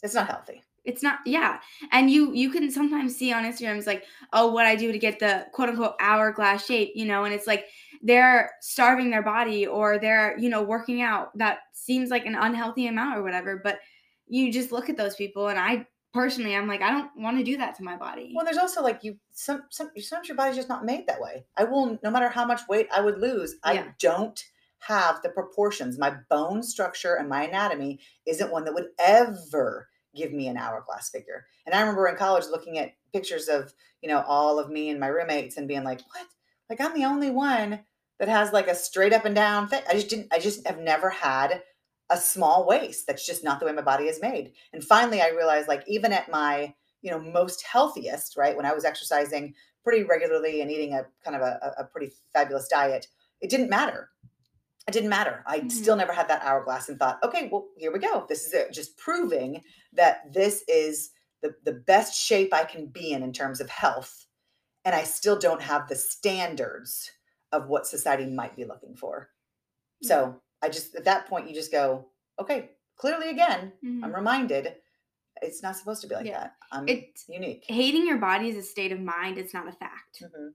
It's 0.03 0.15
not 0.15 0.29
healthy. 0.29 0.63
it's 0.85 1.03
not 1.03 1.19
yeah 1.27 1.59
and 1.93 2.11
you 2.11 2.33
you 2.33 2.51
can 2.51 2.71
sometimes 2.71 3.17
see 3.17 3.33
on 3.33 3.45
instagram 3.45 3.77
it's 3.77 3.87
like 3.87 4.05
oh 4.33 4.53
what 4.53 4.65
i 4.67 4.77
do 4.77 4.93
to 4.93 4.99
get 4.99 5.19
the 5.19 5.47
quote 5.53 5.69
unquote 5.69 5.95
hourglass 6.01 6.65
shape 6.65 6.93
you 6.95 7.05
know 7.05 7.25
and 7.25 7.35
it's 7.35 7.47
like 7.47 7.67
they're 8.03 8.51
starving 8.61 9.11
their 9.11 9.23
body 9.23 9.67
or 9.67 9.99
they're 9.99 10.39
you 10.39 10.49
know 10.49 10.63
working 10.63 11.03
out 11.03 11.37
that 11.37 11.59
seems 11.73 12.11
like 12.11 12.27
an 12.27 12.35
unhealthy 12.37 12.87
amount 12.87 13.19
or 13.19 13.23
whatever 13.23 13.61
but 13.63 13.81
you 14.29 14.53
just 14.53 14.71
look 14.73 14.89
at 14.89 14.97
those 14.97 15.17
people 15.17 15.49
and 15.49 15.59
i 15.59 15.85
personally 16.15 16.55
i'm 16.55 16.69
like 16.69 16.81
i 16.81 16.91
don't 16.91 17.11
want 17.17 17.37
to 17.37 17.45
do 17.45 17.57
that 17.57 17.75
to 17.75 17.83
my 17.83 17.97
body 17.97 18.33
Well, 18.35 18.45
there's 18.45 18.57
also 18.57 18.81
like 18.83 19.03
you 19.03 19.17
some 19.33 19.65
some 19.71 19.91
sometimes 19.99 20.29
your 20.29 20.37
body's 20.37 20.57
just 20.57 20.69
not 20.69 20.85
made 20.85 21.07
that 21.07 21.21
way. 21.21 21.45
I 21.57 21.65
will 21.65 21.99
no 22.03 22.11
matter 22.11 22.29
how 22.29 22.47
much 22.47 22.63
weight 22.69 22.89
I 22.95 23.01
would 23.01 23.19
lose, 23.19 23.57
I 23.65 23.73
Yeah. 23.75 23.89
don't 23.99 24.43
have 24.81 25.21
the 25.23 25.29
proportions. 25.29 25.99
My 25.99 26.15
bone 26.31 26.63
structure 26.63 27.15
and 27.15 27.29
my 27.29 27.45
anatomy 27.45 28.01
isn't 28.27 28.51
one 28.51 28.65
that 28.65 28.75
would 28.75 28.89
ever 28.99 29.89
give 30.15 30.33
me 30.33 30.49
an 30.49 30.57
hourglass 30.57 31.11
figure. 31.11 31.47
And 31.67 31.75
I 31.75 31.81
remember 31.81 32.07
in 32.09 32.17
college 32.17 32.45
looking 32.51 32.79
at 32.79 32.93
pictures 33.13 33.49
of, 33.49 33.73
you 34.03 34.09
know, 34.09 34.23
all 34.27 34.59
of 34.59 34.71
me 34.71 34.91
and 34.91 35.01
my 35.01 35.09
roommates 35.09 35.57
and 35.57 35.69
being 35.69 35.85
like, 35.85 36.01
"What? 36.01 36.27
Like 36.71 36.81
I'm 36.81 36.95
the 36.95 37.05
only 37.05 37.31
one 37.31 37.81
that 38.19 38.29
has 38.29 38.53
like 38.53 38.69
a 38.69 38.75
straight 38.75 39.13
up 39.13 39.25
and 39.25 39.35
down 39.35 39.69
thing." 39.69 39.83
I 39.89 39.95
just 39.95 40.09
didn't 40.09 40.33
I 40.33 40.39
just 40.39 40.67
have 40.67 40.79
never 40.79 41.11
had 41.11 41.63
a 42.11 42.17
small 42.17 42.67
waist. 42.67 43.07
That's 43.07 43.27
just 43.27 43.45
not 43.45 43.61
the 43.61 43.67
way 43.67 43.73
my 43.73 43.83
body 43.83 44.05
is 44.05 44.23
made. 44.23 44.53
And 44.73 44.83
finally 44.83 45.21
I 45.21 45.29
realized 45.29 45.69
like 45.69 45.85
even 45.87 46.13
at 46.13 46.31
my 46.31 46.75
you 47.03 47.11
know 47.11 47.21
most 47.21 47.63
healthiest 47.63 48.37
right 48.37 48.57
when 48.57 48.67
i 48.67 48.73
was 48.73 48.85
exercising 48.85 49.55
pretty 49.85 50.03
regularly 50.03 50.61
and 50.61 50.71
eating 50.71 50.95
a 50.95 51.05
kind 51.25 51.37
of 51.37 51.43
a 51.43 51.75
a 51.79 51.85
pretty 51.85 52.13
fabulous 52.33 52.69
diet 52.69 53.07
it 53.41 53.51
didn't 53.51 53.71
matter 53.71 54.11
it 54.89 54.93
didn't 54.93 55.11
matter 55.11 55.45
i 55.47 55.61
Mhm. 55.61 55.71
still 55.71 55.97
never 55.97 56.13
had 56.13 56.29
that 56.29 56.43
hourglass 56.43 56.89
and 56.89 56.99
thought 56.99 57.23
okay 57.23 57.49
well 57.53 57.69
here 57.77 57.93
we 57.93 57.99
go 57.99 58.25
this 58.29 58.47
is 58.47 58.53
it 58.55 58.73
just 58.73 58.97
proving 58.97 59.63
that 59.93 60.33
this 60.33 60.65
is 60.67 61.11
the, 61.43 61.55
the 61.65 61.73
best 61.73 62.15
shape 62.19 62.53
i 62.55 62.65
can 62.65 62.87
be 62.87 63.13
in 63.13 63.23
in 63.23 63.33
terms 63.33 63.61
of 63.61 63.69
health 63.69 64.27
and 64.85 64.95
i 64.95 65.05
still 65.05 65.39
don't 65.39 65.63
have 65.63 65.87
the 65.89 65.95
standards 65.95 67.11
of 67.53 67.69
what 67.69 67.87
society 67.87 68.27
might 68.27 68.57
be 68.57 68.65
looking 68.65 68.97
for 68.97 69.31
so 70.03 70.41
i 70.63 70.69
just 70.69 70.95
at 70.95 71.05
that 71.05 71.27
point 71.27 71.49
you 71.49 71.55
just 71.55 71.71
go 71.73 72.09
okay 72.41 72.71
clearly 72.97 73.29
again 73.31 73.73
Mhm. 73.85 74.03
i'm 74.05 74.15
reminded 74.15 74.77
it's 75.43 75.63
not 75.63 75.77
supposed 75.77 76.01
to 76.03 76.09
be 76.09 76.15
like 76.15 76.27
Yeah. 76.27 76.41
that 76.41 76.57
i'm 76.73 76.89
It- 76.89 77.21
unique 77.29 77.65
hating 77.69 78.07
your 78.07 78.17
body 78.19 78.49
is 78.49 78.57
a 78.57 78.63
state 78.63 78.91
of 78.93 79.01
mind 79.01 79.37
it's 79.39 79.53
not 79.55 79.69
a 79.69 79.73
fact 79.73 80.23
Mhm. 80.23 80.55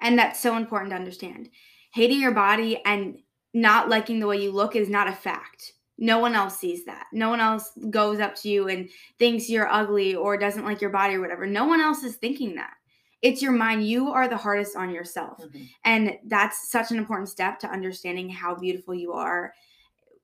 And 0.00 0.18
that's 0.18 0.38
so 0.40 0.56
important 0.56 0.90
to 0.90 0.96
understand. 0.96 1.48
Hating 1.94 2.20
your 2.20 2.32
body 2.32 2.82
and 2.84 3.22
not 3.54 3.88
liking 3.88 4.18
the 4.20 4.26
way 4.26 4.42
you 4.42 4.50
look 4.50 4.76
is 4.76 4.90
not 4.90 5.08
a 5.08 5.12
fact. 5.12 5.72
No 5.96 6.18
one 6.18 6.34
else 6.34 6.58
sees 6.58 6.84
that. 6.86 7.06
No 7.12 7.30
one 7.30 7.40
else 7.40 7.70
goes 7.88 8.18
up 8.18 8.34
to 8.36 8.48
you 8.48 8.68
and 8.68 8.90
thinks 9.18 9.48
you're 9.48 9.72
ugly 9.72 10.16
or 10.16 10.36
doesn't 10.36 10.64
like 10.64 10.80
your 10.80 10.90
body 10.90 11.14
or 11.14 11.20
whatever. 11.20 11.46
No 11.46 11.64
one 11.64 11.80
else 11.80 12.02
is 12.02 12.16
thinking 12.16 12.56
that. 12.56 12.74
It's 13.22 13.40
your 13.40 13.52
mind. 13.52 13.86
You 13.86 14.10
are 14.10 14.28
the 14.28 14.36
hardest 14.36 14.76
on 14.76 14.90
yourself. 14.90 15.38
Mhm. 15.38 15.68
And 15.84 16.18
that's 16.24 16.68
such 16.70 16.90
an 16.90 16.98
important 16.98 17.28
step 17.28 17.58
to 17.60 17.70
understanding 17.70 18.28
how 18.28 18.56
beautiful 18.56 18.94
you 18.94 19.12
are, 19.12 19.54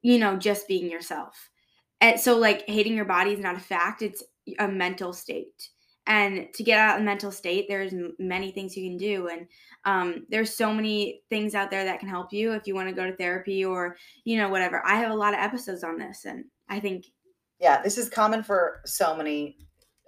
you 0.03 0.19
know, 0.19 0.37
just 0.37 0.67
being 0.67 0.91
yourself. 0.91 1.51
And 2.01 2.19
so, 2.19 2.37
like, 2.37 2.67
hating 2.67 2.97
your 2.97 3.05
body 3.05 3.33
is 3.33 3.39
not 3.39 3.57
a 3.57 3.61
fact, 3.61 4.03
it's 4.03 4.25
a 4.59 4.67
mental 4.67 5.13
state. 5.13 5.71
And 6.07 6.53
to 6.55 6.65
get 6.65 6.79
out 6.79 6.97
of 6.97 7.01
the 7.03 7.05
mental 7.05 7.31
state, 7.31 7.67
there's 7.69 7.95
many 8.19 8.51
things 8.51 8.77
you 8.77 8.89
can 8.89 8.99
do. 8.99 9.29
And 9.29 9.47
um, 9.85 10.27
there's 10.29 10.55
so 10.55 10.73
many 10.73 11.23
things 11.31 11.55
out 11.55 11.71
there 11.71 11.85
that 11.85 12.01
can 12.01 12.09
help 12.09 12.33
you 12.33 12.53
if 12.53 12.67
you 12.67 12.75
want 12.75 12.89
to 12.89 12.95
go 12.95 13.07
to 13.07 13.17
therapy 13.17 13.65
or, 13.65 13.97
you 14.25 14.37
know, 14.37 14.49
whatever. 14.49 14.83
I 14.87 14.97
have 14.97 15.11
a 15.11 15.15
lot 15.15 15.35
of 15.35 15.41
episodes 15.41 15.85
on 15.85 15.99
this. 15.99 16.27
And 16.27 16.45
I 16.69 16.81
think, 16.81 17.07
yeah 17.61 17.81
this 17.83 17.99
is 17.99 18.09
common 18.09 18.43
for 18.43 18.81
so 18.85 19.15
many 19.15 19.59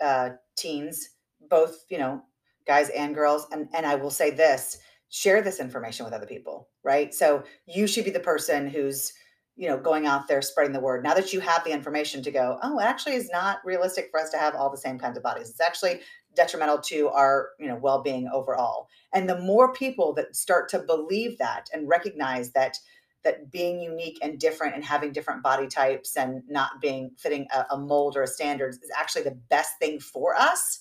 uh 0.00 0.30
teens 0.56 1.11
both 1.48 1.85
you 1.88 1.98
know 1.98 2.20
guys 2.66 2.88
and 2.90 3.14
girls 3.14 3.46
and 3.52 3.68
and 3.74 3.87
i 3.87 3.94
will 3.94 4.11
say 4.11 4.30
this 4.30 4.78
share 5.11 5.42
this 5.42 5.61
information 5.61 6.04
with 6.04 6.14
other 6.14 6.26
people 6.26 6.68
right 6.82 7.14
so 7.14 7.44
you 7.66 7.87
should 7.87 8.04
be 8.04 8.11
the 8.11 8.18
person 8.18 8.66
who's 8.66 9.12
you 9.54 9.68
know 9.68 9.76
going 9.76 10.06
out 10.06 10.26
there 10.26 10.40
spreading 10.40 10.72
the 10.72 10.80
word 10.80 11.04
now 11.04 11.14
that 11.14 11.32
you 11.32 11.40
have 11.40 11.62
the 11.64 11.70
information 11.70 12.22
to 12.22 12.30
go 12.30 12.58
oh 12.62 12.78
it 12.78 12.85
actually 12.85 13.14
is 13.14 13.30
not 13.30 13.58
realistic 13.64 14.08
for 14.11 14.18
us 14.18 14.30
to 14.30 14.38
have 14.38 14.54
all 14.54 14.70
the 14.70 14.76
same 14.76 14.98
kinds 14.98 15.16
of 15.16 15.22
bodies 15.22 15.50
it's 15.50 15.61
actually 15.61 16.00
detrimental 16.34 16.78
to 16.78 17.08
our 17.08 17.50
you 17.58 17.68
know 17.68 17.76
well-being 17.76 18.28
overall. 18.32 18.88
And 19.12 19.28
the 19.28 19.38
more 19.38 19.72
people 19.72 20.12
that 20.14 20.34
start 20.36 20.68
to 20.70 20.78
believe 20.78 21.38
that 21.38 21.68
and 21.72 21.88
recognize 21.88 22.52
that 22.52 22.78
that 23.24 23.52
being 23.52 23.80
unique 23.80 24.18
and 24.20 24.38
different 24.38 24.74
and 24.74 24.84
having 24.84 25.12
different 25.12 25.42
body 25.42 25.68
types 25.68 26.16
and 26.16 26.42
not 26.48 26.80
being 26.80 27.12
fitting 27.16 27.46
a, 27.54 27.66
a 27.74 27.78
mold 27.78 28.16
or 28.16 28.22
a 28.22 28.26
standards 28.26 28.78
is 28.78 28.90
actually 28.96 29.22
the 29.22 29.38
best 29.48 29.78
thing 29.78 30.00
for 30.00 30.34
us 30.34 30.80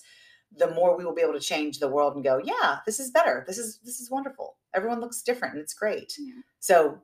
the 0.58 0.70
more 0.74 0.96
we 0.96 1.04
will 1.04 1.14
be 1.14 1.22
able 1.22 1.32
to 1.32 1.40
change 1.40 1.78
the 1.78 1.88
world 1.88 2.14
and 2.14 2.24
go 2.24 2.40
yeah 2.42 2.78
this 2.84 3.00
is 3.00 3.10
better. 3.10 3.44
This 3.46 3.58
is 3.58 3.78
this 3.84 4.00
is 4.00 4.10
wonderful. 4.10 4.56
Everyone 4.74 5.00
looks 5.00 5.22
different 5.22 5.54
and 5.54 5.62
it's 5.62 5.74
great. 5.74 6.14
Yeah. 6.18 6.40
so 6.60 6.98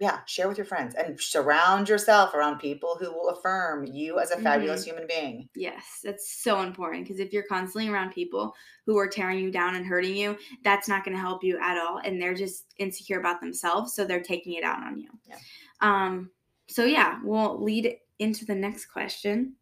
yeah 0.00 0.20
share 0.26 0.48
with 0.48 0.58
your 0.58 0.64
friends 0.64 0.94
and 0.94 1.20
surround 1.20 1.88
yourself 1.88 2.34
around 2.34 2.58
people 2.58 2.96
who 2.98 3.12
will 3.12 3.28
affirm 3.30 3.84
you 3.86 4.18
as 4.18 4.30
a 4.30 4.36
fabulous 4.38 4.84
human 4.84 5.06
being 5.06 5.48
yes, 5.54 6.00
that's 6.02 6.42
so 6.42 6.60
important 6.60 7.04
because 7.04 7.20
if 7.20 7.32
you're 7.32 7.44
constantly 7.44 7.90
around 7.90 8.12
people 8.12 8.54
who 8.86 8.98
are 8.98 9.08
tearing 9.08 9.38
you 9.38 9.50
down 9.50 9.76
and 9.76 9.86
hurting 9.86 10.16
you, 10.16 10.36
that's 10.62 10.88
not 10.88 11.04
going 11.04 11.16
to 11.16 11.20
help 11.20 11.42
you 11.42 11.58
at 11.58 11.78
all. 11.78 12.00
And 12.04 12.20
they're 12.20 12.34
just 12.34 12.74
insecure 12.78 13.18
about 13.18 13.40
themselves. 13.40 13.94
So 13.94 14.04
they're 14.04 14.22
taking 14.22 14.54
it 14.54 14.64
out 14.64 14.82
on 14.82 14.98
you. 14.98 15.08
Yeah. 15.26 15.36
Um, 15.80 16.30
so, 16.68 16.84
yeah, 16.84 17.18
we'll 17.22 17.62
lead 17.62 17.96
into 18.18 18.44
the 18.44 18.54
next 18.54 18.86
question. 18.86 19.54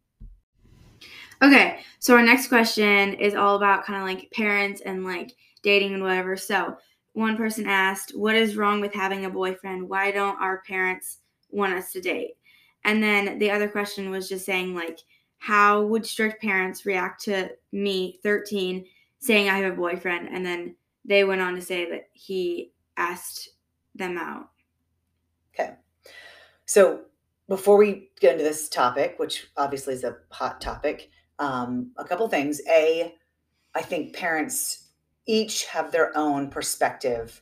Okay, 1.41 1.79
so 1.99 2.15
our 2.15 2.23
next 2.23 2.47
question 2.47 3.13
is 3.15 3.35
all 3.35 3.55
about 3.55 3.85
kind 3.85 4.01
of 4.01 4.07
like 4.07 4.31
parents 4.31 4.81
and 4.81 5.03
like 5.03 5.33
dating 5.61 5.93
and 5.93 6.03
whatever. 6.03 6.37
So, 6.37 6.77
one 7.13 7.37
person 7.37 7.65
asked, 7.67 8.11
What 8.15 8.35
is 8.35 8.55
wrong 8.55 8.81
with 8.81 8.93
having 8.93 9.25
a 9.25 9.29
boyfriend? 9.29 9.87
Why 9.87 10.11
don't 10.11 10.41
our 10.41 10.61
parents 10.67 11.19
want 11.49 11.73
us 11.73 11.91
to 11.93 12.01
date? 12.01 12.35
And 12.85 13.01
then 13.01 13.39
the 13.39 13.51
other 13.51 13.69
question 13.69 14.09
was 14.09 14.27
just 14.27 14.45
saying, 14.45 14.75
like, 14.75 14.99
how 15.37 15.83
would 15.83 16.05
strict 16.05 16.41
parents 16.41 16.85
react 16.85 17.23
to 17.23 17.49
me, 17.71 18.19
13, 18.23 18.85
saying 19.19 19.49
I 19.49 19.57
have 19.59 19.73
a 19.73 19.75
boyfriend? 19.75 20.29
And 20.29 20.45
then 20.45 20.75
they 21.05 21.23
went 21.23 21.41
on 21.41 21.55
to 21.55 21.61
say 21.61 21.89
that 21.89 22.09
he 22.13 22.71
asked 22.97 23.49
them 23.95 24.17
out. 24.17 24.49
okay 25.53 25.75
so 26.65 27.01
before 27.47 27.77
we 27.77 28.09
get 28.19 28.33
into 28.33 28.43
this 28.43 28.69
topic 28.69 29.15
which 29.17 29.47
obviously 29.57 29.93
is 29.93 30.03
a 30.03 30.17
hot 30.31 30.59
topic 30.61 31.09
um, 31.39 31.91
a 31.97 32.03
couple 32.03 32.27
things 32.27 32.61
a 32.69 33.13
i 33.75 33.81
think 33.81 34.15
parents 34.15 34.82
each 35.27 35.65
have 35.65 35.91
their 35.91 36.15
own 36.17 36.49
perspective 36.49 37.41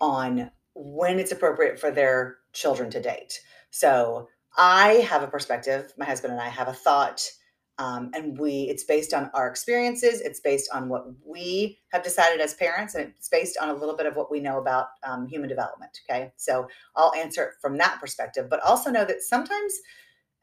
on 0.00 0.50
when 0.74 1.18
it's 1.18 1.32
appropriate 1.32 1.78
for 1.78 1.90
their 1.90 2.36
children 2.52 2.90
to 2.90 3.00
date. 3.00 3.40
So 3.70 4.28
I 4.56 5.06
have 5.08 5.22
a 5.22 5.28
perspective, 5.28 5.92
my 5.96 6.04
husband 6.04 6.32
and 6.32 6.40
I 6.40 6.48
have 6.48 6.68
a 6.68 6.72
thought, 6.72 7.28
um, 7.78 8.12
and 8.14 8.38
we 8.38 8.68
it's 8.70 8.84
based 8.84 9.12
on 9.12 9.30
our 9.34 9.48
experiences, 9.48 10.20
it's 10.20 10.38
based 10.38 10.70
on 10.72 10.88
what 10.88 11.06
we 11.26 11.80
have 11.90 12.04
decided 12.04 12.40
as 12.40 12.54
parents, 12.54 12.94
and 12.94 13.12
it's 13.16 13.28
based 13.28 13.58
on 13.60 13.68
a 13.68 13.74
little 13.74 13.96
bit 13.96 14.06
of 14.06 14.14
what 14.14 14.30
we 14.30 14.38
know 14.38 14.58
about 14.58 14.88
um, 15.02 15.26
human 15.26 15.48
development. 15.48 15.98
Okay, 16.08 16.32
so 16.36 16.68
I'll 16.94 17.12
answer 17.14 17.42
it 17.42 17.54
from 17.60 17.76
that 17.78 17.98
perspective, 18.00 18.48
but 18.48 18.62
also 18.62 18.90
know 18.90 19.04
that 19.04 19.22
sometimes 19.22 19.74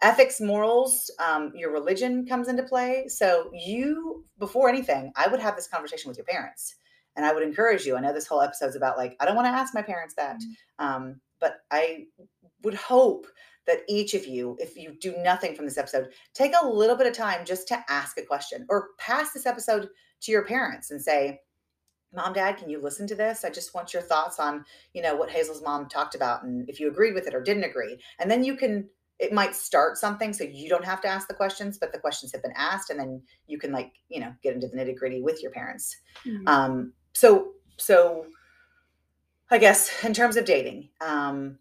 ethics, 0.02 0.42
morals, 0.42 1.12
um, 1.26 1.52
your 1.56 1.72
religion 1.72 2.26
comes 2.26 2.48
into 2.48 2.64
play. 2.64 3.08
So 3.08 3.52
you, 3.54 4.26
before 4.40 4.70
anything, 4.70 5.12
I 5.16 5.28
would 5.28 5.40
have 5.40 5.56
this 5.56 5.68
conversation 5.68 6.10
with 6.10 6.18
your 6.18 6.26
parents 6.26 6.76
and 7.16 7.26
I 7.26 7.34
would 7.34 7.44
encourage 7.44 7.86
you. 7.86 7.96
I 7.96 8.02
know 8.02 8.14
this 8.14 8.28
whole 8.28 8.42
episode's 8.42 8.76
about 8.76 8.98
like, 8.98 9.16
I 9.20 9.26
don't 9.26 9.36
want 9.36 9.46
to 9.46 9.52
ask 9.52 9.74
my 9.74 9.82
parents 9.82 10.16
that. 10.16 10.38
Mm-hmm. 10.38 10.86
Um, 10.86 11.22
but 11.40 11.58
I 11.72 12.06
would 12.64 12.76
hope 12.76 13.28
that 13.68 13.82
each 13.88 14.14
of 14.14 14.26
you, 14.26 14.58
if 14.60 14.76
you 14.76 14.96
do 15.00 15.16
nothing 15.18 15.56
from 15.56 15.66
this 15.66 15.78
episode, 15.78 16.10
take 16.34 16.54
a 16.60 16.68
little 16.68 16.96
bit 16.96 17.08
of 17.08 17.14
time 17.14 17.46
just 17.46 17.68
to 17.68 17.84
ask 17.90 18.18
a 18.18 18.26
question 18.26 18.66
or 18.70 18.90
pass 18.98 19.34
this 19.34 19.46
episode 19.46 19.90
to 20.22 20.32
your 20.32 20.46
parents 20.46 20.92
and 20.92 21.02
say, 21.02 21.40
Mom, 22.14 22.34
Dad, 22.34 22.58
can 22.58 22.70
you 22.70 22.82
listen 22.82 23.08
to 23.08 23.16
this? 23.16 23.46
I 23.46 23.50
just 23.50 23.74
want 23.74 23.94
your 23.94 24.02
thoughts 24.02 24.40
on, 24.40 24.66
you 24.94 25.02
know, 25.02 25.16
what 25.16 25.30
Hazel's 25.30 25.62
mom 25.62 25.88
talked 25.88 26.16
about 26.16 26.44
and 26.44 26.70
if 26.70 26.80
you 26.80 26.90
agreed 26.90 27.14
with 27.14 27.28
it 27.28 27.36
or 27.36 27.42
didn't 27.42 27.64
agree. 27.64 28.00
And 28.20 28.30
then 28.30 28.44
you 28.44 28.56
can 28.56 28.90
it 29.22 29.32
might 29.32 29.56
start 29.56 29.98
something 29.98 30.34
so 30.34 30.44
you 30.44 30.68
don't 30.68 30.84
have 30.84 31.00
to 31.00 31.08
ask 31.08 31.28
the 31.28 31.34
questions 31.34 31.78
but 31.78 31.94
the 31.94 32.00
questions 32.00 32.32
have 32.34 32.42
been 32.42 32.54
asked 32.58 32.90
and 32.90 33.00
then 33.00 33.22
you 33.48 33.58
can 33.58 33.72
like 33.72 33.94
you 34.10 34.20
know 34.20 34.34
get 34.44 34.56
into 34.56 34.68
the 34.68 34.76
nitty 34.76 34.98
gritty 34.98 35.22
with 35.22 35.42
your 35.42 35.52
parents 35.52 35.96
mm-hmm. 36.26 36.46
um, 36.48 36.92
so 37.14 37.52
so 37.78 38.26
i 39.52 39.58
guess 39.58 40.04
in 40.04 40.14
terms 40.14 40.36
of 40.36 40.44
dating 40.44 40.90
um, 41.00 41.58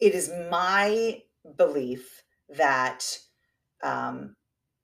it 0.00 0.14
is 0.14 0.32
my 0.50 1.20
belief 1.56 2.22
that 2.48 3.04
um, 3.82 4.34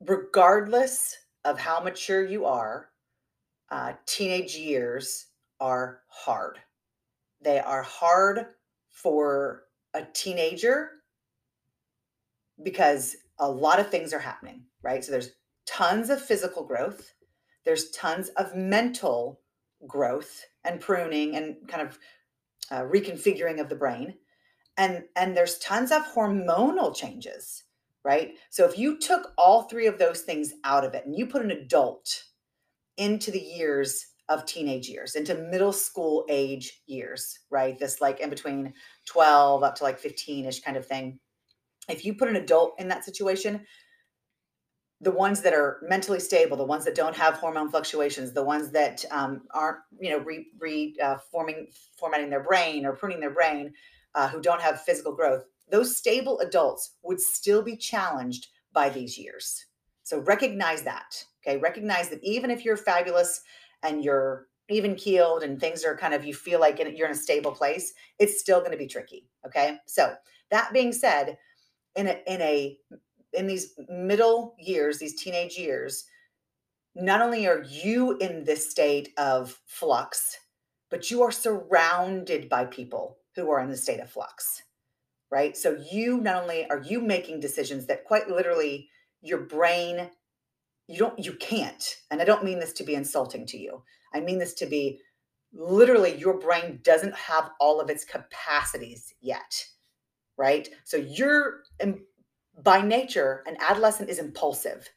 regardless 0.01 1.17
of 1.45 1.59
how 1.59 1.81
mature 1.81 2.25
you 2.25 2.45
are 2.45 2.91
uh, 3.71 3.93
teenage 4.07 4.55
years 4.55 5.27
are 5.61 6.03
hard 6.09 6.59
they 7.41 7.59
are 7.59 7.83
hard 7.83 8.47
for 8.91 9.64
a 9.95 10.05
teenager 10.13 10.91
because 12.63 13.17
a 13.39 13.51
lot 13.51 13.81
of 13.81 13.91
things 13.91 14.13
are 14.13 14.19
happening, 14.19 14.65
right? 14.83 15.05
So 15.05 15.13
there's 15.13 15.33
tons 15.67 16.11
of 16.11 16.21
physical 16.21 16.65
growth, 16.65 17.13
there's 17.65 17.91
tons 17.91 18.29
of 18.31 18.55
mental 18.55 19.41
growth 19.87 20.45
and 20.65 20.81
pruning 20.81 21.37
and 21.37 21.57
kind 21.69 21.89
of 21.89 21.99
uh, 22.71 22.83
reconfiguring 22.83 23.61
of 23.61 23.69
the 23.69 23.75
brain. 23.75 24.15
And, 24.77 25.05
and 25.17 25.37
there's 25.37 25.59
tons 25.59 25.93
of 25.93 26.03
hormonal 26.03 26.95
changes, 26.95 27.65
right? 28.05 28.33
So 28.51 28.65
if 28.65 28.79
you 28.79 28.99
took 28.99 29.33
all 29.39 29.63
three 29.63 29.87
of 29.87 29.99
those 29.99 30.23
things 30.23 30.53
out 30.65 30.85
of 30.85 30.95
it 30.95 31.07
and 31.07 31.17
you 31.17 31.27
put 31.27 31.43
an 31.43 31.53
adult 31.53 32.25
into 32.97 33.31
the 33.31 33.41
years 33.41 34.07
of 34.29 34.47
teenage 34.47 34.89
years 34.89 35.15
into 35.17 35.35
middle 35.35 35.73
school 35.73 36.25
age 36.29 36.83
years, 36.87 37.39
right? 37.51 37.79
This 37.79 38.01
like 38.01 38.21
in 38.21 38.31
between 38.31 38.73
12 39.07 39.63
up 39.63 39.75
to 39.77 39.85
like 39.85 39.99
15 39.99 40.47
ish 40.47 40.61
kind 40.61 40.77
of 40.77 40.87
thing. 40.87 41.19
If 41.89 42.05
you 42.05 42.15
put 42.15 42.29
an 42.29 42.37
adult 42.37 42.75
in 42.79 42.89
that 42.89 43.05
situation, 43.05 43.67
the 45.01 45.11
ones 45.11 45.43
that 45.43 45.53
are 45.53 45.81
mentally 45.83 46.21
stable, 46.21 46.57
the 46.57 46.65
ones 46.65 46.85
that 46.87 46.95
don't 46.95 47.17
have 47.17 47.35
hormone 47.35 47.71
fluctuations, 47.71 48.33
the 48.33 48.43
ones 48.43 48.71
that 48.71 49.05
um, 49.11 49.43
aren't, 49.53 49.79
you 50.01 50.11
know, 50.11 50.19
re, 50.19 50.47
re 50.59 50.97
uh, 51.03 51.17
forming, 51.31 51.67
formatting 51.99 52.31
their 52.31 52.43
brain 52.43 52.87
or 52.87 52.95
pruning 52.95 53.21
their 53.21 53.35
brain, 53.35 53.73
uh, 54.15 54.29
who 54.29 54.41
don't 54.41 54.63
have 54.63 54.83
physical 54.83 55.15
growth, 55.15 55.45
those 55.71 55.97
stable 55.97 56.39
adults 56.41 56.97
would 57.03 57.21
still 57.21 57.63
be 57.63 57.77
challenged 57.77 58.49
by 58.73 58.89
these 58.89 59.19
years. 59.19 59.67
So 60.03 60.21
recognize 60.21 60.83
that. 60.83 61.25
Okay, 61.47 61.59
recognize 61.59 62.09
that 62.09 62.23
even 62.23 62.51
if 62.51 62.65
you're 62.65 62.77
fabulous 62.77 63.41
and 63.85 64.05
you're 64.05 64.49
even 64.69 64.95
keeled 64.95 65.43
and 65.43 65.61
things 65.61 65.85
are 65.85 65.97
kind 65.97 66.15
of 66.15 66.25
you 66.25 66.35
feel 66.35 66.59
like 66.59 66.79
you're 66.79 67.07
in 67.07 67.13
a 67.13 67.17
stable 67.17 67.53
place 67.53 67.93
it's 68.19 68.41
still 68.41 68.61
going 68.61 68.73
to 68.73 68.79
be 68.79 68.87
tricky 68.87 69.29
okay? 69.47 69.79
So 69.87 70.15
that 70.51 70.73
being 70.73 70.93
said 70.93 71.37
in 71.95 72.09
a 72.09 72.23
in 72.27 72.41
a 72.41 72.79
in 73.33 73.47
these 73.47 73.75
middle 73.89 74.55
years 74.59 74.99
these 74.99 75.21
teenage 75.21 75.59
years 75.59 76.05
not 76.97 77.21
only 77.21 77.47
are 77.47 77.65
you 77.69 78.17
in 78.19 78.45
this 78.45 78.71
state 78.71 79.13
of 79.19 79.61
flux 79.67 80.39
but 80.91 81.11
you 81.11 81.23
are 81.23 81.33
surrounded 81.33 82.49
by 82.49 82.65
people 82.65 83.19
who 83.35 83.51
are 83.51 83.61
in 83.61 83.71
the 83.71 83.77
state 83.77 84.01
of 84.01 84.11
flux 84.11 84.63
right? 85.35 85.57
So 85.57 85.77
you 85.91 86.21
not 86.21 86.43
only 86.43 86.71
are 86.71 86.81
you 86.81 87.01
making 87.01 87.41
decisions 87.41 87.87
that 87.87 88.05
quite 88.05 88.31
literally 88.31 88.89
your 89.21 89.41
brain 89.41 90.11
you 90.87 90.99
don't 90.99 91.19
you 91.19 91.33
can't 91.35 91.97
and 92.11 92.21
i 92.21 92.25
don't 92.25 92.45
mean 92.45 92.59
this 92.59 92.73
to 92.73 92.85
be 92.85 92.95
insulting 92.95 93.47
to 93.47 93.59
you. 93.59 93.83
I 94.13 94.21
mean 94.21 94.39
this 94.39 94.55
to 94.55 94.67
be 94.67 95.01
literally 95.53 96.17
your 96.17 96.39
brain 96.39 96.81
doesn't 96.83 97.15
have 97.15 97.51
all 97.61 97.81
of 97.81 97.91
its 97.91 98.05
capacities 98.05 99.13
yet 99.21 99.67
right? 100.37 100.69
So 100.85 100.97
you're 100.97 101.63
by 102.63 102.81
nature 102.83 103.43
an 103.47 103.57
adolescent 103.61 104.11
is 104.11 104.19
impulsive. 104.19 104.89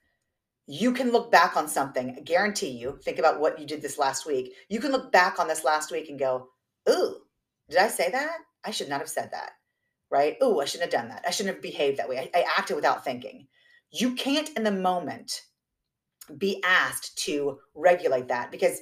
You 0.68 0.92
can 0.92 1.12
look 1.12 1.32
back 1.32 1.56
on 1.56 1.68
something 1.68 2.16
I 2.18 2.22
guarantee 2.22 2.70
you 2.70 3.00
think 3.04 3.20
about 3.20 3.40
what 3.40 3.60
you 3.60 3.66
did 3.66 3.82
this 3.82 3.98
last 3.98 4.26
week 4.26 4.54
you 4.70 4.80
can 4.80 4.92
look 4.92 5.12
back 5.12 5.40
on 5.40 5.48
this 5.48 5.64
last 5.64 5.92
week 5.92 6.10
and 6.10 6.20
go 6.20 6.50
ooh 6.90 7.18
did 7.70 7.80
i 7.80 7.88
say 7.88 8.10
that? 8.12 8.38
I 8.66 8.72
should 8.72 8.90
not 8.90 9.00
have 9.00 9.10
said 9.10 9.30
that 9.32 9.52
right? 10.12 10.36
Ooh 10.44 10.60
i 10.60 10.66
shouldn't 10.66 10.92
have 10.92 11.02
done 11.02 11.10
that. 11.10 11.24
I 11.26 11.32
shouldn't 11.32 11.56
have 11.56 11.64
behaved 11.64 11.98
that 11.98 12.10
way. 12.10 12.30
I, 12.34 12.40
I 12.40 12.46
acted 12.58 12.76
without 12.76 13.04
thinking. 13.04 13.48
You 13.92 14.16
can't 14.16 14.50
in 14.58 14.64
the 14.64 14.72
moment 14.72 15.44
be 16.38 16.62
asked 16.64 17.18
to 17.20 17.60
regulate 17.76 18.28
that 18.28 18.52
because 18.52 18.82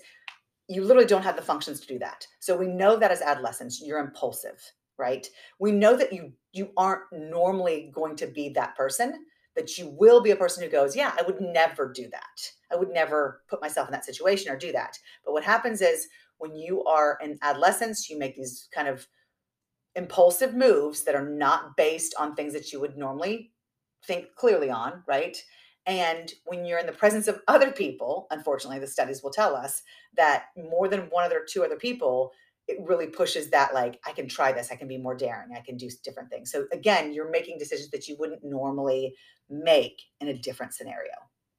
you 0.67 0.83
literally 0.83 1.07
don't 1.07 1.23
have 1.23 1.35
the 1.35 1.41
functions 1.41 1.79
to 1.79 1.87
do 1.87 1.99
that. 1.99 2.25
So 2.39 2.57
we 2.57 2.67
know 2.67 2.95
that 2.97 3.11
as 3.11 3.21
adolescents, 3.21 3.81
you're 3.83 3.99
impulsive, 3.99 4.59
right? 4.97 5.27
We 5.59 5.71
know 5.71 5.95
that 5.95 6.11
you 6.11 6.33
you 6.53 6.71
aren't 6.77 7.03
normally 7.11 7.91
going 7.93 8.15
to 8.15 8.27
be 8.27 8.49
that 8.49 8.75
person, 8.75 9.25
but 9.55 9.77
you 9.77 9.89
will 9.89 10.21
be 10.21 10.31
a 10.31 10.35
person 10.35 10.63
who 10.63 10.69
goes, 10.69 10.95
"Yeah, 10.95 11.13
I 11.17 11.21
would 11.21 11.41
never 11.41 11.91
do 11.91 12.09
that. 12.09 12.51
I 12.71 12.75
would 12.75 12.89
never 12.89 13.43
put 13.47 13.61
myself 13.61 13.87
in 13.87 13.91
that 13.91 14.05
situation 14.05 14.51
or 14.51 14.57
do 14.57 14.71
that." 14.71 14.97
But 15.23 15.33
what 15.33 15.43
happens 15.43 15.81
is 15.81 16.07
when 16.37 16.55
you 16.55 16.83
are 16.85 17.17
in 17.21 17.37
adolescence, 17.41 18.09
you 18.09 18.17
make 18.17 18.35
these 18.35 18.67
kind 18.73 18.87
of 18.87 19.07
impulsive 19.95 20.53
moves 20.53 21.03
that 21.03 21.15
are 21.15 21.27
not 21.27 21.77
based 21.77 22.13
on 22.19 22.35
things 22.35 22.53
that 22.53 22.71
you 22.73 22.79
would 22.79 22.97
normally 22.97 23.53
think 24.05 24.35
clearly 24.35 24.69
on, 24.69 25.03
right? 25.07 25.37
And 25.85 26.33
when 26.45 26.65
you're 26.65 26.79
in 26.79 26.87
the 26.87 26.91
presence 26.91 27.27
of 27.27 27.41
other 27.47 27.71
people, 27.71 28.27
unfortunately, 28.31 28.79
the 28.79 28.87
studies 28.87 29.21
will 29.21 29.31
tell 29.31 29.55
us 29.55 29.83
that 30.17 30.45
more 30.57 30.87
than 30.87 31.09
one 31.11 31.25
other 31.25 31.45
two 31.47 31.63
other 31.63 31.75
people, 31.75 32.31
it 32.67 32.77
really 32.81 33.07
pushes 33.07 33.51
that 33.51 33.73
like, 33.73 33.99
I 34.05 34.11
can 34.11 34.27
try 34.27 34.51
this, 34.51 34.71
I 34.71 34.75
can 34.75 34.87
be 34.87 34.97
more 34.97 35.15
daring, 35.15 35.55
I 35.55 35.61
can 35.61 35.77
do 35.77 35.89
different 36.03 36.31
things. 36.31 36.51
So 36.51 36.65
again, 36.71 37.13
you're 37.13 37.29
making 37.29 37.59
decisions 37.59 37.91
that 37.91 38.07
you 38.07 38.15
wouldn't 38.17 38.43
normally 38.43 39.13
make 39.49 40.01
in 40.19 40.29
a 40.29 40.37
different 40.37 40.73
scenario. 40.73 41.13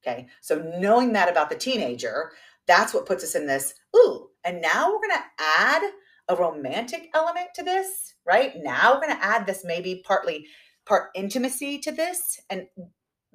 Okay. 0.05 0.27
So 0.41 0.73
knowing 0.77 1.13
that 1.13 1.29
about 1.29 1.49
the 1.49 1.55
teenager, 1.55 2.31
that's 2.67 2.93
what 2.93 3.05
puts 3.05 3.23
us 3.23 3.35
in 3.35 3.47
this, 3.47 3.73
ooh, 3.95 4.27
and 4.43 4.61
now 4.61 4.91
we're 4.91 5.07
gonna 5.07 5.25
add 5.39 5.81
a 6.27 6.35
romantic 6.35 7.09
element 7.13 7.47
to 7.55 7.63
this, 7.63 8.15
right? 8.25 8.53
Now 8.57 8.93
we're 8.93 9.07
gonna 9.07 9.19
add 9.21 9.45
this 9.45 9.63
maybe 9.63 10.03
partly 10.05 10.45
part 10.85 11.09
intimacy 11.15 11.79
to 11.79 11.91
this. 11.91 12.39
And 12.49 12.67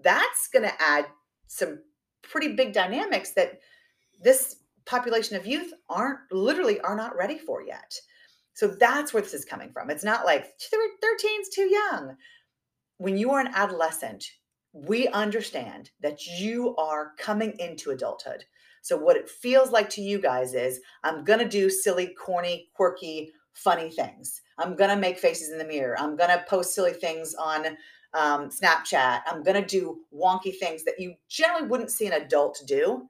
that's 0.02 0.48
going 0.48 0.64
to 0.64 0.82
add 0.82 1.06
some 1.46 1.80
pretty 2.22 2.54
big 2.54 2.72
dynamics 2.72 3.32
that 3.32 3.60
this 4.22 4.56
population 4.86 5.36
of 5.36 5.46
youth 5.46 5.72
aren't 5.88 6.20
literally 6.30 6.80
are 6.80 6.96
not 6.96 7.16
ready 7.16 7.38
for 7.38 7.62
yet. 7.62 7.94
So 8.54 8.68
that's 8.68 9.12
where 9.12 9.22
this 9.22 9.34
is 9.34 9.44
coming 9.44 9.70
from. 9.72 9.90
It's 9.90 10.04
not 10.04 10.26
like 10.26 10.52
13's 10.72 11.48
too 11.54 11.68
young. 11.70 12.16
When 12.98 13.16
you 13.16 13.30
are 13.32 13.40
an 13.40 13.52
adolescent, 13.54 14.24
we 14.72 15.08
understand 15.08 15.90
that 16.00 16.26
you 16.26 16.76
are 16.76 17.12
coming 17.18 17.58
into 17.58 17.90
adulthood. 17.90 18.44
So 18.82 18.96
what 18.96 19.16
it 19.16 19.28
feels 19.28 19.70
like 19.70 19.88
to 19.90 20.02
you 20.02 20.18
guys 20.18 20.54
is 20.54 20.80
I'm 21.04 21.24
going 21.24 21.38
to 21.38 21.48
do 21.48 21.70
silly, 21.70 22.14
corny, 22.18 22.68
quirky, 22.74 23.32
funny 23.54 23.90
things. 23.90 24.40
I'm 24.58 24.76
going 24.76 24.90
to 24.90 24.96
make 24.96 25.18
faces 25.18 25.50
in 25.50 25.58
the 25.58 25.64
mirror. 25.64 25.98
I'm 25.98 26.16
going 26.16 26.30
to 26.30 26.44
post 26.48 26.74
silly 26.74 26.92
things 26.92 27.34
on 27.34 27.76
um, 28.14 28.50
Snapchat. 28.50 29.22
I'm 29.26 29.42
going 29.42 29.60
to 29.60 29.66
do 29.66 30.00
wonky 30.14 30.56
things 30.56 30.84
that 30.84 30.98
you 30.98 31.14
generally 31.28 31.66
wouldn't 31.66 31.90
see 31.90 32.06
an 32.06 32.12
adult 32.12 32.62
do. 32.66 33.08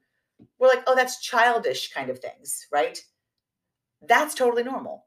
We're 0.58 0.68
like, 0.68 0.82
oh, 0.86 0.94
that's 0.94 1.20
childish 1.20 1.92
kind 1.92 2.10
of 2.10 2.18
things, 2.18 2.66
right? 2.72 2.98
That's 4.06 4.34
totally 4.34 4.64
normal. 4.64 5.04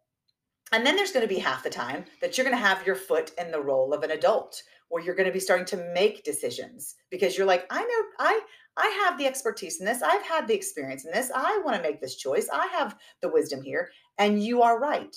And 0.71 0.85
then 0.85 0.95
there's 0.95 1.11
going 1.11 1.27
to 1.27 1.33
be 1.33 1.39
half 1.39 1.63
the 1.63 1.69
time 1.69 2.05
that 2.21 2.37
you're 2.37 2.45
going 2.45 2.57
to 2.57 2.63
have 2.63 2.85
your 2.85 2.95
foot 2.95 3.31
in 3.37 3.51
the 3.51 3.61
role 3.61 3.93
of 3.93 4.03
an 4.03 4.11
adult 4.11 4.61
where 4.89 5.03
you're 5.03 5.15
going 5.15 5.27
to 5.27 5.33
be 5.33 5.39
starting 5.39 5.65
to 5.65 5.91
make 5.93 6.23
decisions 6.23 6.95
because 7.09 7.37
you're 7.37 7.47
like, 7.47 7.65
I 7.69 7.81
know, 7.81 8.03
I, 8.19 8.41
I 8.77 8.87
have 9.03 9.17
the 9.17 9.25
expertise 9.25 9.79
in 9.79 9.85
this. 9.85 10.01
I've 10.01 10.21
had 10.21 10.47
the 10.47 10.53
experience 10.53 11.05
in 11.05 11.11
this. 11.11 11.31
I 11.33 11.61
want 11.63 11.77
to 11.77 11.81
make 11.81 12.01
this 12.01 12.15
choice. 12.15 12.49
I 12.51 12.67
have 12.67 12.97
the 13.21 13.29
wisdom 13.29 13.61
here. 13.61 13.89
And 14.17 14.43
you 14.43 14.61
are 14.61 14.79
right. 14.79 15.15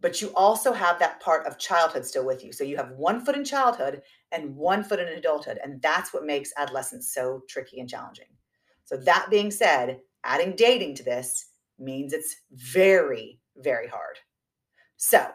But 0.00 0.22
you 0.22 0.32
also 0.36 0.72
have 0.72 0.98
that 1.00 1.20
part 1.20 1.46
of 1.46 1.58
childhood 1.58 2.06
still 2.06 2.24
with 2.24 2.44
you. 2.44 2.52
So 2.52 2.62
you 2.62 2.76
have 2.76 2.92
one 2.92 3.24
foot 3.24 3.36
in 3.36 3.44
childhood 3.44 4.02
and 4.30 4.54
one 4.54 4.84
foot 4.84 5.00
in 5.00 5.08
adulthood. 5.08 5.58
And 5.62 5.82
that's 5.82 6.14
what 6.14 6.24
makes 6.24 6.52
adolescence 6.56 7.12
so 7.12 7.42
tricky 7.48 7.80
and 7.80 7.88
challenging. 7.88 8.26
So, 8.84 8.96
that 8.96 9.26
being 9.28 9.50
said, 9.50 10.00
adding 10.24 10.56
dating 10.56 10.94
to 10.94 11.02
this 11.02 11.50
means 11.78 12.14
it's 12.14 12.34
very, 12.52 13.38
very 13.56 13.86
hard. 13.86 14.16
So, 14.96 15.26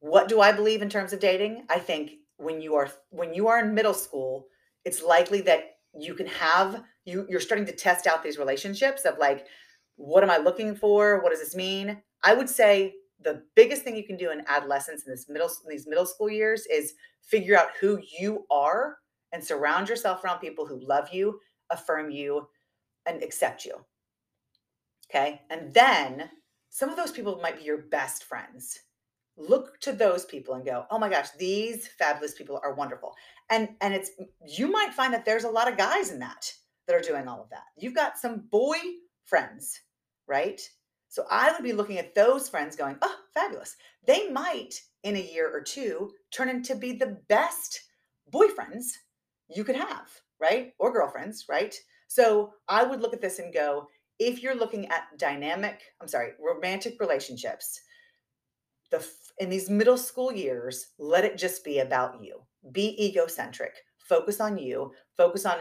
what 0.00 0.28
do 0.28 0.40
I 0.40 0.50
believe 0.50 0.82
in 0.82 0.88
terms 0.88 1.12
of 1.12 1.20
dating? 1.20 1.66
I 1.70 1.78
think 1.78 2.12
when 2.36 2.60
you 2.60 2.74
are 2.74 2.90
when 3.10 3.32
you 3.32 3.46
are 3.46 3.60
in 3.60 3.74
middle 3.74 3.94
school, 3.94 4.48
it's 4.84 5.02
likely 5.02 5.40
that 5.42 5.76
you 5.96 6.14
can 6.14 6.26
have 6.26 6.82
you 7.04 7.26
you're 7.28 7.40
starting 7.40 7.66
to 7.66 7.72
test 7.72 8.08
out 8.08 8.22
these 8.22 8.38
relationships 8.38 9.04
of 9.04 9.18
like 9.18 9.46
what 9.94 10.22
am 10.22 10.30
I 10.30 10.36
looking 10.36 10.74
for? 10.74 11.22
What 11.22 11.30
does 11.30 11.40
this 11.40 11.54
mean? 11.54 12.02
I 12.22 12.34
would 12.34 12.50
say 12.50 12.94
the 13.22 13.42
biggest 13.54 13.82
thing 13.82 13.96
you 13.96 14.04
can 14.04 14.16
do 14.16 14.30
in 14.30 14.44
adolescence 14.46 15.04
in 15.04 15.10
this 15.10 15.28
middle 15.28 15.48
in 15.48 15.70
these 15.70 15.86
middle 15.86 16.06
school 16.06 16.30
years 16.30 16.66
is 16.66 16.94
figure 17.22 17.58
out 17.58 17.68
who 17.80 17.98
you 18.18 18.46
are 18.50 18.98
and 19.32 19.42
surround 19.42 19.88
yourself 19.88 20.22
around 20.22 20.38
people 20.38 20.66
who 20.66 20.86
love 20.86 21.08
you, 21.12 21.40
affirm 21.70 22.10
you, 22.10 22.48
and 23.06 23.22
accept 23.22 23.64
you. 23.64 23.74
Okay? 25.10 25.42
And 25.50 25.72
then 25.72 26.30
some 26.70 26.88
of 26.90 26.96
those 26.96 27.12
people 27.12 27.38
might 27.42 27.58
be 27.58 27.64
your 27.64 27.78
best 27.78 28.24
friends 28.24 28.80
look 29.36 29.78
to 29.80 29.92
those 29.92 30.24
people 30.24 30.54
and 30.54 30.64
go 30.64 30.86
oh 30.90 30.98
my 30.98 31.08
gosh 31.08 31.28
these 31.38 31.88
fabulous 31.88 32.34
people 32.34 32.58
are 32.62 32.74
wonderful 32.74 33.14
and 33.50 33.68
and 33.80 33.92
it's 33.92 34.10
you 34.46 34.70
might 34.70 34.94
find 34.94 35.12
that 35.12 35.24
there's 35.24 35.44
a 35.44 35.50
lot 35.50 35.70
of 35.70 35.76
guys 35.76 36.10
in 36.10 36.18
that 36.18 36.50
that 36.86 36.96
are 36.96 37.00
doing 37.00 37.28
all 37.28 37.42
of 37.42 37.50
that 37.50 37.64
you've 37.76 37.94
got 37.94 38.16
some 38.18 38.44
boy 38.50 38.76
friends 39.24 39.82
right 40.26 40.60
so 41.08 41.24
i 41.30 41.52
would 41.52 41.62
be 41.62 41.72
looking 41.72 41.98
at 41.98 42.14
those 42.14 42.48
friends 42.48 42.76
going 42.76 42.96
oh 43.02 43.16
fabulous 43.34 43.76
they 44.06 44.28
might 44.30 44.74
in 45.02 45.16
a 45.16 45.20
year 45.32 45.50
or 45.52 45.60
two 45.60 46.10
turn 46.30 46.48
into 46.48 46.74
be 46.74 46.92
the 46.92 47.18
best 47.28 47.82
boyfriends 48.32 48.92
you 49.48 49.64
could 49.64 49.76
have 49.76 50.08
right 50.40 50.72
or 50.78 50.92
girlfriends 50.92 51.46
right 51.48 51.74
so 52.08 52.52
i 52.68 52.82
would 52.82 53.00
look 53.00 53.14
at 53.14 53.20
this 53.20 53.38
and 53.38 53.52
go 53.54 53.86
if 54.18 54.42
you're 54.42 54.54
looking 54.54 54.86
at 54.88 55.18
dynamic 55.18 55.80
i'm 56.00 56.08
sorry 56.08 56.32
romantic 56.40 56.98
relationships 57.00 57.80
the 58.90 59.04
in 59.38 59.50
these 59.50 59.68
middle 59.68 59.98
school 59.98 60.32
years, 60.32 60.88
let 60.98 61.24
it 61.24 61.36
just 61.36 61.64
be 61.64 61.80
about 61.80 62.22
you. 62.22 62.40
Be 62.72 62.96
egocentric. 63.04 63.74
Focus 63.98 64.40
on 64.40 64.56
you. 64.56 64.92
Focus 65.16 65.44
on 65.44 65.58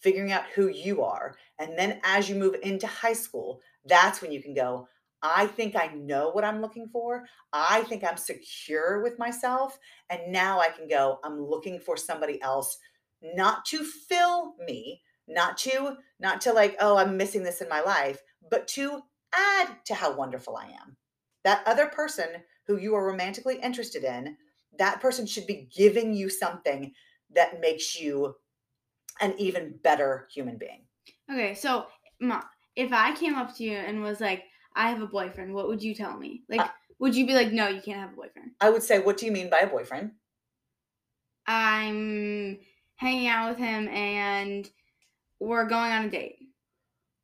figuring 0.00 0.32
out 0.32 0.44
who 0.54 0.68
you 0.68 1.02
are. 1.02 1.34
And 1.58 1.76
then 1.76 2.00
as 2.04 2.28
you 2.28 2.36
move 2.36 2.56
into 2.62 2.86
high 2.86 3.14
school, 3.14 3.60
that's 3.88 4.22
when 4.22 4.32
you 4.32 4.42
can 4.42 4.54
go, 4.54 4.88
I 5.22 5.46
think 5.46 5.76
I 5.76 5.88
know 5.88 6.30
what 6.30 6.44
I'm 6.44 6.60
looking 6.60 6.88
for. 6.88 7.26
I 7.52 7.82
think 7.84 8.04
I'm 8.04 8.16
secure 8.16 9.02
with 9.02 9.18
myself. 9.18 9.78
And 10.10 10.20
now 10.32 10.60
I 10.60 10.68
can 10.68 10.88
go, 10.88 11.18
I'm 11.24 11.40
looking 11.40 11.80
for 11.80 11.96
somebody 11.96 12.40
else, 12.42 12.78
not 13.22 13.64
to 13.66 13.82
fill 13.82 14.54
me, 14.64 15.02
not 15.26 15.56
to, 15.58 15.96
not 16.20 16.40
to 16.42 16.52
like, 16.52 16.76
oh, 16.80 16.96
I'm 16.96 17.16
missing 17.16 17.42
this 17.42 17.60
in 17.60 17.68
my 17.68 17.80
life, 17.80 18.20
but 18.50 18.68
to 18.68 19.00
add 19.34 19.76
to 19.86 19.94
how 19.94 20.14
wonderful 20.14 20.56
I 20.56 20.66
am. 20.66 20.96
That 21.44 21.66
other 21.66 21.86
person 21.86 22.28
who 22.66 22.76
you 22.76 22.94
are 22.94 23.06
romantically 23.06 23.58
interested 23.62 24.04
in, 24.04 24.36
that 24.78 25.00
person 25.00 25.26
should 25.26 25.46
be 25.46 25.68
giving 25.74 26.12
you 26.12 26.28
something 26.28 26.92
that 27.34 27.60
makes 27.60 27.98
you 27.98 28.34
an 29.20 29.34
even 29.38 29.78
better 29.82 30.28
human 30.32 30.58
being. 30.58 30.84
Okay, 31.30 31.54
so 31.54 31.86
Ma, 32.20 32.42
if 32.76 32.92
I 32.92 33.14
came 33.16 33.34
up 33.34 33.56
to 33.56 33.64
you 33.64 33.72
and 33.72 34.02
was 34.02 34.20
like, 34.20 34.44
I 34.74 34.90
have 34.90 35.00
a 35.00 35.06
boyfriend, 35.06 35.54
what 35.54 35.68
would 35.68 35.82
you 35.82 35.94
tell 35.94 36.16
me? 36.16 36.42
Like, 36.48 36.60
uh, 36.60 36.68
would 36.98 37.16
you 37.16 37.26
be 37.26 37.34
like, 37.34 37.52
no, 37.52 37.68
you 37.68 37.80
can't 37.80 38.00
have 38.00 38.12
a 38.12 38.16
boyfriend? 38.16 38.52
I 38.60 38.70
would 38.70 38.82
say, 38.82 38.98
what 39.00 39.16
do 39.16 39.26
you 39.26 39.32
mean 39.32 39.50
by 39.50 39.60
a 39.60 39.66
boyfriend? 39.66 40.12
I'm 41.46 42.58
hanging 42.96 43.28
out 43.28 43.50
with 43.50 43.58
him 43.58 43.88
and 43.88 44.68
we're 45.40 45.66
going 45.66 45.92
on 45.92 46.04
a 46.06 46.10
date 46.10 46.38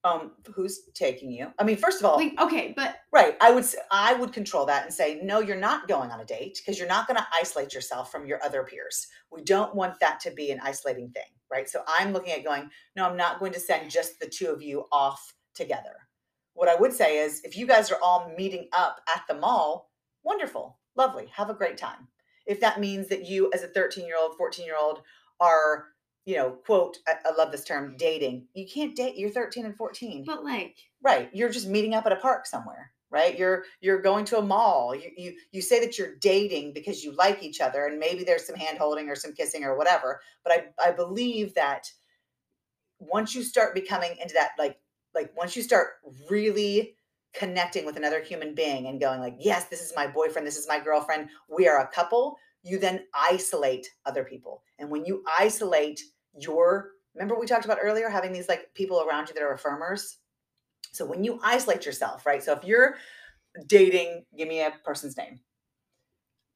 um 0.04 0.32
who's 0.54 0.80
taking 0.94 1.30
you 1.30 1.46
i 1.58 1.64
mean 1.64 1.76
first 1.76 2.00
of 2.00 2.04
all 2.04 2.16
like, 2.16 2.38
okay 2.40 2.74
but 2.76 2.96
right 3.12 3.36
i 3.40 3.50
would 3.50 3.64
i 3.90 4.12
would 4.14 4.32
control 4.32 4.66
that 4.66 4.84
and 4.84 4.92
say 4.92 5.20
no 5.22 5.38
you're 5.40 5.56
not 5.56 5.86
going 5.86 6.10
on 6.10 6.20
a 6.20 6.24
date 6.24 6.58
because 6.58 6.78
you're 6.78 6.88
not 6.88 7.06
going 7.06 7.16
to 7.16 7.26
isolate 7.40 7.72
yourself 7.72 8.10
from 8.10 8.26
your 8.26 8.42
other 8.44 8.64
peers 8.64 9.06
we 9.30 9.42
don't 9.42 9.74
want 9.74 9.98
that 10.00 10.18
to 10.18 10.30
be 10.32 10.50
an 10.50 10.60
isolating 10.62 11.08
thing 11.10 11.22
right 11.50 11.68
so 11.68 11.82
i'm 11.86 12.12
looking 12.12 12.32
at 12.32 12.44
going 12.44 12.68
no 12.96 13.08
i'm 13.08 13.16
not 13.16 13.38
going 13.38 13.52
to 13.52 13.60
send 13.60 13.90
just 13.90 14.18
the 14.18 14.26
two 14.26 14.48
of 14.48 14.60
you 14.60 14.84
off 14.90 15.34
together 15.54 16.08
what 16.54 16.68
i 16.68 16.74
would 16.74 16.92
say 16.92 17.18
is 17.18 17.40
if 17.44 17.56
you 17.56 17.66
guys 17.66 17.90
are 17.90 17.98
all 18.02 18.32
meeting 18.36 18.68
up 18.76 19.00
at 19.14 19.22
the 19.28 19.34
mall 19.34 19.90
wonderful 20.24 20.78
lovely 20.96 21.26
have 21.34 21.50
a 21.50 21.54
great 21.54 21.76
time 21.76 22.08
if 22.46 22.60
that 22.60 22.80
means 22.80 23.08
that 23.08 23.26
you 23.26 23.50
as 23.54 23.62
a 23.62 23.68
13 23.68 24.06
year 24.06 24.16
old 24.20 24.36
14 24.36 24.64
year 24.64 24.76
old 24.78 25.02
are 25.40 25.86
you 26.24 26.36
know, 26.36 26.50
quote, 26.50 26.98
I, 27.08 27.14
I, 27.24 27.34
love 27.34 27.50
this 27.50 27.64
term, 27.64 27.96
dating. 27.96 28.46
You 28.54 28.66
can't 28.66 28.94
date. 28.94 29.16
You're 29.16 29.30
13 29.30 29.66
and 29.66 29.76
14. 29.76 30.24
But 30.24 30.44
like, 30.44 30.76
right, 31.02 31.28
you're 31.32 31.48
just 31.48 31.68
meeting 31.68 31.94
up 31.94 32.06
at 32.06 32.12
a 32.12 32.16
park 32.16 32.46
somewhere, 32.46 32.92
right? 33.10 33.36
You're 33.36 33.64
you're 33.80 34.00
going 34.00 34.24
to 34.26 34.38
a 34.38 34.42
mall. 34.42 34.94
You 34.94 35.10
you 35.16 35.32
you 35.50 35.60
say 35.60 35.80
that 35.80 35.98
you're 35.98 36.16
dating 36.16 36.74
because 36.74 37.02
you 37.02 37.12
like 37.16 37.42
each 37.42 37.60
other, 37.60 37.86
and 37.86 37.98
maybe 37.98 38.22
there's 38.22 38.46
some 38.46 38.56
hand 38.56 38.78
holding 38.78 39.08
or 39.08 39.16
some 39.16 39.32
kissing 39.32 39.64
or 39.64 39.76
whatever. 39.76 40.20
But 40.44 40.52
I 40.52 40.88
I 40.88 40.92
believe 40.92 41.54
that 41.54 41.90
once 43.00 43.34
you 43.34 43.42
start 43.42 43.74
becoming 43.74 44.16
into 44.22 44.34
that, 44.34 44.50
like 44.58 44.78
like 45.14 45.36
once 45.36 45.56
you 45.56 45.62
start 45.62 45.88
really 46.30 46.96
connecting 47.34 47.86
with 47.86 47.96
another 47.96 48.20
human 48.22 48.54
being 48.54 48.86
and 48.86 49.00
going 49.00 49.20
like, 49.20 49.36
yes, 49.38 49.66
this 49.66 49.80
is 49.80 49.92
my 49.96 50.06
boyfriend, 50.06 50.46
this 50.46 50.58
is 50.58 50.68
my 50.68 50.78
girlfriend, 50.78 51.28
we 51.48 51.66
are 51.66 51.80
a 51.80 51.88
couple 51.88 52.36
you 52.62 52.78
then 52.78 53.04
isolate 53.14 53.88
other 54.06 54.24
people. 54.24 54.62
And 54.78 54.90
when 54.90 55.04
you 55.04 55.24
isolate 55.38 56.00
your, 56.38 56.90
remember 57.14 57.38
we 57.38 57.46
talked 57.46 57.64
about 57.64 57.78
earlier 57.82 58.08
having 58.08 58.32
these 58.32 58.48
like 58.48 58.72
people 58.74 59.02
around 59.02 59.28
you 59.28 59.34
that 59.34 59.42
are 59.42 59.56
affirmers? 59.56 60.16
So 60.92 61.04
when 61.04 61.24
you 61.24 61.40
isolate 61.42 61.84
yourself, 61.84 62.26
right? 62.26 62.42
So 62.42 62.52
if 62.52 62.64
you're 62.64 62.96
dating, 63.66 64.24
give 64.36 64.48
me 64.48 64.60
a 64.60 64.72
person's 64.84 65.16
name. 65.16 65.40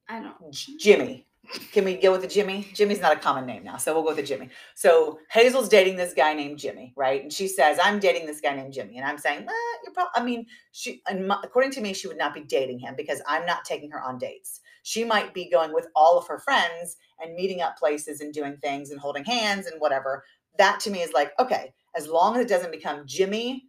I 0.09 0.21
don't. 0.21 0.53
Jimmy. 0.53 1.27
Can 1.73 1.85
we 1.85 1.95
go 1.97 2.13
with 2.13 2.23
the 2.23 2.29
Jimmy? 2.29 2.69
Jimmy's 2.75 3.01
not 3.01 3.17
a 3.17 3.21
common 3.21 3.47
name 3.47 3.65
now, 3.65 3.77
so 3.77 3.95
we'll 3.95 4.03
go 4.03 4.09
with 4.09 4.17
the 4.17 4.23
Jimmy. 4.23 4.49
So 4.75 5.19
Hazel's 5.31 5.69
dating 5.69 5.97
this 5.97 6.15
guy 6.15 6.35
named 6.35 6.59
Jimmy, 6.59 6.93
right? 6.97 7.23
And 7.23 7.33
she 7.33 7.49
says, 7.49 7.79
"I'm 7.83 7.99
dating 7.99 8.27
this 8.27 8.41
guy 8.41 8.55
named 8.55 8.73
Jimmy," 8.73 8.97
and 8.99 9.07
I'm 9.07 9.19
saying, 9.19 9.47
eh, 9.49 9.79
"You're 9.85 9.93
probably." 9.93 10.11
I 10.15 10.23
mean, 10.25 10.47
she, 10.73 11.03
according 11.07 11.73
to 11.73 11.81
me, 11.81 11.93
she 11.93 12.09
would 12.09 12.19
not 12.19 12.35
be 12.35 12.41
dating 12.43 12.79
him 12.79 12.95
because 12.97 13.21
I'm 13.27 13.47
not 13.47 13.65
taking 13.65 13.91
her 13.91 14.03
on 14.03 14.19
dates 14.19 14.61
she 14.87 15.03
might 15.03 15.35
be 15.35 15.51
going 15.51 15.73
with 15.75 15.89
all 15.97 16.17
of 16.17 16.29
her 16.29 16.39
friends 16.39 16.97
and 17.19 17.35
meeting 17.35 17.61
up 17.61 17.77
places 17.77 18.21
and 18.21 18.33
doing 18.33 18.57
things 18.59 18.93
and 18.93 19.01
holding 19.01 19.25
hands 19.25 19.67
and 19.67 19.81
whatever. 19.81 20.23
That 20.59 20.79
to 20.81 20.91
me 20.91 21.03
is 21.03 21.13
like, 21.13 21.33
okay, 21.41 21.75
as 21.97 22.07
long 22.07 22.37
as 22.37 22.45
it 22.45 22.49
doesn't 22.49 22.71
become 22.71 23.03
Jimmy 23.05 23.65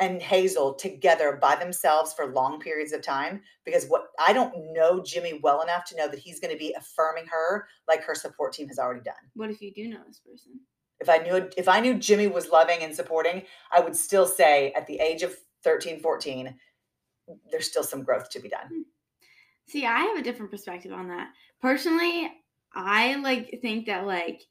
and 0.00 0.22
Hazel 0.22 0.74
together 0.74 1.38
by 1.40 1.56
themselves 1.56 2.12
for 2.12 2.26
long 2.26 2.58
periods 2.58 2.92
of 2.92 3.02
time, 3.02 3.42
because 3.64 3.86
what 3.86 4.06
I 4.18 4.32
don't 4.32 4.72
know 4.72 5.02
Jimmy 5.02 5.40
well 5.42 5.62
enough 5.62 5.84
to 5.86 5.96
know 5.96 6.08
that 6.08 6.18
he's 6.18 6.40
going 6.40 6.52
to 6.52 6.58
be 6.58 6.74
affirming 6.76 7.26
her 7.26 7.66
like 7.86 8.02
her 8.02 8.14
support 8.14 8.52
team 8.52 8.68
has 8.68 8.78
already 8.78 9.02
done. 9.02 9.14
What 9.34 9.50
if 9.50 9.60
you 9.60 9.72
do 9.72 9.88
know 9.88 10.00
this 10.06 10.20
person? 10.20 10.60
If 11.00 11.08
I 11.08 11.18
knew 11.18 11.48
if 11.56 11.68
I 11.68 11.80
knew 11.80 11.98
Jimmy 11.98 12.26
was 12.26 12.48
loving 12.48 12.82
and 12.82 12.94
supporting, 12.94 13.42
I 13.72 13.80
would 13.80 13.96
still 13.96 14.26
say 14.26 14.72
at 14.72 14.86
the 14.86 14.98
age 14.98 15.22
of 15.22 15.34
13, 15.64 16.00
14, 16.00 16.54
there's 17.50 17.66
still 17.66 17.84
some 17.84 18.02
growth 18.02 18.30
to 18.30 18.40
be 18.40 18.48
done. 18.48 18.66
Hmm. 18.68 18.82
See, 19.66 19.86
I 19.86 20.00
have 20.00 20.16
a 20.16 20.22
different 20.22 20.50
perspective 20.50 20.92
on 20.92 21.08
that. 21.08 21.28
Personally, 21.60 22.30
I 22.74 23.16
like 23.16 23.60
think 23.62 23.86
that 23.86 24.06
like 24.06 24.42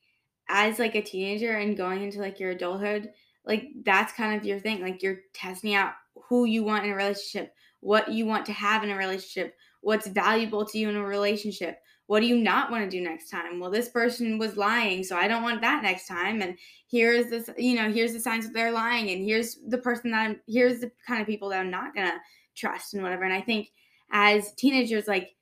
as 0.48 0.80
like 0.80 0.96
a 0.96 1.02
teenager 1.02 1.58
and 1.58 1.78
going 1.78 2.04
into 2.04 2.20
like 2.20 2.40
your 2.40 2.52
adulthood, 2.52 3.12
like 3.50 3.72
that's 3.84 4.14
kind 4.14 4.40
of 4.40 4.46
your 4.46 4.60
thing. 4.60 4.82
Like 4.82 5.04
you're 5.04 5.22
testing 5.34 5.74
out 5.74 5.94
who 6.30 6.46
you 6.46 6.64
want 6.64 6.86
in 6.86 6.92
a 6.92 6.96
relationship, 6.96 7.54
what 7.82 8.10
you 8.10 8.26
want 8.26 8.46
to 8.46 8.54
have 8.54 8.84
in 8.84 8.92
a 8.92 8.96
relationship, 8.96 9.56
what's 9.82 10.08
valuable 10.08 10.64
to 10.66 10.78
you 10.78 10.88
in 10.88 10.96
a 10.96 11.04
relationship. 11.04 11.80
What 12.06 12.22
do 12.22 12.28
you 12.28 12.38
not 12.38 12.72
want 12.72 12.84
to 12.84 12.90
do 12.90 13.04
next 13.04 13.30
time? 13.30 13.60
Well, 13.60 13.70
this 13.70 13.90
person 13.90 14.38
was 14.38 14.58
lying, 14.58 15.04
so 15.04 15.16
I 15.16 15.28
don't 15.28 15.44
want 15.44 15.62
that 15.62 15.84
next 15.84 16.08
time. 16.08 16.42
And 16.42 16.58
here's 16.90 17.30
this, 17.30 17.50
you 17.58 17.76
know, 17.76 17.92
here's 17.92 18.14
the 18.14 18.20
signs 18.20 18.46
that 18.46 18.54
they're 18.54 18.72
lying, 18.72 19.10
and 19.10 19.24
here's 19.24 19.58
the 19.68 19.78
person 19.78 20.12
that 20.12 20.22
I'm, 20.22 20.40
here's 20.48 20.80
the 20.80 20.92
kind 21.06 21.22
of 21.22 21.28
people 21.28 21.50
that 21.50 21.60
I'm 21.60 21.70
not 21.70 21.94
gonna 21.94 22.20
trust 22.56 22.94
and 22.94 23.04
whatever. 23.04 23.24
And 23.24 23.34
I 23.34 23.42
think 23.42 23.72
as 24.12 24.54
teenagers 24.54 25.08
like 25.08 25.36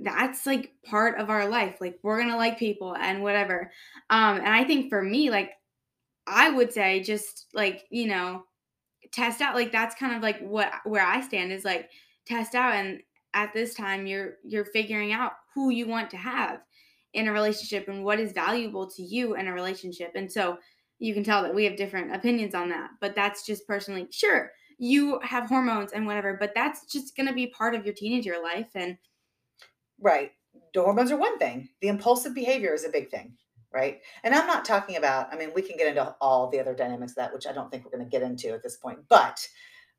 that's 0.00 0.46
like 0.46 0.72
part 0.84 1.18
of 1.18 1.28
our 1.30 1.48
life 1.48 1.76
like 1.80 1.98
we're 2.02 2.18
gonna 2.18 2.36
like 2.36 2.58
people 2.58 2.96
and 2.96 3.22
whatever 3.22 3.70
um 4.08 4.38
and 4.38 4.48
i 4.48 4.64
think 4.64 4.88
for 4.88 5.02
me 5.02 5.30
like 5.30 5.50
i 6.30 6.50
would 6.50 6.72
say 6.72 7.00
just 7.00 7.46
like 7.54 7.84
you 7.90 8.06
know 8.06 8.42
test 9.12 9.40
out 9.40 9.54
like 9.54 9.72
that's 9.72 9.94
kind 9.94 10.14
of 10.14 10.22
like 10.22 10.40
what 10.40 10.72
where 10.84 11.04
i 11.04 11.20
stand 11.20 11.52
is 11.52 11.64
like 11.64 11.90
test 12.26 12.54
out 12.54 12.74
and 12.74 13.00
at 13.34 13.52
this 13.52 13.74
time 13.74 14.06
you're 14.06 14.34
you're 14.44 14.64
figuring 14.64 15.12
out 15.12 15.32
who 15.54 15.70
you 15.70 15.86
want 15.86 16.10
to 16.10 16.16
have 16.16 16.60
in 17.12 17.26
a 17.26 17.32
relationship 17.32 17.88
and 17.88 18.04
what 18.04 18.20
is 18.20 18.32
valuable 18.32 18.88
to 18.88 19.02
you 19.02 19.34
in 19.34 19.48
a 19.48 19.52
relationship 19.52 20.12
and 20.14 20.30
so 20.30 20.58
you 21.00 21.14
can 21.14 21.24
tell 21.24 21.42
that 21.42 21.54
we 21.54 21.64
have 21.64 21.76
different 21.76 22.14
opinions 22.14 22.54
on 22.54 22.68
that. 22.68 22.90
But 23.00 23.16
that's 23.16 23.44
just 23.44 23.66
personally, 23.66 24.06
sure, 24.12 24.52
you 24.78 25.18
have 25.24 25.48
hormones 25.48 25.92
and 25.92 26.06
whatever, 26.06 26.36
but 26.38 26.52
that's 26.54 26.84
just 26.86 27.16
going 27.16 27.26
to 27.26 27.34
be 27.34 27.48
part 27.48 27.74
of 27.74 27.84
your 27.84 27.94
teenager 27.94 28.36
life. 28.40 28.68
And 28.74 28.98
right. 29.98 30.30
The 30.74 30.82
hormones 30.82 31.10
are 31.10 31.16
one 31.16 31.38
thing, 31.38 31.68
the 31.80 31.88
impulsive 31.88 32.34
behavior 32.34 32.74
is 32.74 32.84
a 32.84 32.90
big 32.90 33.10
thing. 33.10 33.34
Right. 33.72 34.00
And 34.24 34.34
I'm 34.34 34.48
not 34.48 34.64
talking 34.64 34.96
about, 34.96 35.32
I 35.32 35.36
mean, 35.36 35.50
we 35.54 35.62
can 35.62 35.76
get 35.76 35.86
into 35.86 36.14
all 36.20 36.50
the 36.50 36.58
other 36.58 36.74
dynamics 36.74 37.12
of 37.12 37.16
that, 37.16 37.32
which 37.32 37.46
I 37.46 37.52
don't 37.52 37.70
think 37.70 37.84
we're 37.84 37.96
going 37.96 38.04
to 38.04 38.10
get 38.10 38.22
into 38.22 38.52
at 38.52 38.64
this 38.64 38.76
point. 38.76 38.98
But 39.08 39.46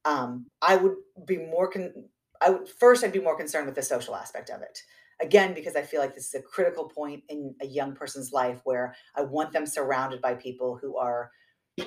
um, 0.03 0.47
I 0.61 0.75
would 0.75 0.95
be 1.25 1.37
more, 1.37 1.69
con- 1.69 2.09
I 2.41 2.49
would 2.49 2.67
first, 2.67 3.01
I'd 3.03 3.13
be 3.13 3.21
more 3.21 3.37
concerned 3.37 3.67
with 3.67 3.75
the 3.75 3.81
social 3.81 4.13
aspect 4.13 4.49
of 4.49 4.61
it 4.61 4.77
again 5.21 5.53
because 5.53 5.75
i 5.75 5.81
feel 5.81 6.01
like 6.01 6.15
this 6.15 6.27
is 6.27 6.33
a 6.33 6.41
critical 6.41 6.85
point 6.85 7.23
in 7.29 7.53
a 7.61 7.65
young 7.65 7.93
person's 7.93 8.31
life 8.33 8.59
where 8.63 8.95
i 9.15 9.21
want 9.21 9.53
them 9.53 9.65
surrounded 9.65 10.21
by 10.21 10.33
people 10.33 10.77
who 10.81 10.97
are 10.97 11.31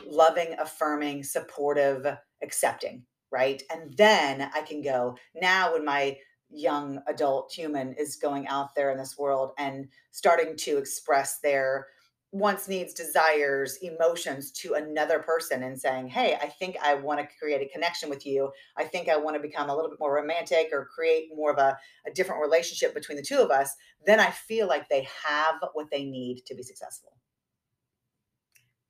loving 0.06 0.54
affirming 0.58 1.22
supportive 1.22 2.06
accepting 2.42 3.02
right 3.30 3.62
and 3.72 3.92
then 3.96 4.48
i 4.54 4.62
can 4.62 4.80
go 4.80 5.16
now 5.40 5.72
when 5.72 5.84
my 5.84 6.16
young 6.54 7.00
adult 7.06 7.52
human 7.52 7.92
is 7.94 8.16
going 8.16 8.46
out 8.48 8.74
there 8.74 8.90
in 8.90 8.98
this 8.98 9.18
world 9.18 9.52
and 9.58 9.88
starting 10.10 10.56
to 10.56 10.78
express 10.78 11.38
their 11.38 11.86
wants, 12.34 12.66
needs, 12.66 12.92
desires, 12.92 13.78
emotions 13.80 14.50
to 14.50 14.74
another 14.74 15.20
person 15.20 15.62
and 15.62 15.80
saying, 15.80 16.08
Hey, 16.08 16.34
I 16.34 16.48
think 16.48 16.76
I 16.82 16.94
want 16.94 17.20
to 17.20 17.36
create 17.38 17.62
a 17.62 17.72
connection 17.72 18.10
with 18.10 18.26
you. 18.26 18.50
I 18.76 18.84
think 18.84 19.08
I 19.08 19.16
want 19.16 19.36
to 19.36 19.40
become 19.40 19.70
a 19.70 19.74
little 19.74 19.88
bit 19.88 20.00
more 20.00 20.12
romantic 20.12 20.70
or 20.72 20.88
create 20.92 21.28
more 21.34 21.52
of 21.52 21.58
a, 21.58 21.78
a 22.06 22.10
different 22.12 22.42
relationship 22.42 22.92
between 22.92 23.16
the 23.16 23.22
two 23.22 23.38
of 23.38 23.52
us, 23.52 23.70
then 24.04 24.18
I 24.18 24.30
feel 24.30 24.66
like 24.66 24.88
they 24.88 25.06
have 25.24 25.56
what 25.74 25.90
they 25.92 26.04
need 26.04 26.42
to 26.46 26.56
be 26.56 26.64
successful. 26.64 27.16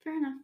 Fair 0.02 0.16
enough. 0.16 0.40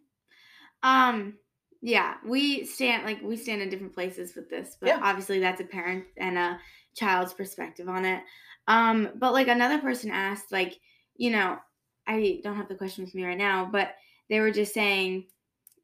Um, 0.82 1.34
yeah, 1.82 2.16
we 2.26 2.66
stand 2.66 3.04
like 3.04 3.22
we 3.22 3.36
stand 3.36 3.62
in 3.62 3.70
different 3.70 3.94
places 3.94 4.34
with 4.34 4.50
this, 4.50 4.76
but 4.78 4.88
yeah. 4.88 5.00
obviously 5.02 5.40
that's 5.40 5.60
a 5.62 5.64
parent 5.64 6.04
and 6.18 6.36
a 6.36 6.58
child's 6.94 7.32
perspective 7.32 7.88
on 7.88 8.04
it. 8.04 8.22
Um, 8.68 9.10
but 9.16 9.32
like 9.32 9.48
another 9.48 9.78
person 9.78 10.10
asked, 10.10 10.52
like, 10.52 10.78
you 11.16 11.30
know, 11.30 11.58
I 12.06 12.40
don't 12.42 12.56
have 12.56 12.68
the 12.68 12.74
question 12.74 13.04
with 13.04 13.14
me 13.14 13.24
right 13.24 13.38
now, 13.38 13.68
but 13.70 13.94
they 14.28 14.40
were 14.40 14.50
just 14.50 14.72
saying, 14.72 15.26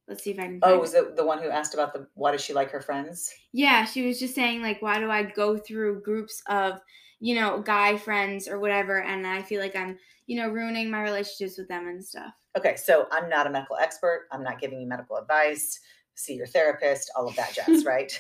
let's 0.08 0.22
see 0.22 0.30
if 0.30 0.38
I 0.38 0.44
can. 0.44 0.60
Oh, 0.62 0.78
was 0.78 0.94
it 0.94 1.16
the 1.16 1.24
one 1.24 1.42
who 1.42 1.50
asked 1.50 1.74
about 1.74 1.92
the 1.92 2.06
why 2.14 2.32
does 2.32 2.40
she 2.42 2.52
like 2.52 2.70
her 2.70 2.80
friends? 2.80 3.32
Yeah, 3.52 3.84
she 3.84 4.06
was 4.06 4.18
just 4.18 4.34
saying 4.34 4.62
like, 4.62 4.82
why 4.82 4.98
do 4.98 5.10
I 5.10 5.24
go 5.24 5.56
through 5.56 6.02
groups 6.02 6.42
of, 6.48 6.80
you 7.20 7.34
know, 7.34 7.60
guy 7.60 7.96
friends 7.96 8.48
or 8.48 8.58
whatever, 8.58 9.02
and 9.02 9.26
I 9.26 9.42
feel 9.42 9.60
like 9.60 9.76
I'm, 9.76 9.98
you 10.26 10.40
know, 10.40 10.48
ruining 10.48 10.90
my 10.90 11.02
relationships 11.02 11.58
with 11.58 11.68
them 11.68 11.86
and 11.86 12.04
stuff. 12.04 12.32
Okay, 12.56 12.76
so 12.76 13.06
I'm 13.10 13.28
not 13.28 13.46
a 13.46 13.50
medical 13.50 13.76
expert. 13.76 14.28
I'm 14.32 14.42
not 14.42 14.60
giving 14.60 14.80
you 14.80 14.86
medical 14.86 15.16
advice. 15.16 15.78
See 16.14 16.34
your 16.34 16.46
therapist, 16.46 17.10
all 17.16 17.28
of 17.28 17.36
that 17.36 17.54
jazz, 17.54 17.84
right? 17.86 18.18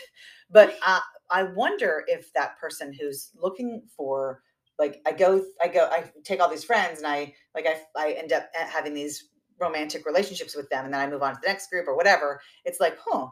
But 0.50 0.76
uh, 0.86 1.00
I 1.30 1.44
wonder 1.44 2.04
if 2.06 2.32
that 2.34 2.58
person 2.58 2.92
who's 2.92 3.30
looking 3.34 3.82
for 3.96 4.42
like 4.78 5.00
I 5.06 5.12
go 5.12 5.44
I 5.62 5.68
go 5.68 5.88
I 5.90 6.10
take 6.24 6.40
all 6.40 6.50
these 6.50 6.64
friends 6.64 6.98
and 6.98 7.06
I 7.06 7.34
like 7.54 7.66
I 7.66 7.80
I 7.96 8.12
end 8.12 8.32
up 8.32 8.48
having 8.54 8.94
these 8.94 9.30
romantic 9.58 10.04
relationships 10.04 10.54
with 10.54 10.68
them 10.68 10.84
and 10.84 10.92
then 10.92 11.00
I 11.00 11.06
move 11.08 11.22
on 11.22 11.34
to 11.34 11.40
the 11.40 11.48
next 11.48 11.70
group 11.70 11.88
or 11.88 11.96
whatever. 11.96 12.40
It's 12.64 12.80
like, 12.80 12.98
huh, 13.04 13.28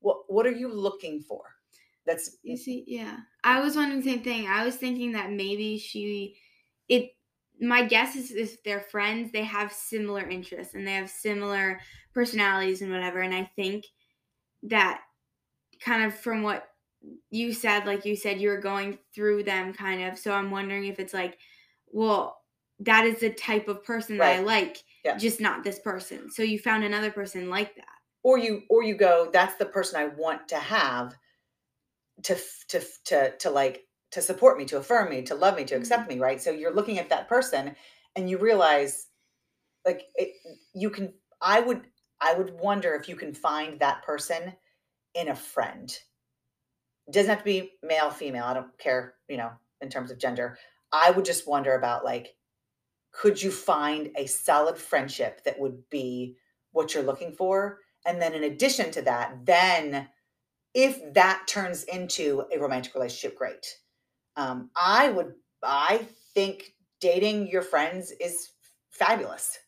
what 0.00 0.18
what 0.28 0.46
are 0.46 0.52
you 0.52 0.72
looking 0.72 1.20
for? 1.20 1.42
That's 2.06 2.36
you 2.42 2.56
see, 2.56 2.84
yeah. 2.86 3.18
I 3.44 3.60
was 3.60 3.76
wondering 3.76 4.00
the 4.00 4.10
same 4.10 4.22
thing. 4.22 4.46
I 4.48 4.64
was 4.64 4.76
thinking 4.76 5.12
that 5.12 5.30
maybe 5.30 5.78
she 5.78 6.36
it 6.88 7.10
my 7.60 7.84
guess 7.84 8.16
is 8.16 8.30
if 8.30 8.62
they're 8.62 8.80
friends, 8.80 9.32
they 9.32 9.44
have 9.44 9.72
similar 9.72 10.28
interests 10.28 10.74
and 10.74 10.86
they 10.86 10.92
have 10.92 11.10
similar 11.10 11.80
personalities 12.14 12.82
and 12.82 12.92
whatever. 12.92 13.20
And 13.20 13.34
I 13.34 13.50
think 13.56 13.84
that 14.64 15.00
kind 15.80 16.04
of 16.04 16.14
from 16.14 16.42
what 16.42 16.68
you 17.30 17.52
said 17.52 17.86
like 17.86 18.04
you 18.04 18.16
said 18.16 18.40
you 18.40 18.48
were 18.48 18.60
going 18.60 18.98
through 19.14 19.42
them 19.42 19.72
kind 19.72 20.02
of 20.02 20.18
so 20.18 20.32
i'm 20.32 20.50
wondering 20.50 20.84
if 20.84 20.98
it's 20.98 21.14
like 21.14 21.38
well 21.92 22.42
that 22.80 23.04
is 23.04 23.20
the 23.20 23.30
type 23.30 23.68
of 23.68 23.84
person 23.84 24.18
right. 24.18 24.36
that 24.36 24.40
i 24.40 24.44
like 24.44 24.82
yeah. 25.04 25.16
just 25.16 25.40
not 25.40 25.64
this 25.64 25.78
person 25.78 26.30
so 26.30 26.42
you 26.42 26.58
found 26.58 26.84
another 26.84 27.10
person 27.10 27.48
like 27.48 27.74
that 27.76 27.84
or 28.22 28.38
you 28.38 28.62
or 28.68 28.82
you 28.82 28.94
go 28.94 29.28
that's 29.32 29.54
the 29.56 29.66
person 29.66 30.00
i 30.00 30.06
want 30.06 30.48
to 30.48 30.56
have 30.56 31.14
to 32.22 32.36
to 32.68 32.82
to 33.04 33.36
to 33.38 33.50
like 33.50 33.84
to 34.10 34.22
support 34.22 34.58
me 34.58 34.64
to 34.64 34.78
affirm 34.78 35.10
me 35.10 35.22
to 35.22 35.34
love 35.34 35.56
me 35.56 35.64
to 35.64 35.74
accept 35.74 36.08
mm-hmm. 36.08 36.18
me 36.18 36.24
right 36.24 36.42
so 36.42 36.50
you're 36.50 36.74
looking 36.74 36.98
at 36.98 37.08
that 37.08 37.28
person 37.28 37.74
and 38.16 38.28
you 38.28 38.38
realize 38.38 39.06
like 39.84 40.02
it, 40.16 40.30
you 40.74 40.90
can 40.90 41.12
i 41.40 41.60
would 41.60 41.82
i 42.20 42.34
would 42.34 42.50
wonder 42.58 42.94
if 42.94 43.08
you 43.08 43.14
can 43.14 43.32
find 43.32 43.78
that 43.78 44.02
person 44.02 44.52
in 45.14 45.28
a 45.28 45.34
friend 45.34 45.98
doesn't 47.12 47.30
have 47.30 47.38
to 47.38 47.44
be 47.44 47.72
male, 47.82 48.10
female. 48.10 48.44
I 48.44 48.54
don't 48.54 48.78
care, 48.78 49.14
you 49.28 49.36
know, 49.36 49.50
in 49.80 49.88
terms 49.88 50.10
of 50.10 50.18
gender. 50.18 50.58
I 50.92 51.10
would 51.10 51.24
just 51.24 51.48
wonder 51.48 51.74
about 51.74 52.04
like, 52.04 52.34
could 53.12 53.42
you 53.42 53.50
find 53.50 54.10
a 54.16 54.26
solid 54.26 54.78
friendship 54.78 55.44
that 55.44 55.58
would 55.58 55.88
be 55.90 56.36
what 56.72 56.94
you're 56.94 57.02
looking 57.02 57.32
for? 57.32 57.78
And 58.06 58.20
then 58.20 58.34
in 58.34 58.44
addition 58.44 58.90
to 58.92 59.02
that, 59.02 59.44
then 59.44 60.08
if 60.74 61.14
that 61.14 61.44
turns 61.48 61.84
into 61.84 62.44
a 62.52 62.58
romantic 62.58 62.94
relationship, 62.94 63.36
great. 63.36 63.66
Um, 64.36 64.70
I 64.76 65.08
would, 65.08 65.32
I 65.62 66.06
think 66.34 66.74
dating 67.00 67.48
your 67.48 67.62
friends 67.62 68.12
is 68.20 68.50
fabulous. 68.90 69.58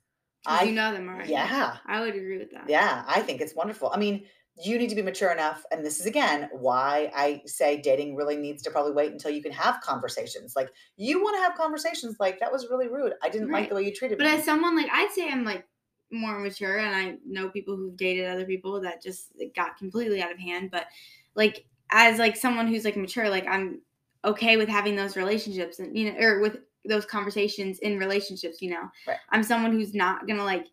I 0.46 0.64
you 0.64 0.72
know 0.72 0.92
them 0.92 1.08
right? 1.08 1.28
Yeah, 1.28 1.76
I 1.86 2.00
would 2.00 2.14
agree 2.14 2.38
with 2.38 2.52
that. 2.52 2.68
Yeah, 2.68 3.04
I 3.06 3.20
think 3.20 3.40
it's 3.40 3.54
wonderful. 3.54 3.90
I 3.92 3.98
mean, 3.98 4.24
you 4.62 4.78
need 4.78 4.88
to 4.88 4.94
be 4.94 5.02
mature 5.02 5.30
enough 5.30 5.64
and 5.70 5.84
this 5.84 6.00
is 6.00 6.06
again 6.06 6.48
why 6.52 7.10
i 7.14 7.40
say 7.46 7.80
dating 7.80 8.14
really 8.14 8.36
needs 8.36 8.62
to 8.62 8.70
probably 8.70 8.92
wait 8.92 9.12
until 9.12 9.30
you 9.30 9.42
can 9.42 9.52
have 9.52 9.80
conversations 9.80 10.54
like 10.56 10.70
you 10.96 11.22
want 11.22 11.36
to 11.36 11.42
have 11.42 11.54
conversations 11.54 12.16
like 12.20 12.38
that 12.40 12.52
was 12.52 12.68
really 12.70 12.88
rude 12.88 13.12
i 13.22 13.28
didn't 13.28 13.48
right. 13.48 13.60
like 13.60 13.68
the 13.68 13.74
way 13.74 13.82
you 13.82 13.94
treated 13.94 14.18
but 14.18 14.24
me 14.24 14.30
but 14.30 14.38
as 14.38 14.44
someone 14.44 14.76
like 14.76 14.90
i'd 14.92 15.10
say 15.12 15.28
i'm 15.30 15.44
like 15.44 15.64
more 16.10 16.38
mature 16.38 16.78
and 16.78 16.94
i 16.94 17.16
know 17.26 17.48
people 17.48 17.76
who've 17.76 17.96
dated 17.96 18.26
other 18.26 18.44
people 18.44 18.80
that 18.80 19.02
just 19.02 19.32
got 19.54 19.76
completely 19.76 20.20
out 20.20 20.32
of 20.32 20.38
hand 20.38 20.70
but 20.70 20.86
like 21.34 21.64
as 21.90 22.18
like 22.18 22.36
someone 22.36 22.66
who's 22.66 22.84
like 22.84 22.96
mature 22.96 23.30
like 23.30 23.46
i'm 23.46 23.80
okay 24.24 24.56
with 24.56 24.68
having 24.68 24.96
those 24.96 25.16
relationships 25.16 25.78
and 25.78 25.96
you 25.96 26.12
know 26.12 26.18
or 26.18 26.40
with 26.40 26.58
those 26.84 27.06
conversations 27.06 27.78
in 27.80 27.98
relationships 27.98 28.60
you 28.60 28.70
know 28.70 28.88
right. 29.06 29.18
i'm 29.30 29.42
someone 29.42 29.72
who's 29.72 29.94
not 29.94 30.26
gonna 30.26 30.44
like 30.44 30.66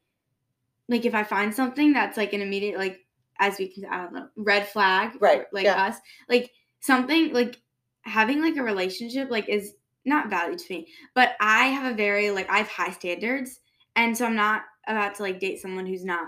like 0.89 1.05
if 1.05 1.13
i 1.13 1.23
find 1.23 1.53
something 1.53 1.93
that's 1.93 2.17
like 2.17 2.33
an 2.33 2.41
immediate 2.41 2.77
like 2.77 3.06
as 3.39 3.57
we 3.57 3.67
can 3.67 3.85
I 3.85 4.03
don't 4.03 4.13
know 4.13 4.27
red 4.35 4.67
flag 4.67 5.13
right 5.19 5.45
like 5.51 5.65
yeah. 5.65 5.87
us 5.87 5.97
like 6.29 6.51
something 6.81 7.33
like 7.33 7.59
having 8.01 8.41
like 8.41 8.57
a 8.57 8.63
relationship 8.63 9.29
like 9.29 9.49
is 9.49 9.73
not 10.05 10.29
valued 10.29 10.59
to 10.59 10.73
me 10.73 10.87
but 11.13 11.35
I 11.39 11.65
have 11.65 11.91
a 11.91 11.95
very 11.95 12.31
like 12.31 12.49
I 12.49 12.59
have 12.59 12.69
high 12.69 12.91
standards 12.91 13.59
and 13.95 14.17
so 14.17 14.25
I'm 14.25 14.35
not 14.35 14.63
about 14.87 15.15
to 15.15 15.23
like 15.23 15.39
date 15.39 15.59
someone 15.59 15.85
who's 15.85 16.05
not 16.05 16.27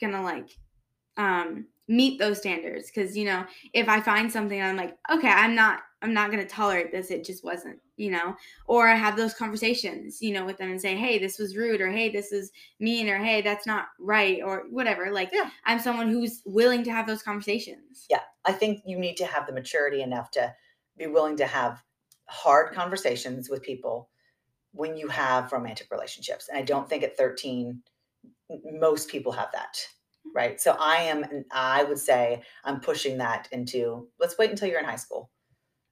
gonna 0.00 0.22
like 0.22 0.50
um 1.16 1.66
meet 1.88 2.18
those 2.18 2.38
standards 2.38 2.90
because 2.90 3.16
you 3.16 3.24
know 3.24 3.44
if 3.72 3.88
I 3.88 4.00
find 4.00 4.30
something 4.30 4.60
I'm 4.62 4.76
like 4.76 4.96
okay 5.10 5.28
I'm 5.28 5.54
not 5.54 5.80
I'm 6.02 6.12
not 6.12 6.32
going 6.32 6.42
to 6.42 6.48
tolerate 6.48 6.90
this. 6.90 7.10
It 7.10 7.24
just 7.24 7.44
wasn't, 7.44 7.78
you 7.96 8.10
know, 8.10 8.34
or 8.66 8.88
I 8.88 8.96
have 8.96 9.16
those 9.16 9.34
conversations, 9.34 10.20
you 10.20 10.34
know, 10.34 10.44
with 10.44 10.58
them 10.58 10.70
and 10.70 10.80
say, 10.80 10.96
hey, 10.96 11.18
this 11.18 11.38
was 11.38 11.56
rude, 11.56 11.80
or 11.80 11.90
hey, 11.90 12.10
this 12.10 12.32
is 12.32 12.50
mean, 12.80 13.08
or 13.08 13.18
hey, 13.18 13.40
that's 13.40 13.66
not 13.66 13.86
right, 14.00 14.40
or 14.44 14.64
whatever. 14.70 15.12
Like, 15.12 15.30
yeah. 15.32 15.50
I'm 15.64 15.78
someone 15.78 16.10
who's 16.10 16.42
willing 16.44 16.82
to 16.84 16.92
have 16.92 17.06
those 17.06 17.22
conversations. 17.22 18.06
Yeah. 18.10 18.22
I 18.44 18.52
think 18.52 18.82
you 18.84 18.98
need 18.98 19.16
to 19.18 19.26
have 19.26 19.46
the 19.46 19.52
maturity 19.52 20.02
enough 20.02 20.32
to 20.32 20.52
be 20.98 21.06
willing 21.06 21.36
to 21.36 21.46
have 21.46 21.80
hard 22.26 22.74
conversations 22.74 23.48
with 23.48 23.62
people 23.62 24.10
when 24.72 24.96
you 24.96 25.06
have 25.06 25.52
romantic 25.52 25.86
relationships. 25.90 26.48
And 26.48 26.58
I 26.58 26.62
don't 26.62 26.88
think 26.88 27.04
at 27.04 27.16
13, 27.16 27.80
most 28.72 29.08
people 29.08 29.30
have 29.30 29.52
that. 29.52 29.78
Right. 30.34 30.60
So 30.60 30.76
I 30.78 30.96
am, 31.02 31.44
I 31.50 31.84
would 31.84 31.98
say 31.98 32.42
I'm 32.64 32.80
pushing 32.80 33.18
that 33.18 33.48
into 33.52 34.08
let's 34.18 34.38
wait 34.38 34.50
until 34.50 34.68
you're 34.68 34.78
in 34.78 34.84
high 34.84 34.96
school 34.96 35.30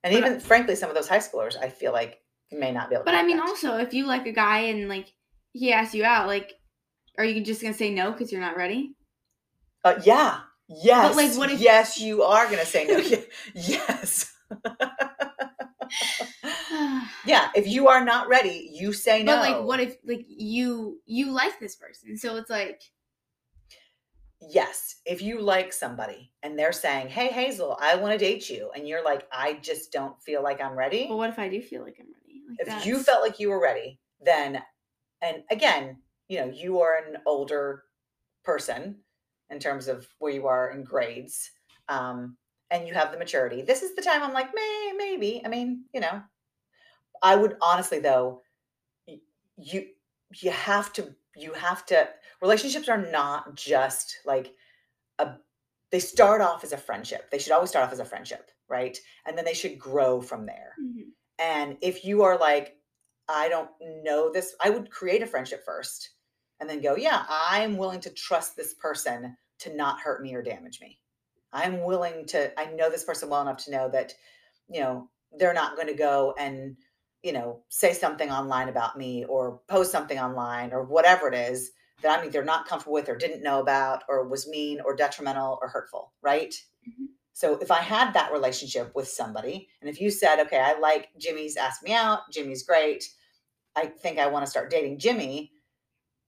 and 0.02 0.14
but 0.14 0.18
even 0.18 0.34
I, 0.34 0.38
frankly, 0.38 0.76
some 0.76 0.88
of 0.88 0.96
those 0.96 1.08
high 1.08 1.18
schoolers, 1.18 1.56
I 1.60 1.68
feel 1.68 1.92
like 1.92 2.20
may 2.50 2.72
not 2.72 2.88
be 2.88 2.94
able. 2.96 3.04
But 3.04 3.14
I 3.14 3.22
mean, 3.22 3.36
that. 3.36 3.48
also, 3.48 3.76
if 3.76 3.92
you 3.92 4.06
like 4.06 4.26
a 4.26 4.32
guy 4.32 4.60
and 4.60 4.88
like 4.88 5.12
he 5.52 5.72
asks 5.72 5.94
you 5.94 6.04
out, 6.04 6.26
like, 6.26 6.54
are 7.18 7.24
you 7.24 7.44
just 7.44 7.60
gonna 7.60 7.74
say 7.74 7.90
no 7.90 8.12
because 8.12 8.32
you're 8.32 8.40
not 8.40 8.56
ready? 8.56 8.94
Uh, 9.84 10.00
yeah. 10.04 10.40
Yes. 10.68 11.08
But 11.08 11.16
like, 11.16 11.38
what 11.38 11.50
if? 11.50 11.60
Yes, 11.60 12.00
you 12.00 12.22
are 12.22 12.46
gonna 12.46 12.64
say 12.64 12.86
no. 12.86 12.96
yes. 13.54 14.32
yeah, 17.26 17.50
if 17.54 17.66
you 17.66 17.88
are 17.88 18.04
not 18.04 18.28
ready, 18.28 18.70
you 18.72 18.92
say 18.92 19.22
no. 19.22 19.36
But 19.36 19.50
like, 19.50 19.64
what 19.64 19.80
if 19.80 19.96
like 20.04 20.24
you 20.28 21.00
you 21.04 21.32
like 21.32 21.60
this 21.60 21.76
person? 21.76 22.16
So 22.16 22.36
it's 22.36 22.50
like 22.50 22.80
yes, 24.40 24.96
if 25.04 25.20
you 25.22 25.40
like 25.40 25.72
somebody 25.72 26.32
and 26.42 26.58
they're 26.58 26.72
saying, 26.72 27.08
Hey, 27.08 27.28
Hazel, 27.28 27.76
I 27.80 27.96
want 27.96 28.12
to 28.12 28.18
date 28.18 28.48
you, 28.48 28.70
and 28.74 28.88
you're 28.88 29.04
like, 29.04 29.26
I 29.32 29.54
just 29.54 29.92
don't 29.92 30.20
feel 30.22 30.42
like 30.42 30.60
I'm 30.60 30.76
ready. 30.76 31.06
Well, 31.08 31.18
what 31.18 31.30
if 31.30 31.38
I 31.38 31.48
do 31.48 31.60
feel 31.60 31.82
like 31.82 31.96
I'm 32.00 32.06
ready? 32.06 32.42
Like 32.48 32.58
if 32.60 32.66
that's... 32.66 32.86
you 32.86 33.02
felt 33.02 33.22
like 33.22 33.38
you 33.38 33.50
were 33.50 33.60
ready, 33.60 33.98
then, 34.24 34.62
and 35.22 35.42
again, 35.50 35.98
you 36.28 36.38
know, 36.38 36.46
you 36.46 36.80
are 36.80 36.96
an 36.96 37.18
older 37.26 37.84
person 38.44 38.96
in 39.50 39.58
terms 39.58 39.88
of 39.88 40.06
where 40.18 40.32
you 40.32 40.46
are 40.46 40.70
in 40.70 40.84
grades, 40.84 41.50
um, 41.88 42.36
and 42.70 42.86
you 42.86 42.94
have 42.94 43.10
the 43.10 43.18
maturity. 43.18 43.62
This 43.62 43.82
is 43.82 43.94
the 43.96 44.02
time 44.02 44.22
I'm 44.22 44.32
like, 44.32 44.54
may 44.54 44.92
maybe. 44.96 45.42
I 45.44 45.48
mean, 45.48 45.84
you 45.92 46.00
know, 46.00 46.22
I 47.22 47.36
would 47.36 47.56
honestly 47.60 47.98
though, 47.98 48.42
you 49.56 49.86
you 50.40 50.50
have 50.52 50.92
to 50.94 51.14
you 51.36 51.52
have 51.52 51.86
to 51.86 52.08
relationships 52.42 52.88
are 52.88 53.10
not 53.10 53.54
just 53.54 54.18
like 54.24 54.54
a 55.18 55.34
they 55.90 55.98
start 55.98 56.40
off 56.40 56.62
as 56.62 56.72
a 56.72 56.76
friendship. 56.76 57.30
They 57.30 57.38
should 57.38 57.52
always 57.52 57.70
start 57.70 57.84
off 57.84 57.92
as 57.92 57.98
a 57.98 58.04
friendship, 58.04 58.50
right? 58.68 58.96
And 59.26 59.36
then 59.36 59.44
they 59.44 59.54
should 59.54 59.78
grow 59.78 60.20
from 60.20 60.46
there. 60.46 60.76
Mhm. 60.80 61.10
And 61.38 61.78
if 61.80 62.04
you 62.04 62.22
are 62.22 62.38
like, 62.38 62.76
I 63.28 63.48
don't 63.48 63.70
know 63.80 64.30
this, 64.30 64.54
I 64.62 64.70
would 64.70 64.90
create 64.90 65.22
a 65.22 65.26
friendship 65.26 65.64
first 65.64 66.10
and 66.60 66.68
then 66.68 66.80
go, 66.80 66.96
yeah, 66.96 67.24
I'm 67.28 67.76
willing 67.76 68.00
to 68.00 68.10
trust 68.10 68.56
this 68.56 68.74
person 68.74 69.36
to 69.60 69.74
not 69.74 70.00
hurt 70.00 70.22
me 70.22 70.34
or 70.34 70.42
damage 70.42 70.80
me. 70.80 71.00
I'm 71.52 71.82
willing 71.82 72.26
to, 72.26 72.58
I 72.60 72.66
know 72.66 72.90
this 72.90 73.04
person 73.04 73.28
well 73.28 73.42
enough 73.42 73.64
to 73.64 73.70
know 73.70 73.88
that, 73.90 74.14
you 74.68 74.80
know, 74.80 75.10
they're 75.32 75.54
not 75.54 75.74
going 75.74 75.88
to 75.88 75.94
go 75.94 76.34
and, 76.38 76.76
you 77.22 77.32
know, 77.32 77.62
say 77.68 77.92
something 77.92 78.30
online 78.30 78.68
about 78.68 78.96
me 78.96 79.24
or 79.26 79.60
post 79.68 79.92
something 79.92 80.18
online 80.18 80.72
or 80.72 80.84
whatever 80.84 81.28
it 81.28 81.34
is 81.34 81.72
that 82.02 82.18
I'm 82.18 82.26
either 82.26 82.42
not 82.42 82.66
comfortable 82.66 82.94
with 82.94 83.08
or 83.08 83.16
didn't 83.16 83.42
know 83.42 83.60
about 83.60 84.04
or 84.08 84.26
was 84.26 84.48
mean 84.48 84.80
or 84.84 84.96
detrimental 84.96 85.58
or 85.60 85.68
hurtful, 85.68 86.12
right? 86.22 86.54
Mhm. 86.88 87.08
So 87.32 87.58
if 87.58 87.70
I 87.70 87.80
had 87.80 88.14
that 88.14 88.32
relationship 88.32 88.94
with 88.94 89.08
somebody, 89.08 89.68
and 89.80 89.90
if 89.90 90.00
you 90.00 90.10
said, 90.10 90.40
okay, 90.40 90.58
I 90.58 90.78
like 90.78 91.08
Jimmy's 91.18 91.56
asked 91.56 91.82
me 91.82 91.92
out, 91.92 92.20
Jimmy's 92.30 92.62
great, 92.62 93.04
I 93.76 93.86
think 93.86 94.18
I 94.18 94.26
want 94.26 94.44
to 94.44 94.50
start 94.50 94.70
dating 94.70 94.98
Jimmy, 94.98 95.52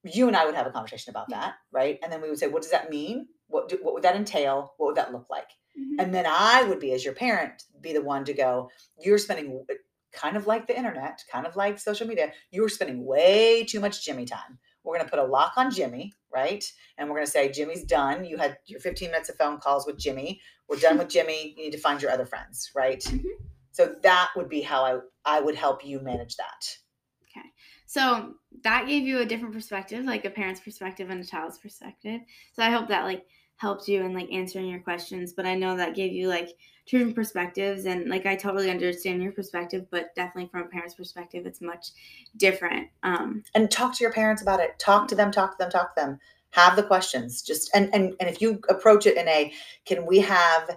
you 0.05 0.27
and 0.29 0.37
I 0.37 0.45
would 0.45 0.55
have 0.55 0.67
a 0.67 0.71
conversation 0.71 1.11
about 1.11 1.27
Yeah. 1.29 1.41
that, 1.41 1.55
right? 1.71 1.99
And 2.03 2.13
then 2.13 2.21
we 2.21 2.29
would 2.29 2.39
say, 2.39 2.49
what 2.49 2.63
does 2.63 2.71
that 2.71 2.91
mean? 2.91 3.29
What 3.49 3.69
do, 3.69 3.79
what 3.83 3.95
would 3.95 4.03
that 4.03 4.17
entail? 4.17 4.75
What 4.77 4.89
would 4.89 4.97
that 4.97 5.13
look 5.13 5.29
like? 5.31 5.49
Mhm. 5.79 5.97
And 6.01 6.15
then 6.15 6.27
I 6.27 6.65
would 6.65 6.81
be, 6.81 6.93
as 6.93 7.05
your 7.05 7.15
parent, 7.15 7.65
be 7.81 7.93
the 7.93 8.03
one 8.03 8.25
to 8.25 8.35
go, 8.35 8.71
you're 8.99 9.19
spending 9.19 9.65
kind 10.13 10.37
of 10.37 10.47
like 10.47 10.67
the 10.67 10.77
internet, 10.77 11.23
kind 11.31 11.47
of 11.47 11.57
like 11.57 11.79
social 11.79 12.07
media, 12.07 12.33
you're 12.51 12.69
spending 12.69 13.05
way 13.05 13.65
too 13.65 13.81
much 13.81 14.05
Jimmy 14.05 14.25
time. 14.25 14.59
We're 14.85 14.97
going 14.97 15.07
to 15.07 15.11
put 15.11 15.21
a 15.21 15.25
lock 15.25 15.53
on 15.57 15.71
Jimmy, 15.71 16.13
right? 16.35 16.65
And 16.99 17.09
we're 17.09 17.17
going 17.17 17.27
to 17.27 17.31
say, 17.31 17.51
Jimmy's 17.51 17.85
done. 17.85 18.25
You 18.25 18.37
had 18.37 18.59
your 18.67 18.81
15 18.81 19.11
minutes 19.11 19.29
of 19.29 19.37
phone 19.37 19.59
calls 19.59 19.87
with 19.87 19.99
Jimmy. 19.99 20.41
We're 20.69 20.79
done 20.79 20.99
with 20.99 21.09
Jimmy. 21.09 21.55
You 21.57 21.65
need 21.65 21.73
to 21.73 21.79
find 21.79 22.03
your 22.03 22.11
other 22.11 22.27
friends, 22.27 22.71
right? 22.75 23.01
Mhm. 23.01 23.23
So 23.71 23.95
that 24.03 24.31
would 24.37 24.49
be 24.49 24.61
how 24.61 24.85
I, 24.85 24.99
I 25.25 25.41
would 25.41 25.55
help 25.55 25.85
you 25.85 26.01
manage 26.01 26.37
that. 26.37 26.77
Okay. 27.25 27.47
So 27.87 28.35
that 28.65 28.87
gave 28.87 29.05
you 29.05 29.21
a 29.21 29.25
different 29.25 29.55
perspective, 29.55 30.05
like 30.05 30.25
a 30.25 30.31
parent's 30.31 30.61
perspective 30.61 31.11
and 31.11 31.21
a 31.23 31.27
child's 31.27 31.59
perspective. 31.59 32.21
So 32.53 32.63
I 32.63 32.71
hope 32.71 32.89
that 32.89 33.05
like 33.05 33.25
helped 33.57 33.87
you 33.89 34.03
in 34.03 34.13
like 34.13 34.31
answering 34.33 34.67
your 34.67 34.81
questions. 34.81 35.33
But 35.33 35.47
I 35.47 35.55
know 35.55 35.77
that 35.77 35.95
gave 35.95 36.13
you 36.13 36.29
like 36.29 36.49
two 36.87 36.99
different 36.99 37.17
perspectives, 37.17 37.85
and 37.85 38.09
like 38.09 38.27
I 38.27 38.35
totally 38.35 38.71
understand 38.71 39.23
your 39.23 39.33
perspective, 39.33 39.87
but 39.91 40.15
definitely 40.17 40.51
from 40.51 40.63
a 40.63 40.69
parent's 40.69 40.95
perspective, 40.95 41.47
it's 41.47 41.61
much 41.61 41.91
different. 42.37 42.89
Um, 43.03 43.45
and 43.55 43.71
talk 43.71 43.97
to 43.97 44.05
your 44.05 44.13
parents 44.13 44.43
about 44.43 44.61
it. 44.61 44.79
Talk 44.79 45.09
to 45.09 45.15
them 45.15 45.31
talk 45.31 45.53
to 45.53 45.65
them 45.65 45.71
talk 45.71 45.95
to 45.95 46.03
them. 46.03 46.19
Have 46.51 46.77
the 46.77 46.83
questions. 46.83 47.43
Just 47.43 47.71
and 47.75 47.89
and, 47.95 48.15
and 48.21 48.29
if 48.29 48.41
you 48.43 48.61
approach 48.69 49.07
it 49.07 49.17
in 49.17 49.29
a 49.29 49.53
can 49.85 50.07
we 50.07 50.19
have 50.21 50.77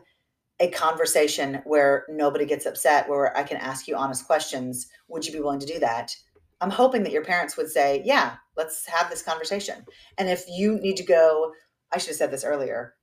a 0.62 0.70
conversation 0.70 1.62
where 1.66 2.06
nobody 2.08 2.46
gets 2.46 2.66
upset 2.66 3.10
where 3.10 3.36
i 3.38 3.44
can 3.44 3.58
ask 3.58 3.88
you 3.88 3.96
honest 3.96 4.26
questions? 4.26 4.88
Would 5.10 5.26
you 5.26 5.34
be 5.34 5.42
willing 5.42 5.60
to 5.60 5.66
do 5.66 5.80
that? 5.80 6.16
I'm 6.62 6.70
hoping 6.70 7.04
that 7.04 7.12
your 7.12 7.26
parents 7.26 7.58
would 7.58 7.70
say 7.70 8.04
yeah 8.06 8.36
let's 8.56 8.86
have 8.88 9.10
this 9.10 9.22
conversation. 9.22 9.86
And 10.18 10.30
if 10.30 10.46
you 10.48 10.80
need 10.80 10.98
to 10.98 11.04
go 11.04 11.52
i 11.92 11.98
should 11.98 12.10
have 12.10 12.16
said 12.16 12.32
this 12.32 12.44
earlier 12.44 12.96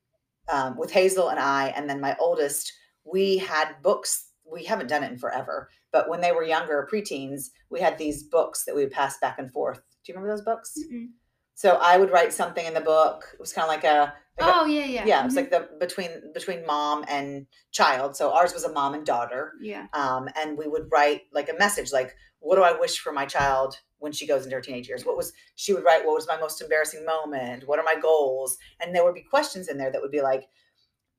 um, 0.48 0.76
with 0.76 0.90
hazel 0.90 1.28
and 1.28 1.38
i 1.38 1.68
and 1.68 1.88
then 1.88 2.00
my 2.00 2.16
oldest 2.18 2.72
we 3.04 3.38
had 3.38 3.74
books 3.82 4.28
we 4.50 4.64
haven't 4.64 4.88
done 4.88 5.02
it 5.02 5.12
in 5.12 5.18
forever 5.18 5.68
but 5.92 6.08
when 6.08 6.20
they 6.20 6.32
were 6.32 6.42
younger 6.42 6.88
preteens 6.92 7.50
we 7.70 7.80
had 7.80 7.98
these 7.98 8.22
books 8.24 8.64
that 8.64 8.74
we 8.74 8.82
would 8.82 8.92
pass 8.92 9.18
back 9.18 9.38
and 9.38 9.50
forth. 9.50 9.78
Do 9.78 10.12
you 10.12 10.14
remember 10.14 10.34
those 10.34 10.44
books? 10.44 10.74
Mm-mm. 10.78 11.08
so 11.54 11.78
i 11.82 11.96
would 11.96 12.10
write 12.10 12.32
something 12.32 12.64
in 12.66 12.74
the 12.74 12.80
book. 12.80 13.24
It 13.34 13.40
was 13.40 13.52
kind 13.52 13.64
of 13.64 13.68
like 13.68 13.84
a 13.84 14.12
like 14.40 14.50
a- 14.50 14.54
oh 14.54 14.64
yeah, 14.64 14.84
yeah, 14.84 15.04
yeah, 15.06 15.20
it 15.20 15.24
was 15.24 15.34
mhm. 15.34 15.36
like 15.36 15.50
the 15.50 15.68
between 15.78 16.32
between 16.32 16.66
mom 16.66 17.04
and 17.08 17.46
child. 17.70 18.16
So 18.16 18.32
ours 18.32 18.54
was 18.54 18.64
a 18.64 18.72
mom 18.72 18.94
and 18.94 19.04
daughter. 19.04 19.52
Yeah, 19.60 19.86
um, 19.92 20.28
and 20.40 20.56
we 20.56 20.66
would 20.66 20.88
write 20.90 21.22
like 21.32 21.48
a 21.50 21.58
message 21.58 21.92
like 21.92 22.14
what 22.40 22.56
do 22.56 22.62
i 22.62 22.72
wish 22.72 22.98
for 22.98 23.12
my 23.12 23.24
child 23.24 23.76
when 24.02 24.12
she 24.12 24.26
goes 24.26 24.44
into 24.44 24.56
her 24.56 24.60
teenage 24.60 24.88
years? 24.88 25.06
What 25.06 25.16
was 25.16 25.32
she 25.54 25.72
would 25.72 25.84
write 25.84 26.04
what 26.04 26.14
was 26.14 26.26
my 26.26 26.36
most 26.36 26.60
embarrassing 26.60 27.04
moment? 27.06 27.66
What 27.66 27.78
are 27.78 27.84
my 27.84 27.94
goals? 28.00 28.58
And 28.80 28.94
there 28.94 29.04
would 29.04 29.14
be 29.14 29.22
questions 29.22 29.68
in 29.68 29.78
there 29.78 29.90
that 29.90 30.02
would 30.02 30.10
be 30.10 30.20
like 30.20 30.48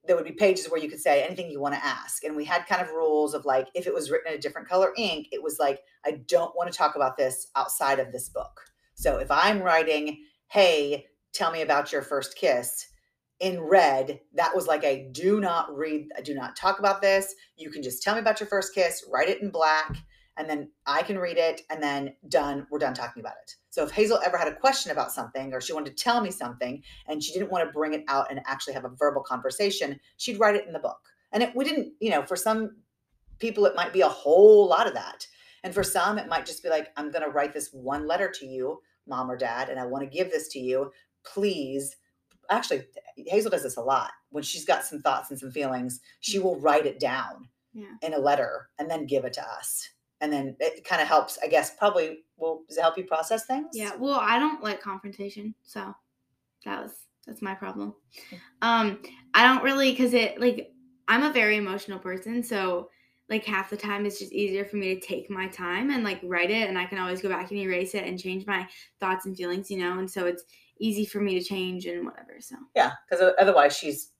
there 0.05 0.17
would 0.17 0.25
be 0.25 0.33
pages 0.33 0.69
where 0.69 0.81
you 0.81 0.89
could 0.89 0.99
say 0.99 1.23
anything 1.23 1.49
you 1.49 1.61
want 1.61 1.75
to 1.75 1.85
ask. 1.85 2.25
And 2.25 2.35
we 2.35 2.43
had 2.43 2.67
kind 2.67 2.81
of 2.81 2.89
rules 2.89 3.33
of 3.33 3.45
like 3.45 3.69
if 3.73 3.87
it 3.87 3.93
was 3.93 4.11
written 4.11 4.33
in 4.33 4.37
a 4.37 4.41
different 4.41 4.67
color 4.67 4.91
ink 4.97 5.27
it 5.31 5.41
was 5.41 5.59
like 5.59 5.79
i 6.05 6.11
don't 6.27 6.55
want 6.55 6.71
to 6.71 6.77
talk 6.77 6.95
about 6.95 7.17
this 7.17 7.47
outside 7.55 7.99
of 7.99 8.11
this 8.11 8.29
book. 8.29 8.61
So 8.95 9.17
if 9.17 9.31
i'm 9.31 9.61
writing 9.61 10.25
hey 10.49 11.07
tell 11.33 11.51
me 11.51 11.61
about 11.61 11.91
your 11.91 12.01
first 12.01 12.35
kiss 12.35 12.87
in 13.39 13.59
red 13.59 14.19
that 14.33 14.55
was 14.55 14.67
like 14.67 14.83
a 14.83 15.09
do 15.11 15.39
not 15.39 15.75
read 15.75 16.07
do 16.23 16.33
not 16.33 16.55
talk 16.55 16.79
about 16.79 17.01
this. 17.01 17.33
You 17.55 17.71
can 17.71 17.81
just 17.81 18.03
tell 18.03 18.15
me 18.15 18.21
about 18.21 18.39
your 18.39 18.49
first 18.49 18.75
kiss 18.75 19.05
write 19.11 19.29
it 19.29 19.41
in 19.41 19.49
black 19.49 19.95
and 20.37 20.49
then 20.49 20.69
i 20.85 21.01
can 21.01 21.17
read 21.17 21.37
it 21.37 21.61
and 21.69 21.81
then 21.81 22.13
done 22.29 22.65
we're 22.71 22.79
done 22.79 22.93
talking 22.93 23.21
about 23.21 23.33
it. 23.43 23.55
So 23.69 23.83
if 23.83 23.91
hazel 23.91 24.19
ever 24.25 24.37
had 24.37 24.47
a 24.47 24.55
question 24.55 24.91
about 24.91 25.11
something 25.11 25.53
or 25.53 25.61
she 25.61 25.73
wanted 25.73 25.95
to 25.95 26.03
tell 26.03 26.21
me 26.21 26.31
something 26.31 26.81
and 27.07 27.23
she 27.23 27.33
didn't 27.33 27.51
want 27.51 27.67
to 27.67 27.71
bring 27.71 27.93
it 27.93 28.03
out 28.07 28.29
and 28.29 28.39
actually 28.45 28.73
have 28.73 28.85
a 28.85 28.89
verbal 28.89 29.23
conversation 29.23 29.99
she'd 30.17 30.39
write 30.39 30.55
it 30.55 30.67
in 30.67 30.73
the 30.73 30.79
book. 30.79 30.99
And 31.31 31.43
it, 31.43 31.55
we 31.55 31.65
didn't 31.65 31.93
you 31.99 32.09
know 32.09 32.23
for 32.23 32.35
some 32.35 32.77
people 33.39 33.65
it 33.65 33.75
might 33.75 33.93
be 33.93 34.01
a 34.01 34.09
whole 34.09 34.67
lot 34.67 34.87
of 34.87 34.93
that. 34.93 35.27
And 35.63 35.73
for 35.73 35.83
some 35.83 36.17
it 36.17 36.27
might 36.27 36.45
just 36.45 36.63
be 36.63 36.69
like 36.69 36.89
i'm 36.97 37.11
going 37.11 37.23
to 37.23 37.31
write 37.31 37.53
this 37.53 37.69
one 37.71 38.07
letter 38.07 38.29
to 38.39 38.45
you 38.45 38.79
mom 39.07 39.29
or 39.29 39.37
dad 39.37 39.69
and 39.69 39.79
i 39.79 39.85
want 39.85 40.03
to 40.03 40.17
give 40.17 40.31
this 40.31 40.47
to 40.49 40.59
you. 40.59 40.91
Please 41.25 41.95
actually 42.49 42.83
hazel 43.15 43.51
does 43.51 43.63
this 43.63 43.77
a 43.77 43.81
lot. 43.81 44.11
When 44.29 44.43
she's 44.43 44.65
got 44.65 44.83
some 44.83 45.01
thoughts 45.01 45.29
and 45.29 45.39
some 45.39 45.51
feelings 45.51 45.99
she 46.21 46.39
mm. 46.39 46.43
will 46.43 46.59
write 46.59 46.85
it 46.85 46.99
down 46.99 47.49
yeah. 47.73 47.85
in 48.01 48.13
a 48.13 48.19
letter 48.19 48.69
and 48.79 48.89
then 48.89 49.05
give 49.05 49.25
it 49.25 49.33
to 49.33 49.41
us 49.41 49.89
and 50.23 50.31
then 50.31 50.55
it 50.59 50.83
kind 50.85 51.01
of 51.01 51.07
helps 51.07 51.37
i 51.43 51.47
guess 51.47 51.75
probably 51.75 52.19
will 52.37 52.63
does 52.67 52.77
it 52.77 52.81
help 52.81 52.97
you 52.97 53.03
process 53.03 53.45
things 53.45 53.67
Yeah, 53.73 53.91
well, 53.97 54.19
I 54.19 54.39
don't 54.39 54.63
like 54.63 54.81
confrontation, 54.81 55.53
so 55.63 55.93
that 56.65 56.81
was 56.81 56.91
that's 57.27 57.41
my 57.41 57.53
problem. 57.53 57.93
Um, 58.61 58.99
I 59.33 59.43
don't 59.47 59.63
really 59.63 59.91
because 59.91 60.13
it 60.13 60.39
like 60.39 60.71
I'm 61.07 61.23
a 61.23 61.33
very 61.33 61.57
emotional 61.57 61.99
person, 61.99 62.43
so 62.43 62.89
like 63.29 63.45
half 63.45 63.69
the 63.69 63.77
time 63.77 64.05
it's 64.05 64.19
just 64.19 64.33
easier 64.33 64.65
for 64.65 64.77
me 64.77 64.95
to 64.95 65.05
take 65.05 65.29
my 65.29 65.47
time 65.47 65.91
and 65.91 66.03
like 66.03 66.19
write 66.23 66.51
it, 66.51 66.69
and 66.69 66.77
I 66.77 66.85
can 66.85 66.97
always 66.97 67.21
go 67.21 67.29
back 67.29 67.51
and 67.51 67.59
erase 67.59 67.95
it 67.95 68.05
and 68.05 68.19
change 68.19 68.45
my 68.45 68.67
thoughts 68.99 69.25
and 69.25 69.35
feelings, 69.35 69.69
you 69.69 69.77
know, 69.77 69.99
and 69.99 70.09
so 70.09 70.25
it's 70.25 70.43
easy 70.79 71.05
for 71.05 71.21
me 71.21 71.39
to 71.39 71.45
change 71.45 71.85
and 71.85 72.05
whatever. 72.05 72.37
So 72.39 72.55
yeah 72.75 72.91
because 73.09 73.33
otherwise 73.39 73.75
she's 73.77 74.11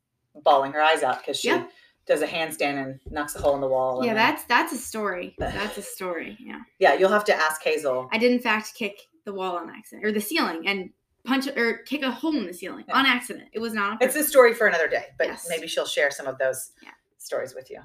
bawling 0.43 0.71
her 0.71 0.81
eyes 0.81 1.03
out 1.03 1.19
because 1.19 1.39
she 1.39 1.49
Yeah. 1.49 1.65
Does 2.05 2.21
a 2.21 2.27
handstand 2.27 2.81
and 2.83 2.99
knocks 3.11 3.35
a 3.35 3.39
hole 3.39 3.55
in 3.55 3.61
the 3.61 3.67
wall 3.67 4.03
yeah, 4.05 4.13
that's 4.13 4.43
that's 4.45 4.73
a 4.73 4.77
story. 4.77 5.35
That's 5.39 5.77
a 5.77 5.81
story. 5.81 6.37
Yeah, 6.39 6.59
yeah 6.79 6.93
you'll 6.95 7.09
have 7.11 7.23
to 7.25 7.35
ask 7.35 7.61
hazel 7.63 8.09
I 8.11 8.17
did 8.17 8.31
in 8.31 8.39
fact 8.39 8.73
kick 8.75 8.99
the 9.25 9.33
wall 9.33 9.55
on 9.57 9.69
accident 9.69 10.05
or 10.05 10.11
the 10.11 10.19
ceiling 10.21 10.67
and 10.67 10.89
punch 11.25 11.47
or 11.55 11.77
kick 11.83 12.01
a 12.03 12.11
hole 12.11 12.35
in 12.35 12.45
the 12.45 12.53
ceiling 12.53 12.83
Yeah. 12.87 12.97
on 12.97 13.05
accident. 13.05 13.47
It 13.53 13.59
was 13.59 13.73
not 13.73 14.01
it's 14.01 14.15
a 14.15 14.23
story 14.23 14.53
for 14.53 14.67
another 14.67 14.87
day 14.89 15.05
but 15.17 15.27
Yes. 15.27 15.45
maybe 15.49 15.67
she'll 15.67 15.85
share 15.85 16.11
some 16.11 16.27
of 16.27 16.37
those 16.37 16.71
Yeah. 16.83 16.89
stories 17.17 17.55
with 17.55 17.69
you 17.71 17.79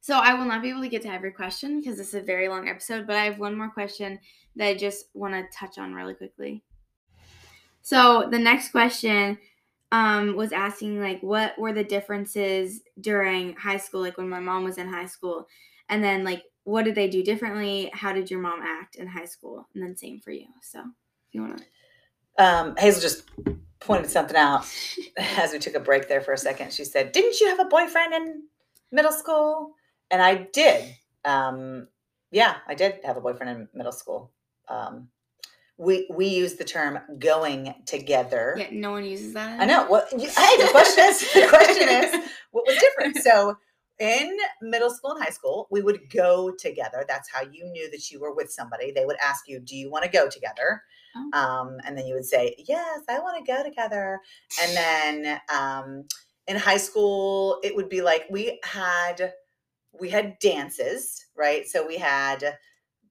So 0.00 0.14
I 0.18 0.34
will 0.34 0.44
not 0.44 0.60
be 0.62 0.68
able 0.70 0.82
to 0.82 0.88
get 0.88 1.02
to 1.02 1.08
every 1.12 1.32
question 1.32 1.80
because 1.80 1.96
this 1.98 2.08
is 2.08 2.14
a 2.14 2.22
very 2.22 2.48
long 2.48 2.68
episode, 2.68 3.06
but 3.06 3.16
I 3.16 3.24
have 3.24 3.38
one 3.38 3.56
more 3.56 3.68
question 3.70 4.18
that 4.56 4.66
I 4.68 4.74
just 4.74 5.06
want 5.14 5.34
to 5.34 5.44
touch 5.58 5.76
on 5.78 5.92
really 5.94 6.14
quickly. 6.14 6.62
So 7.82 8.28
the 8.30 8.38
next 8.38 8.70
question 8.70 9.38
um, 9.92 10.36
was 10.36 10.52
asking 10.52 11.00
like 11.00 11.20
what 11.22 11.58
were 11.58 11.72
the 11.72 11.84
differences 11.84 12.82
during 13.00 13.54
high 13.56 13.76
school, 13.76 14.00
like 14.00 14.18
when 14.18 14.28
my 14.28 14.40
mom 14.40 14.64
was 14.64 14.78
in 14.78 14.88
high 14.88 15.06
school, 15.06 15.46
and 15.88 16.02
then 16.02 16.24
like 16.24 16.44
what 16.64 16.84
did 16.84 16.94
they 16.94 17.08
do 17.08 17.22
differently? 17.22 17.90
How 17.94 18.12
did 18.12 18.30
your 18.30 18.40
mom 18.40 18.60
act 18.62 18.96
in 18.96 19.06
high 19.06 19.24
school? 19.24 19.66
And 19.74 19.82
then 19.82 19.96
same 19.96 20.20
for 20.20 20.32
you. 20.32 20.46
So 20.62 20.80
if 20.80 20.84
you 21.32 21.40
want 21.40 21.58
to, 21.58 22.44
um, 22.44 22.76
hazel 22.76 23.00
just 23.00 23.24
pointed 23.80 24.10
something 24.10 24.36
out 24.36 24.66
as 25.16 25.52
we 25.52 25.58
took 25.58 25.74
a 25.74 25.80
break 25.80 26.08
there 26.08 26.20
for 26.20 26.32
a 26.32 26.38
second 26.38 26.72
she 26.72 26.84
said 26.84 27.12
didn't 27.12 27.40
you 27.40 27.48
have 27.48 27.60
a 27.60 27.64
boyfriend 27.64 28.12
in 28.12 28.42
middle 28.90 29.12
school 29.12 29.72
and 30.10 30.22
i 30.22 30.34
did 30.52 30.94
um, 31.24 31.86
yeah 32.30 32.56
i 32.66 32.74
did 32.74 32.96
have 33.04 33.16
a 33.16 33.20
boyfriend 33.20 33.50
in 33.56 33.68
middle 33.74 33.92
school 33.92 34.32
um, 34.68 35.08
we 35.78 36.06
we 36.10 36.26
use 36.26 36.54
the 36.54 36.64
term 36.64 36.98
going 37.18 37.74
together 37.86 38.56
yeah, 38.58 38.68
no 38.72 38.90
one 38.90 39.04
uses 39.04 39.32
that. 39.34 39.60
I 39.60 39.64
know. 39.64 39.86
What? 39.86 40.10
you- 40.12 40.28
Hey, 40.28 40.56
the 40.56 40.68
question 40.70 41.04
is, 41.04 41.20
the 41.32 41.46
question 41.48 41.88
is, 41.88 42.28
what 42.50 42.66
was 42.66 42.76
different? 42.78 43.16
So, 43.18 43.56
in 44.00 44.36
middle 44.60 44.90
school 44.90 45.12
and 45.12 45.22
high 45.22 45.30
school, 45.30 45.68
we 45.70 45.80
would 45.80 46.00
go 46.10 46.50
together. 46.58 47.04
That's 47.08 47.30
how 47.30 47.42
you 47.42 47.64
knew 47.66 47.90
that 47.90 48.10
you 48.10 48.20
were 48.20 48.34
with 48.34 48.50
somebody. 48.50 48.90
They 48.90 49.04
would 49.06 49.16
ask 49.24 49.48
you, 49.48 49.60
"Do 49.60 49.76
you 49.76 49.90
want 49.90 50.04
to 50.04 50.10
go 50.10 50.28
together?" 50.28 50.82
Oh. 51.16 51.38
Um, 51.38 51.78
and 51.84 51.96
then 51.96 52.06
you 52.06 52.14
would 52.14 52.26
say, 52.26 52.54
Yes, 52.68 53.00
I 53.08 53.18
want 53.20 53.44
to 53.44 53.52
go 53.52 53.62
together. 53.62 54.20
And 54.62 54.76
then 54.76 55.40
um, 55.52 56.04
in 56.46 56.56
high 56.56 56.76
school, 56.76 57.60
it 57.62 57.74
would 57.74 57.88
be 57.88 58.02
like 58.02 58.26
we 58.30 58.60
had 58.62 59.32
we 59.98 60.10
had 60.10 60.38
dances, 60.38 61.24
right? 61.36 61.66
So 61.66 61.86
we 61.86 61.96
had 61.96 62.56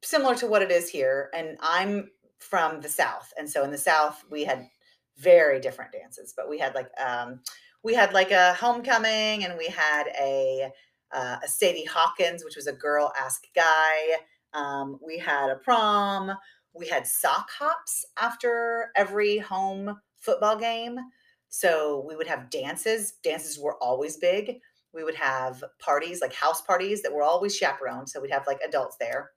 similar 0.04 0.36
to 0.36 0.48
what 0.48 0.62
it 0.62 0.72
is 0.72 0.90
here. 0.90 1.30
And 1.34 1.58
I'm 1.60 2.10
from 2.40 2.82
the 2.82 2.90
South. 2.90 3.34
And 3.38 3.50
so 3.50 3.64
in 3.64 3.72
the 3.72 3.78
South, 3.78 4.24
we 4.30 4.44
had 4.44 4.68
very 5.18 5.60
different 5.60 5.92
dances, 5.92 6.34
but 6.36 6.50
we 6.50 6.60
had 6.60 6.76
like 6.76 6.90
um 7.04 7.42
we 7.84 7.94
had 7.94 8.14
like 8.14 8.32
a 8.32 8.54
homecoming 8.54 9.46
and 9.46 9.58
we 9.58 9.68
had 9.68 10.08
a 10.20 10.70
uh, 11.14 11.38
a 11.44 11.48
Sadie 11.48 11.86
Hawkins, 11.86 12.44
which 12.44 12.56
was 12.56 12.68
a 12.68 12.74
girl 12.74 13.14
ask 13.18 13.46
guy. 13.56 14.18
Um, 14.54 15.00
we 15.06 15.18
had 15.18 15.50
a 15.50 15.56
prom. 15.56 16.32
We 16.74 16.88
had 16.88 17.08
sock 17.08 17.50
hops 17.58 18.06
after 18.20 18.92
every 18.96 19.38
home 19.38 20.00
football 20.18 20.58
game. 20.58 20.98
So 21.50 22.04
we 22.08 22.16
would 22.16 22.28
have 22.28 22.50
dances. 22.50 23.14
Dances 23.24 23.58
were 23.58 23.82
always 23.82 24.18
big. 24.18 24.60
We 24.94 25.04
would 25.04 25.16
have 25.16 25.64
parties, 25.80 26.22
like 26.22 26.34
house 26.34 26.62
parties 26.62 27.02
that 27.04 27.14
were 27.14 27.24
always 27.24 27.56
chaperoned. 27.56 28.10
So 28.10 28.20
we'd 28.20 28.32
have 28.32 28.48
like 28.48 28.60
adults 28.68 28.98
there. 29.00 29.32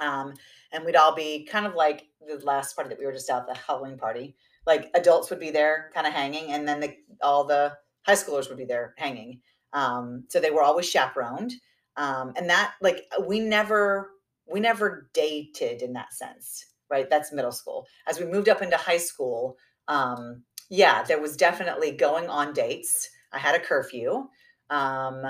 Um, 0.00 0.34
and 0.72 0.84
we'd 0.84 0.96
all 0.96 1.14
be 1.14 1.44
kind 1.44 1.66
of 1.66 1.74
like 1.74 2.06
the 2.26 2.44
last 2.44 2.74
party 2.74 2.90
that 2.90 2.98
we 2.98 3.06
were 3.06 3.12
just 3.12 3.30
at, 3.30 3.46
the 3.46 3.54
Halloween 3.54 3.96
party. 3.96 4.36
Like 4.66 4.90
adults 4.94 5.30
would 5.30 5.40
be 5.40 5.50
there 5.50 5.90
kind 5.94 6.06
of 6.06 6.12
hanging, 6.12 6.52
and 6.52 6.68
then 6.68 6.80
the, 6.80 6.94
all 7.22 7.44
the 7.44 7.76
high 8.02 8.14
schoolers 8.14 8.48
would 8.48 8.58
be 8.58 8.64
there 8.64 8.94
hanging. 8.98 9.40
Um, 9.72 10.24
so 10.28 10.40
they 10.40 10.50
were 10.50 10.62
always 10.62 10.88
chaperoned. 10.88 11.52
Um, 11.96 12.32
and 12.36 12.48
that 12.48 12.74
like 12.80 13.06
we 13.26 13.40
never 13.40 14.10
we 14.50 14.60
never 14.60 15.10
dated 15.12 15.82
in 15.82 15.92
that 15.94 16.12
sense, 16.12 16.66
right? 16.90 17.08
That's 17.10 17.32
middle 17.32 17.52
school. 17.52 17.86
As 18.06 18.18
we 18.18 18.26
moved 18.26 18.48
up 18.48 18.62
into 18.62 18.76
high 18.76 18.98
school, 18.98 19.56
um, 19.88 20.42
yeah, 20.70 21.02
there 21.02 21.20
was 21.20 21.36
definitely 21.36 21.90
going 21.92 22.28
on 22.28 22.52
dates. 22.52 23.10
I 23.32 23.38
had 23.38 23.54
a 23.54 23.60
curfew. 23.60 24.28
Um, 24.70 25.22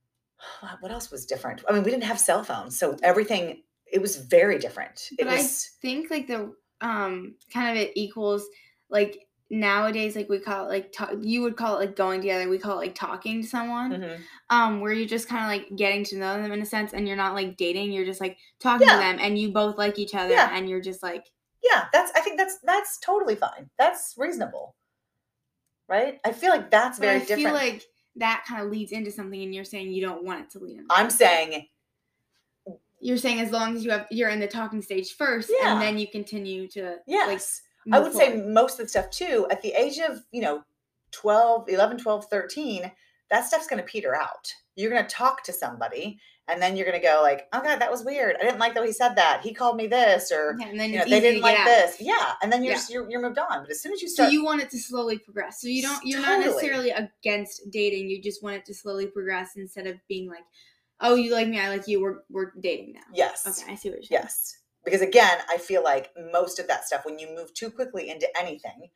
what 0.80 0.92
else 0.92 1.10
was 1.10 1.24
different? 1.24 1.62
I 1.68 1.72
mean, 1.72 1.82
we 1.82 1.90
didn't 1.90 2.04
have 2.04 2.18
cell 2.18 2.42
phones, 2.42 2.78
so 2.78 2.96
everything 3.02 3.62
it 3.92 4.00
was 4.00 4.16
very 4.16 4.58
different. 4.58 5.08
It 5.18 5.24
But 5.24 5.28
I 5.28 5.42
think 5.42 6.10
like 6.10 6.26
the 6.26 6.54
um 6.80 7.36
kind 7.52 7.70
of 7.76 7.82
it 7.82 7.92
equals 7.94 8.46
like 8.90 9.26
nowadays 9.50 10.16
like 10.16 10.28
we 10.30 10.38
call 10.38 10.64
it 10.66 10.68
like 10.70 10.92
ta- 10.92 11.14
you 11.20 11.42
would 11.42 11.56
call 11.56 11.76
it 11.76 11.80
like 11.86 11.94
going 11.96 12.20
together 12.22 12.48
we 12.48 12.56
call 12.58 12.72
it 12.80 12.86
like 12.86 12.94
talking 12.94 13.42
to 13.42 13.46
someone 13.46 13.92
Mhm. 13.92 14.20
um 14.48 14.80
where 14.80 14.92
you're 14.92 15.06
just 15.06 15.28
kind 15.28 15.44
of 15.44 15.48
like 15.48 15.76
getting 15.76 16.02
to 16.04 16.16
know 16.16 16.40
them 16.42 16.50
in 16.52 16.62
a 16.62 16.66
sense 16.66 16.94
and 16.94 17.06
you're 17.06 17.18
not 17.18 17.34
like 17.34 17.58
dating 17.58 17.92
you're 17.92 18.06
just 18.06 18.20
like 18.20 18.38
talking 18.60 18.86
Yeah. 18.88 18.94
to 18.94 18.98
them 19.00 19.18
and 19.20 19.38
you 19.38 19.52
both 19.52 19.76
like 19.76 19.98
each 19.98 20.14
other 20.14 20.32
Yeah. 20.32 20.48
and 20.56 20.68
you're 20.70 20.80
just 20.80 21.02
like 21.02 21.26
yeah, 21.62 21.84
that's 21.92 22.10
I 22.16 22.20
think 22.22 22.38
that's 22.38 22.58
that's 22.64 22.98
totally 22.98 23.36
fine. 23.36 23.70
That's 23.78 24.14
reasonable. 24.16 24.74
Right? 25.88 26.18
I 26.24 26.32
feel 26.32 26.50
like 26.50 26.70
that's 26.70 26.98
very 26.98 27.16
I 27.16 27.18
different. 27.20 27.42
feel 27.42 27.52
like 27.54 27.84
that 28.16 28.44
kind 28.48 28.64
of 28.64 28.70
leads 28.70 28.90
into 28.92 29.12
something 29.12 29.40
and 29.40 29.54
you're 29.54 29.64
saying 29.64 29.92
you 29.92 30.02
don't 30.02 30.24
want 30.24 30.40
it 30.40 30.50
to 30.50 30.58
lead 30.58 30.78
into 30.78 30.86
I'm 30.90 31.08
saying 31.10 31.66
you're 33.02 33.18
saying 33.18 33.40
as 33.40 33.50
long 33.50 33.76
as 33.76 33.84
you 33.84 33.90
have 33.90 34.06
you're 34.10 34.30
in 34.30 34.40
the 34.40 34.46
talking 34.46 34.80
stage 34.80 35.14
first 35.16 35.50
Yeah. 35.60 35.72
and 35.72 35.82
then 35.82 35.98
you 35.98 36.06
continue 36.08 36.68
to 36.68 36.96
yes. 37.06 37.28
like 37.28 37.94
I 37.94 37.98
would 37.98 38.12
say 38.14 38.36
most 38.36 38.78
of 38.78 38.86
the 38.86 38.90
stuff 38.90 39.10
too, 39.10 39.46
at 39.50 39.60
the 39.60 39.72
age 39.72 39.98
of, 39.98 40.22
you 40.30 40.40
know, 40.40 40.62
12, 41.10 41.68
11, 41.68 41.98
12, 41.98 42.26
13, 42.26 42.92
that 43.28 43.44
stuff's 43.44 43.66
going 43.66 43.82
to 43.82 43.88
peter 43.88 44.14
out. 44.14 44.54
You're 44.76 44.90
going 44.90 45.02
to 45.04 45.08
talk 45.14 45.42
to 45.44 45.52
somebody 45.52 46.20
and 46.46 46.62
then 46.62 46.76
you're 46.76 46.86
going 46.86 47.00
to 47.00 47.04
go 47.04 47.18
like, 47.22 47.48
oh 47.52 47.60
God, 47.60 47.80
that 47.80 47.90
was 47.90 48.04
weird. 48.04 48.36
I 48.40 48.44
didn't 48.44 48.60
like 48.60 48.74
the 48.74 48.80
way 48.82 48.86
he 48.86 48.92
said 48.92 49.16
that. 49.16 49.40
He 49.42 49.52
called 49.52 49.76
me 49.76 49.88
this 49.88 50.30
or, 50.30 50.56
yeah, 50.60 50.68
and 50.68 50.78
then 50.78 50.92
you 50.92 50.98
know, 51.00 51.04
they 51.06 51.18
didn't 51.18 51.42
like 51.42 51.58
out. 51.58 51.64
this. 51.64 51.96
Yeah. 52.00 52.34
And 52.40 52.52
then 52.52 52.62
you're, 52.62 52.72
Yeah. 52.74 52.78
just, 52.78 52.90
you're, 52.92 53.10
you're 53.10 53.20
moved 53.20 53.38
on. 53.38 53.62
But 53.62 53.70
as 53.72 53.80
soon 53.82 53.92
as 53.92 54.00
you 54.00 54.08
So 54.08 54.14
start, 54.14 54.32
you 54.32 54.44
want 54.44 54.62
it 54.62 54.70
to 54.70 54.78
slowly 54.78 55.18
progress. 55.18 55.60
So 55.60 55.66
you 55.66 55.82
don't 55.82 56.04
you're 56.04 56.20
not 56.22 56.38
necessarily 56.38 56.90
against 56.90 57.68
dating. 57.70 58.10
You 58.10 58.22
just 58.22 58.44
want 58.44 58.54
it 58.56 58.64
to 58.66 58.74
slowly 58.74 59.06
progress 59.08 59.56
instead 59.56 59.88
of 59.88 59.96
being 60.08 60.28
like, 60.28 60.44
oh, 61.02 61.14
you 61.14 61.32
like 61.32 61.48
me, 61.48 61.60
I 61.60 61.68
like 61.68 61.86
you. 61.86 62.00
We're 62.00 62.20
we're 62.30 62.52
dating 62.60 62.94
now. 62.94 63.00
yes. 63.12 63.46
Okay, 63.46 63.72
I 63.72 63.74
see 63.76 63.90
what 63.90 63.96
you're 63.96 64.02
saying. 64.04 64.22
Yes. 64.22 64.58
Because 64.84 65.00
again, 65.02 65.38
I 65.50 65.58
feel 65.58 65.84
like 65.84 66.10
most 66.32 66.58
of 66.58 66.66
that 66.68 66.84
stuff, 66.86 67.04
when 67.04 67.18
you 67.18 67.32
move 67.34 67.52
too 67.54 67.70
quickly 67.70 68.08
into 68.10 68.26
anything, 68.40 68.88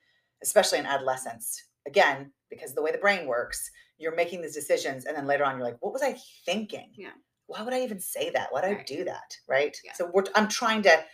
especially 0.42 0.78
in 0.78 0.86
adolescence, 0.86 1.62
again, 1.86 2.32
because 2.50 2.74
the 2.74 2.82
way 2.82 2.90
the 2.90 2.98
brain 2.98 3.26
works, 3.26 3.70
you're 3.98 4.14
making 4.16 4.42
these 4.42 4.54
decisions. 4.54 5.04
And 5.04 5.16
then 5.16 5.26
later 5.26 5.44
on, 5.44 5.56
you're 5.56 5.66
like, 5.66 5.76
what 5.80 5.92
was 5.92 6.02
I 6.02 6.16
thinking? 6.44 6.90
Yeah. 6.96 7.10
Why 7.46 7.62
would 7.62 7.72
I 7.72 7.82
even 7.82 8.00
say 8.00 8.30
that? 8.30 8.48
Why 8.50 8.62
did 8.62 8.76
I 8.78 8.82
do 8.82 9.04
that? 9.04 9.36
Right. 9.48 9.76
Yeah. 9.84 9.92
So 9.92 10.10
we're, 10.12 10.24
I'm 10.34 10.48
trying 10.48 10.82
to 10.82 11.04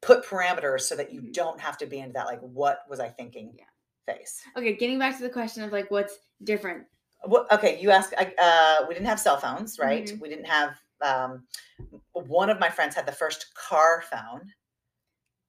put 0.00 0.24
parameters 0.24 0.82
so 0.82 0.96
that 0.96 1.12
you 1.12 1.20
Mhm. 1.20 1.32
don't 1.34 1.60
have 1.60 1.76
to 1.78 1.86
be 1.86 1.98
into 1.98 2.14
that, 2.14 2.24
like, 2.26 2.40
what 2.40 2.80
was 2.88 3.00
I 3.00 3.08
thinking 3.10 3.52
Yeah. 3.58 3.64
phase. 4.14 4.40
Okay, 4.56 4.74
getting 4.74 4.98
back 4.98 5.16
to 5.18 5.22
the 5.22 5.28
question 5.28 5.62
of 5.64 5.70
like 5.72 5.90
what's 5.90 6.16
different. 6.44 6.86
Okay, 7.52 7.78
you 7.80 7.90
asked. 7.90 8.14
I- 8.16 8.34
Uh, 8.38 8.86
we 8.86 8.94
didn't 8.94 9.06
have 9.08 9.20
cell 9.20 9.38
phones, 9.38 9.78
right? 9.78 10.04
Mhm. 10.06 10.20
We 10.20 10.28
didn't 10.28 10.46
have. 10.46 10.80
Um, 11.00 11.46
one 12.12 12.50
of 12.50 12.58
my 12.58 12.70
friends 12.70 12.94
had 12.94 13.06
the 13.06 13.12
first 13.12 13.54
car 13.54 14.02
phone. 14.02 14.52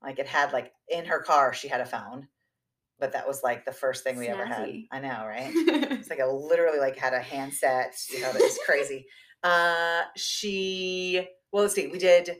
Like 0.03 0.20
it 0.20 0.28
had 0.28 0.53
like 0.53 0.74
in 0.88 1.05
her 1.05 1.22
car, 1.22 1.53
she 1.53 1.67
had 1.67 1.82
a 1.82 1.86
phone, 1.86 2.28
but 2.99 3.11
that 3.13 3.28
was 3.28 3.43
like 3.43 3.65
the 3.65 3.72
first 3.72 4.03
thing 4.03 4.17
we 4.17 4.28
ever 4.28 4.45
had. 4.45 4.59
I 4.91 4.99
know, 4.99 5.26
right? 5.26 5.51
It's 5.53 6.09
like 6.09 6.20
I 6.22 6.26
literally 6.26 6.80
like 6.80 6.97
had 6.97 7.13
a 7.13 7.20
handset. 7.22 7.95
You 8.09 8.22
know, 8.22 8.32
that 8.32 8.41
was 8.41 8.59
crazy. 8.65 9.07
Uh, 9.43 10.03
she. 10.15 11.28
Well, 11.51 11.63
let's 11.63 11.74
see. 11.76 11.88
We 11.88 11.97
did. 11.99 12.38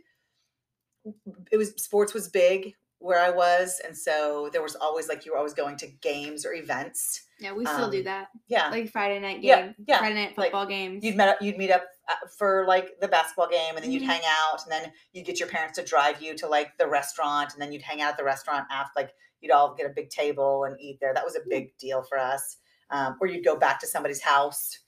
It 1.52 1.58
was 1.58 1.70
sports 1.82 2.14
was 2.14 2.28
big 2.28 2.74
where 3.00 3.20
I 3.20 3.30
was, 3.32 3.80
and 3.86 3.98
so 3.98 4.50
there 4.52 4.62
was 4.62 4.76
always 4.76 5.08
like 5.08 5.26
you 5.26 5.32
were 5.32 5.38
always 5.38 5.54
going 5.54 5.78
to 5.78 5.88
games 5.88 6.46
or 6.46 6.54
events. 6.54 7.26
Yeah, 7.40 7.54
we 7.54 7.66
still 7.66 7.90
do 7.90 8.00
Um, 8.00 8.04
that. 8.06 8.28
Yeah, 8.48 8.70
Like 8.70 8.90
Friday 8.92 9.20
night 9.20 9.42
game. 9.42 9.44
yeah, 9.50 9.72
yeah. 9.88 9.98
Friday 10.00 10.16
night 10.16 10.38
like, 10.38 10.48
football 10.48 10.66
games. 10.66 11.04
you'd 11.04 11.16
met 11.16 11.30
up, 11.30 11.42
you'd 11.42 11.58
meet 11.58 11.72
up 11.72 11.86
uh, 12.08 12.28
for 12.38 12.66
like 12.68 13.00
the 13.00 13.08
basketball 13.08 13.50
game 13.50 13.76
and 13.76 13.84
then 13.84 13.92
you'd 13.92 14.04
Mhm. 14.04 14.08
hang 14.08 14.22
out 14.26 14.64
and 14.64 14.72
then 14.72 14.92
you'd 15.14 15.26
get 15.26 15.40
your 15.40 15.48
parents 15.50 15.78
to 15.78 15.86
drive 15.86 16.22
you 16.22 16.36
to 16.38 16.48
like 16.48 16.78
the 16.78 16.88
restaurant 16.88 17.54
and 17.54 17.62
then 17.62 17.72
you'd 17.72 17.82
hang 17.84 18.02
out 18.02 18.12
at 18.12 18.18
the 18.18 18.24
restaurant 18.24 18.66
after 18.72 18.92
like 18.96 19.12
you'd 19.42 19.52
all 19.52 19.74
get 19.76 19.86
a 19.86 19.90
big 19.94 20.10
table 20.10 20.64
and 20.66 20.76
eat 20.82 20.98
there 21.00 21.14
that 21.14 21.24
was 21.24 21.36
a 21.36 21.42
big 21.50 21.78
deal 21.78 22.02
for 22.04 22.18
us 22.18 22.58
um, 22.90 23.16
or 23.22 23.28
you'd 23.28 23.46
go 23.46 23.56
back 23.56 23.80
to 23.80 23.88
somebody's 23.88 24.22
house 24.22 24.80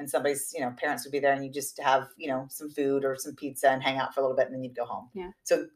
and 0.00 0.10
somebody's 0.10 0.50
you 0.52 0.60
know 0.60 0.74
parents 0.76 1.04
would 1.04 1.12
be 1.12 1.20
there 1.20 1.32
and 1.32 1.44
you 1.44 1.50
just 1.52 1.80
have 1.80 2.08
you 2.18 2.26
know 2.28 2.46
some 2.50 2.68
food 2.68 3.04
or 3.04 3.14
some 3.16 3.34
pizza 3.36 3.70
and 3.70 3.80
hang 3.82 3.96
out 3.96 4.12
for 4.12 4.20
a 4.20 4.22
little 4.24 4.36
bit 4.36 4.46
and 4.46 4.54
then 4.54 4.64
you'd 4.64 4.74
go 4.74 4.84
home 4.84 5.08
Yeah. 5.14 5.30
so 5.44 5.66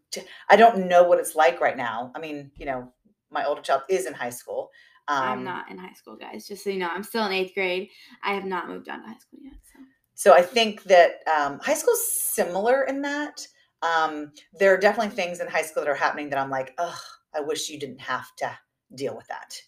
i 0.50 0.56
don't 0.56 0.88
know 0.88 1.04
what 1.04 1.20
it's 1.20 1.36
like 1.36 1.60
right 1.60 1.76
now 1.76 2.10
i 2.16 2.18
mean 2.18 2.50
you 2.56 2.66
know 2.66 2.92
my 3.30 3.44
older 3.44 3.62
child 3.62 3.82
is 3.88 4.06
in 4.06 4.14
high 4.14 4.30
school 4.30 4.70
um, 5.08 5.22
I'm 5.22 5.44
not 5.44 5.70
in 5.70 5.78
high 5.78 5.94
school, 5.94 6.16
guys. 6.16 6.46
Just 6.46 6.64
so 6.64 6.70
you 6.70 6.78
know, 6.78 6.88
I'm 6.88 7.02
still 7.02 7.24
in 7.26 7.32
eighth 7.32 7.54
grade. 7.54 7.88
I 8.22 8.34
have 8.34 8.44
not 8.44 8.68
moved 8.68 8.88
on 8.88 9.00
to 9.00 9.06
high 9.08 9.18
school 9.18 9.40
yet. 9.42 9.54
So 9.72 9.78
So 10.14 10.34
I 10.34 10.42
think 10.42 10.82
that 10.84 11.20
um, 11.34 11.58
high 11.60 11.74
school's 11.74 12.06
similar 12.12 12.84
in 12.84 13.02
that. 13.02 13.46
Um, 13.82 14.32
there 14.58 14.74
are 14.74 14.78
definitely 14.78 15.14
things 15.14 15.40
in 15.40 15.46
high 15.46 15.62
school 15.62 15.84
that 15.84 15.90
are 15.90 15.94
happening 15.94 16.28
that 16.30 16.38
I'm 16.38 16.50
like, 16.50 16.74
ugh, 16.78 16.98
I 17.34 17.40
wish 17.40 17.70
you 17.70 17.78
didn't 17.78 18.00
have 18.00 18.34
to 18.36 18.50
deal 18.94 19.16
with 19.16 19.26
that. 19.28 19.60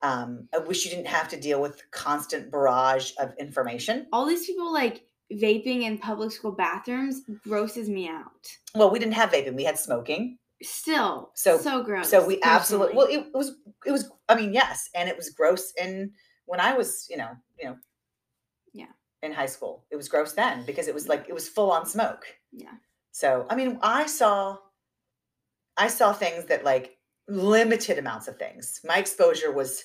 Um, 0.00 0.48
I 0.54 0.58
wish 0.58 0.84
you 0.84 0.90
didn't 0.90 1.08
have 1.08 1.28
to 1.28 1.40
deal 1.40 1.60
with 1.60 1.82
constant 1.90 2.50
barrage 2.50 3.12
of 3.18 3.34
information. 3.38 4.06
all 4.12 4.26
these 4.26 4.46
people 4.46 4.72
like 4.72 5.02
vaping 5.32 5.82
in 5.82 5.98
public 5.98 6.32
school 6.32 6.52
bathrooms 6.52 7.22
grosses 7.44 7.88
me 7.88 8.08
out. 8.08 8.46
Well, 8.74 8.90
we 8.90 8.98
didn't 8.98 9.14
have 9.14 9.30
vaping; 9.30 9.54
we 9.54 9.64
had 9.64 9.78
smoking. 9.78 10.38
Still, 10.62 11.30
So- 11.34 11.58
so 11.58 11.82
gross. 11.82 12.10
So 12.10 12.26
we 12.26 12.40
absolutely 12.42 12.96
well, 12.96 13.06
it, 13.08 13.32
was 13.32 13.52
it 13.86 13.92
was. 13.92 14.10
I 14.28 14.34
mean, 14.34 14.52
yes, 14.52 14.88
and 14.94 15.08
it 15.08 15.16
was 15.16 15.30
gross. 15.30 15.72
and 15.80 16.10
when 16.46 16.60
I 16.60 16.72
was, 16.74 17.06
you 17.10 17.16
know, 17.16 17.30
you 17.58 17.66
know, 17.68 17.76
Yeah. 18.72 18.86
in 19.22 19.32
high 19.32 19.46
school, 19.46 19.84
it 19.90 19.96
was 19.96 20.08
gross 20.08 20.32
then 20.32 20.64
because 20.64 20.88
it 20.88 20.94
was 20.94 21.06
like 21.08 21.28
it 21.28 21.34
was 21.34 21.48
full 21.48 21.70
on 21.70 21.86
smoke. 21.86 22.26
yeah. 22.52 22.74
So, 23.12 23.46
I 23.50 23.54
mean, 23.56 23.78
I 23.82 24.06
saw 24.06 24.58
I 25.76 25.88
saw 25.88 26.12
things 26.12 26.46
that 26.46 26.64
like 26.64 26.96
limited 27.28 27.98
amounts 27.98 28.26
of 28.28 28.36
things. 28.38 28.80
My 28.84 28.98
exposure 28.98 29.52
was 29.52 29.84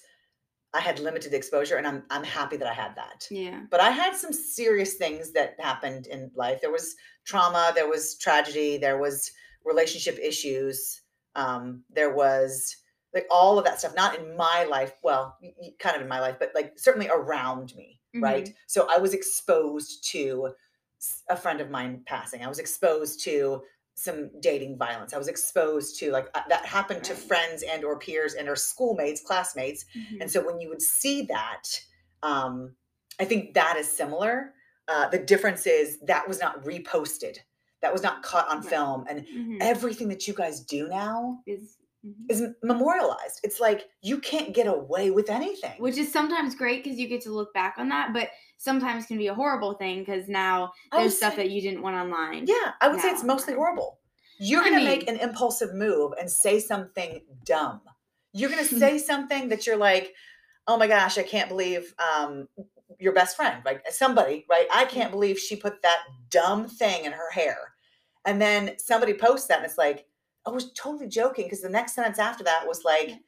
I 0.74 0.80
had 0.80 0.98
limited 1.00 1.34
exposure 1.36 1.76
and 1.78 1.86
I'm 1.86 2.04
I'm 2.10 2.24
happy 2.24 2.58
that 2.58 2.68
I 2.68 2.74
had 2.74 2.96
that. 2.96 3.28
Yeah. 3.30 3.62
But 3.70 3.80
I 3.80 3.92
had 3.92 4.16
some 4.16 4.34
serious 4.34 4.96
things 4.96 5.32
that 5.34 5.56
happened 5.60 6.08
in 6.08 6.32
life. 6.36 6.62
There 6.62 6.72
was 6.72 6.96
trauma, 7.26 7.72
there 7.76 7.88
was 7.90 8.18
tragedy, 8.18 8.78
there 8.78 8.98
was 8.98 9.32
relationship 9.66 10.18
issues. 10.20 11.02
Um 11.36 11.84
there 11.90 12.14
was 12.14 12.78
like 13.14 13.28
all 13.30 13.60
of 13.60 13.66
that 13.66 13.80
stuff 13.80 13.96
not 13.96 14.18
in 14.18 14.36
my 14.36 14.64
life, 14.70 14.94
well, 15.04 15.38
kind 15.80 15.96
of 15.96 16.02
in 16.02 16.08
my 16.08 16.20
life, 16.20 16.38
but 16.40 16.52
like 16.56 16.74
certainly 16.78 17.10
around 17.10 17.76
me, 17.76 18.00
right? 18.22 18.54
So 18.68 18.88
I 18.90 18.98
was 18.98 19.14
exposed 19.14 20.04
to 20.12 20.54
a 21.30 21.38
friend 21.38 21.62
of 21.62 21.70
mine 21.70 22.02
passing. 22.06 22.44
I 22.44 22.48
was 22.48 22.60
exposed 22.60 23.24
to 23.26 23.62
some 23.96 24.32
dating 24.40 24.78
violence. 24.78 25.14
I 25.14 25.20
was 25.20 25.28
exposed 25.28 26.00
to 26.00 26.12
like 26.12 26.28
uh, 26.34 26.42
that 26.50 26.66
happened 26.66 27.04
to 27.04 27.14
friends 27.14 27.62
and 27.64 27.84
or 27.84 28.00
peers 28.00 28.34
and 28.34 28.50
or 28.50 28.56
schoolmates, 28.56 29.22
classmates. 29.22 29.86
Mhm. 29.96 30.22
And 30.22 30.32
so 30.32 30.44
when 30.44 30.60
you 30.60 30.70
would 30.70 30.82
see 30.82 31.24
that, 31.24 31.64
um, 32.24 32.76
I 33.20 33.26
think 33.26 33.54
that 33.54 33.78
is 33.78 33.88
similar. 33.88 34.54
Uh, 34.88 35.08
the 35.10 35.20
difference 35.20 35.68
is 35.68 36.00
that 36.02 36.28
was 36.28 36.40
not 36.40 36.64
reposted. 36.64 37.38
That 37.84 37.94
was 37.94 38.02
not 38.02 38.24
caught 38.24 38.48
on 38.50 38.62
Right. 38.62 38.70
film. 38.70 39.06
And 39.08 39.28
Mhm. 39.28 39.58
everything 39.62 40.08
that 40.08 40.28
you 40.28 40.34
guys 40.34 40.62
do 40.62 40.88
now 40.88 41.44
Is 41.46 41.78
Mhm. 42.04 42.26
is 42.30 42.44
memorialized. 42.64 43.40
It's 43.44 43.60
like 43.62 43.88
you 44.02 44.20
can't 44.20 44.54
get 44.54 44.68
away 44.68 45.12
with 45.12 45.30
anything. 45.30 45.80
Which 45.80 45.98
is 45.98 46.12
sometimes 46.12 46.54
great 46.56 46.84
because 46.84 46.98
you 47.00 47.08
get 47.08 47.22
to 47.22 47.30
look 47.32 47.54
back 47.54 47.76
on 47.78 47.88
that, 47.90 48.12
but 48.14 48.30
sometimes 48.58 49.06
can 49.06 49.18
be 49.18 49.28
a 49.28 49.34
horrible 49.34 49.74
thing 49.74 50.00
because 50.00 50.28
now 50.28 50.74
there's 50.92 51.16
stuff 51.16 51.36
say- 51.36 51.44
that 51.44 51.50
you 51.52 51.62
didn't 51.62 51.82
want 51.82 51.96
online. 51.96 52.46
Yeah, 52.48 52.74
I 52.82 52.88
would 52.90 53.00
say 53.00 53.10
it's 53.12 53.24
mostly 53.24 53.54
horrible. 53.54 54.00
You're 54.40 54.62
I 54.64 54.70
going 54.70 54.80
to 54.80 54.86
make 54.86 55.08
an 55.08 55.18
impulsive 55.18 55.74
move 55.76 56.14
and 56.20 56.30
say 56.30 56.60
something 56.60 57.22
dumb. 57.46 57.82
You're 58.34 58.50
going 58.50 58.66
to 58.68 58.80
say 58.80 58.98
something 58.98 59.48
that 59.50 59.66
you're 59.68 59.78
like, 59.78 60.14
"Oh 60.68 60.76
my 60.78 60.88
gosh, 60.88 61.18
I 61.18 61.24
can't 61.24 61.50
believe 61.50 61.94
um 62.00 62.48
your 63.00 63.14
best 63.14 63.36
friend, 63.36 63.64
right? 63.66 63.80
Somebody, 63.92 64.46
right? 64.50 64.68
I 64.74 64.86
can't 64.86 65.12
believe 65.12 65.38
she 65.40 65.56
put 65.56 65.82
that 65.84 66.00
dumb 66.30 66.68
thing 66.68 67.06
in 67.06 67.12
her 67.14 67.30
hair." 67.32 67.73
And 68.26 68.42
then 68.42 68.76
somebody 68.78 69.14
posts 69.14 69.48
that 69.48 69.58
and 69.58 69.66
it's 69.66 69.78
like, 69.78 70.06
oh, 70.46 70.52
"I 70.52 70.56
was 70.56 70.72
totally 70.74 71.08
joking" 71.08 71.46
because 71.46 71.62
the 71.62 71.70
next 71.70 71.94
sentence 71.94 72.20
after 72.20 72.44
that 72.46 72.68
was 72.68 72.84
like, 72.84 73.20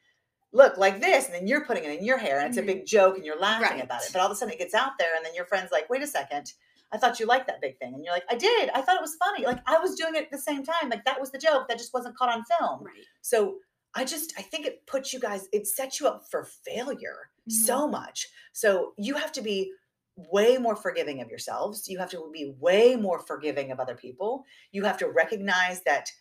"Look, 0.53 0.77
like 0.77 1.01
this," 1.01 1.25
and 1.25 1.33
then 1.33 1.47
you're 1.47 1.65
putting 1.65 1.83
it 1.83 1.97
in 1.99 2.05
your 2.05 2.17
hair 2.17 2.39
and 2.39 2.49
it's 2.49 2.57
a 2.57 2.61
mm-hmm. 2.61 2.67
big 2.67 2.85
joke 2.85 3.15
and 3.15 3.25
you're 3.25 3.39
laughing 3.39 3.81
about 3.81 4.01
it. 4.03 4.09
But 4.13 4.21
all 4.21 4.27
of 4.27 4.31
a 4.31 4.35
sudden 4.35 4.53
it 4.53 4.59
gets 4.59 4.73
out 4.73 4.93
there 4.97 5.15
and 5.15 5.25
then 5.25 5.35
your 5.35 5.45
friend's 5.45 5.71
like, 5.71 5.89
"Wait 5.89 6.01
a 6.01 6.07
second. 6.07 6.53
I 6.91 6.97
thought 6.97 7.19
you 7.19 7.25
liked 7.25 7.47
that 7.47 7.61
big 7.61 7.77
thing. 7.77 7.93
And 7.93 8.03
you're 8.03 8.13
like, 8.13 8.23
I 8.29 8.35
did. 8.35 8.69
I 8.69 8.81
thought 8.81 8.95
it 8.95 9.01
was 9.01 9.15
funny. 9.15 9.45
Like 9.45 9.59
I 9.67 9.79
was 9.79 9.95
doing 9.95 10.15
it 10.15 10.23
at 10.23 10.31
the 10.31 10.37
same 10.37 10.63
time. 10.63 10.89
Like 10.89 11.03
that 11.05 11.19
was 11.19 11.31
the 11.31 11.37
joke. 11.37 11.67
That 11.67 11.77
just 11.77 11.93
wasn't 11.93 12.15
caught 12.15 12.29
on 12.29 12.43
film. 12.45 12.83
Right. 12.83 13.03
So 13.21 13.55
I 13.95 14.05
just 14.05 14.33
I 14.37 14.41
think 14.41 14.65
it 14.65 14.85
puts 14.85 15.13
you 15.13 15.19
guys, 15.19 15.47
it 15.51 15.67
sets 15.67 15.99
you 15.99 16.07
up 16.07 16.25
for 16.29 16.43
failure 16.43 17.29
mm-hmm. 17.41 17.51
so 17.51 17.87
much. 17.87 18.29
So 18.53 18.93
you 18.97 19.15
have 19.15 19.31
to 19.33 19.41
be 19.41 19.71
way 20.15 20.57
more 20.57 20.75
forgiving 20.75 21.21
of 21.21 21.29
yourselves. 21.29 21.87
You 21.89 21.97
have 21.99 22.09
to 22.11 22.29
be 22.31 22.53
way 22.59 22.95
more 22.95 23.19
forgiving 23.19 23.71
of 23.71 23.79
other 23.79 23.95
people. 23.95 24.45
You 24.71 24.83
have 24.83 24.97
to 24.99 25.09
recognize 25.09 25.81
that 25.83 26.11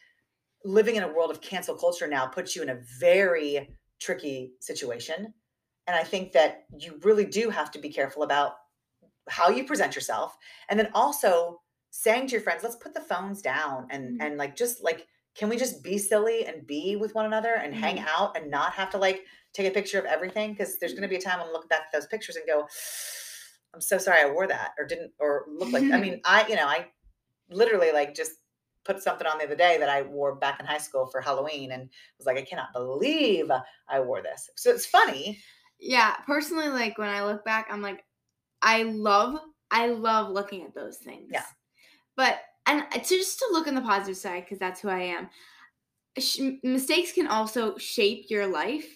living 0.65 0.97
in 0.97 1.03
a 1.03 1.13
world 1.13 1.31
of 1.31 1.41
cancel 1.41 1.77
culture 1.77 2.07
now 2.09 2.27
puts 2.27 2.57
you 2.57 2.63
in 2.63 2.71
a 2.71 2.81
very 2.99 3.77
tricky 4.01 4.53
situation. 4.61 5.35
And 5.87 5.97
I 5.97 6.03
think 6.03 6.33
that 6.33 6.65
you 6.79 6.99
really 7.03 7.27
do 7.27 7.51
have 7.51 7.71
to 7.73 7.79
be 7.79 7.91
careful 7.91 8.23
about 8.23 8.55
how 9.29 9.49
you 9.49 9.65
present 9.65 9.95
yourself 9.95 10.37
and 10.69 10.79
then 10.79 10.91
also 10.95 11.61
saying 11.91 12.27
to 12.27 12.33
your 12.33 12.41
friends 12.41 12.63
let's 12.63 12.77
put 12.77 12.93
the 12.93 13.01
phones 13.01 13.41
down 13.41 13.87
and 13.91 14.21
Mhm. 14.21 14.25
and 14.27 14.37
like 14.37 14.57
just 14.57 14.83
like 14.83 15.07
can 15.35 15.49
we 15.49 15.57
just 15.57 15.83
be 15.83 15.97
silly 15.99 16.45
and 16.45 16.67
be 16.67 16.97
with 16.97 17.15
one 17.15 17.25
another 17.27 17.55
and 17.55 17.75
hang 17.75 17.97
Mhm. 17.97 18.07
out 18.07 18.37
and 18.37 18.51
not 18.51 18.75
have 18.75 18.91
to 18.91 18.99
like 18.99 19.25
take 19.53 19.67
a 19.67 19.71
picture 19.71 19.99
of 19.99 20.05
everything 20.05 20.53
because 20.53 20.79
there's 20.79 20.93
going 20.93 21.03
to 21.03 21.09
be 21.09 21.17
a 21.17 21.21
time 21.21 21.41
i'm 21.41 21.53
looking 21.53 21.69
back 21.69 21.83
at 21.87 21.93
those 21.93 22.07
pictures 22.07 22.37
and 22.37 22.47
go 22.47 22.69
i'm 23.75 23.81
so 23.81 23.99
sorry 23.99 24.21
i 24.21 24.31
wore 24.31 24.47
that 24.47 24.71
or 24.79 24.87
didn't 24.87 25.13
or 25.19 25.47
look 25.49 25.73
like 25.73 25.85
i 25.93 25.99
mean 25.99 26.21
i 26.25 26.47
you 26.49 26.57
know 26.57 26.67
i 26.67 26.87
literally 27.51 27.93
like 27.93 28.15
just 28.15 28.33
put 28.85 29.03
something 29.03 29.27
on 29.27 29.39
the 29.39 29.45
other 29.45 29.57
day 29.57 29.79
that 29.79 29.89
i 29.89 30.03
wore 30.03 30.35
back 30.37 30.61
in 30.61 30.67
high 30.67 30.79
school 30.79 31.07
for 31.07 31.21
halloween 31.21 31.73
and 31.73 31.91
was 32.19 32.27
like 32.27 32.37
i 32.37 32.43
cannot 32.43 32.73
believe 32.73 33.51
i 33.89 34.01
wore 34.01 34.23
this 34.23 34.49
so 34.57 34.71
it's 34.71 34.87
funny 34.87 35.39
Yeah, 35.79 36.15
personally, 36.27 36.69
like 36.69 36.97
when 36.99 37.09
I 37.11 37.25
look 37.25 37.45
back, 37.45 37.67
I'm 37.69 37.83
like, 37.83 38.05
I 38.63 38.85
love, 38.85 39.41
I 39.71 39.89
love 39.89 40.31
looking 40.31 40.63
at 40.63 40.75
those 40.75 40.99
things. 40.99 41.31
Yeah. 41.33 41.45
But 42.17 42.41
and 42.67 42.91
to 42.91 43.01
just 43.01 43.39
to 43.41 43.49
look 43.53 43.67
on 43.67 43.75
the 43.75 43.81
positive 43.83 44.17
side, 44.17 44.45
because 44.45 44.59
that's 44.59 44.81
who 44.81 44.89
I 44.89 45.01
am. 45.01 45.29
Sh- 46.19 46.61
mistakes 46.63 47.13
can 47.13 47.27
also 47.27 47.77
shape 47.77 48.31
your 48.31 48.47
life. 48.47 48.94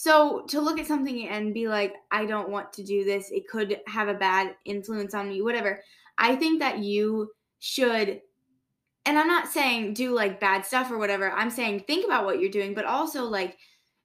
So 0.00 0.44
to 0.48 0.60
look 0.60 0.78
at 0.78 0.86
something 0.86 1.28
and 1.28 1.52
be 1.52 1.68
like, 1.68 1.94
I 2.10 2.24
don't 2.24 2.48
want 2.48 2.72
to 2.74 2.82
do 2.82 3.04
this. 3.04 3.30
It 3.30 3.48
could 3.48 3.80
have 3.86 4.08
a 4.08 4.14
bad 4.14 4.54
influence 4.64 5.12
on 5.12 5.28
me. 5.28 5.42
Whatever. 5.42 5.82
I 6.16 6.36
think 6.36 6.60
that 6.60 6.78
you 6.78 7.30
should. 7.58 8.22
And 9.04 9.18
I'm 9.18 9.26
not 9.26 9.48
saying 9.48 9.94
do 9.94 10.14
like 10.14 10.40
bad 10.40 10.64
stuff 10.64 10.90
or 10.90 10.96
whatever. 10.96 11.30
I'm 11.30 11.50
saying 11.50 11.84
think 11.86 12.06
about 12.06 12.24
what 12.24 12.40
you're 12.40 12.50
doing, 12.50 12.72
but 12.72 12.86
also 12.86 13.24
like 13.24 13.58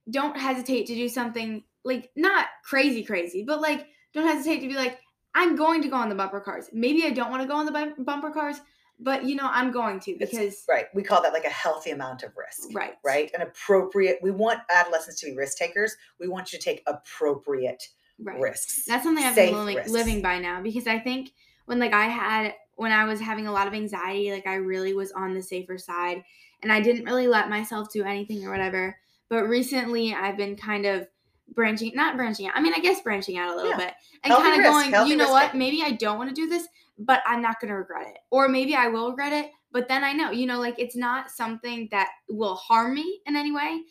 don't 0.10 0.38
hesitate 0.38 0.86
to 0.88 0.96
do 0.96 1.08
something 1.08 1.64
like 1.86 2.12
not 2.16 2.48
crazy 2.64 3.04
crazy 3.04 3.44
but 3.44 3.62
like 3.62 3.88
don't 4.14 4.28
hesitate 4.28 4.60
to 4.60 4.68
be 4.68 4.76
like 4.76 5.00
i'm 5.36 5.56
going 5.56 5.82
to 5.82 5.88
go 5.88 5.96
on 5.96 6.10
the 6.10 6.16
bumper 6.16 6.40
cars 6.40 6.70
maybe 6.74 7.06
i 7.06 7.10
don't 7.10 7.30
want 7.32 7.42
to 7.42 7.48
go 7.48 7.56
on 7.56 7.66
the 7.66 7.94
bumper 8.04 8.32
cars 8.32 8.58
but 9.00 9.26
you 9.26 9.36
know 9.36 9.50
i'm 9.52 9.72
going 9.72 10.00
to 10.00 10.12
It's- 10.12 10.30
because 10.32 10.64
right 10.70 10.86
we 10.94 11.04
call 11.04 11.22
that 11.22 11.34
like 11.34 11.46
a 11.46 11.50
healthy 11.50 11.92
amount 11.92 12.24
of 12.24 12.32
risk 12.38 12.70
right 12.74 12.94
right? 13.04 13.30
An 13.34 13.42
appropriate. 13.42 14.20
We 14.22 14.32
want 14.32 14.60
adolescents 14.70 15.20
to 15.22 15.28
be 15.28 15.36
risk 15.36 15.58
takers. 15.58 15.96
We 16.20 16.28
want 16.28 16.52
you 16.54 16.60
to 16.60 16.64
take 16.64 16.82
appropriate 16.88 17.84
right 18.20 18.40
risks. 18.40 18.86
that's 18.86 19.04
something 19.04 19.24
i've 19.26 19.36
been 19.36 19.54
living, 19.66 19.92
living 19.92 20.22
by 20.22 20.40
now 20.40 20.62
because 20.62 20.88
i 20.88 20.98
think 20.98 21.32
when 21.66 21.80
like 21.80 21.94
i 21.94 22.06
had 22.06 22.54
when 22.76 22.92
i 22.94 23.04
was 23.04 23.20
having 23.20 23.46
a 23.48 23.52
lot 23.52 23.68
of 23.68 23.74
anxiety 23.74 24.32
like 24.32 24.48
i 24.48 24.56
really 24.56 24.94
was 24.94 25.12
on 25.12 25.34
the 25.34 25.42
safer 25.42 25.78
side 25.78 26.24
and 26.64 26.72
i 26.72 26.80
didn't 26.80 27.04
really 27.04 27.28
let 27.28 27.50
myself 27.50 27.92
do 27.92 28.04
anything 28.06 28.46
or 28.46 28.52
whatever 28.52 28.96
but 29.30 29.44
recently 29.50 30.14
i've 30.14 30.38
been 30.38 30.56
kind 30.56 30.86
of 30.86 31.06
branching 31.54 31.92
not 31.96 32.18
branching 32.18 32.48
out 32.48 32.54
i 32.56 32.62
mean 32.62 32.74
i 32.76 32.80
guess 32.80 33.02
branching 33.02 33.38
out 33.38 33.52
a 33.54 33.56
little 33.56 33.72
Yeah. 33.72 33.78
bit 33.78 33.94
and 34.24 34.34
kind 34.34 34.60
of 34.60 34.64
going 34.72 34.92
healthy 34.92 35.12
you 35.12 35.18
know 35.18 35.32
what 35.32 35.46
taking. 35.48 35.60
maybe 35.60 35.84
i 35.84 35.92
don't 35.92 36.18
want 36.18 36.30
to 36.30 36.36
do 36.36 36.50
this 36.50 36.68
but 36.98 37.22
i'm 37.26 37.42
not 37.42 37.60
going 37.62 37.70
to 37.70 37.76
regret 37.78 38.08
it 38.08 38.18
or 38.32 38.48
maybe 38.50 38.76
i 38.76 38.88
will 38.88 39.10
regret 39.12 39.32
it 39.32 39.52
but 39.72 39.88
then 39.88 40.04
i 40.04 40.12
know 40.12 40.32
you 40.32 40.48
know 40.48 40.60
like 40.60 40.76
it's 40.80 40.96
not 40.96 41.30
something 41.30 41.88
that 41.92 42.10
will 42.30 42.56
harm 42.56 42.94
me 42.96 43.22
in 43.26 43.36
any 43.36 43.52
way 43.52 43.82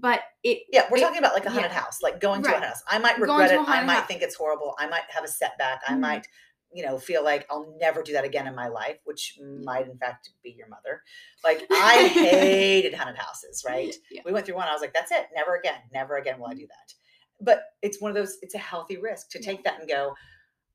but 0.00 0.20
it 0.42 0.64
Yeah, 0.72 0.82
we're 0.90 0.98
it- 0.98 1.02
talking 1.02 1.18
about 1.18 1.34
like 1.34 1.46
a 1.46 1.50
haunted 1.50 1.70
yeah. 1.70 1.78
house, 1.80 2.02
like 2.02 2.20
going 2.20 2.42
to 2.42 2.48
a 2.48 2.50
haunted 2.50 2.68
house. 2.68 2.82
I 2.88 2.98
might 2.98 3.16
regret 3.20 3.52
it. 3.52 3.60
I 3.60 3.84
might 3.84 3.94
house. 3.94 4.06
think 4.08 4.22
it's 4.22 4.34
horrible. 4.34 4.74
I 4.76 4.88
might 4.88 5.02
have 5.08 5.22
a 5.22 5.28
setback. 5.28 5.82
I 5.86 5.92
Mhm. 5.92 6.00
might, 6.00 6.26
you 6.72 6.84
know, 6.84 6.98
feel 6.98 7.22
like 7.22 7.46
I'll 7.48 7.72
never 7.80 8.02
do 8.02 8.12
that 8.14 8.24
again 8.24 8.48
in 8.48 8.56
my 8.56 8.66
life, 8.66 8.98
which 9.04 9.38
might 9.62 9.86
in 9.86 9.96
fact 9.96 10.30
be 10.42 10.50
your 10.50 10.66
mother. 10.66 11.04
Like 11.44 11.64
I 11.70 12.08
hated 12.12 12.92
haunted 12.92 13.16
houses, 13.16 13.64
right? 13.64 13.94
Yeah. 14.10 14.22
We 14.24 14.32
went 14.32 14.46
through 14.46 14.56
one. 14.56 14.66
I 14.66 14.72
was 14.72 14.80
like, 14.82 14.92
that's 14.92 15.12
it. 15.12 15.28
Never 15.34 15.54
again. 15.54 15.78
Never 15.92 16.16
again 16.16 16.40
will 16.40 16.48
I 16.48 16.54
do 16.54 16.66
that. 16.66 16.94
But 17.40 17.64
it's 17.82 18.00
one 18.00 18.10
of 18.10 18.14
those. 18.14 18.38
It's 18.42 18.54
a 18.54 18.58
healthy 18.58 18.96
risk 18.96 19.30
to 19.30 19.38
take 19.40 19.64
that 19.64 19.80
and 19.80 19.88
go. 19.88 20.14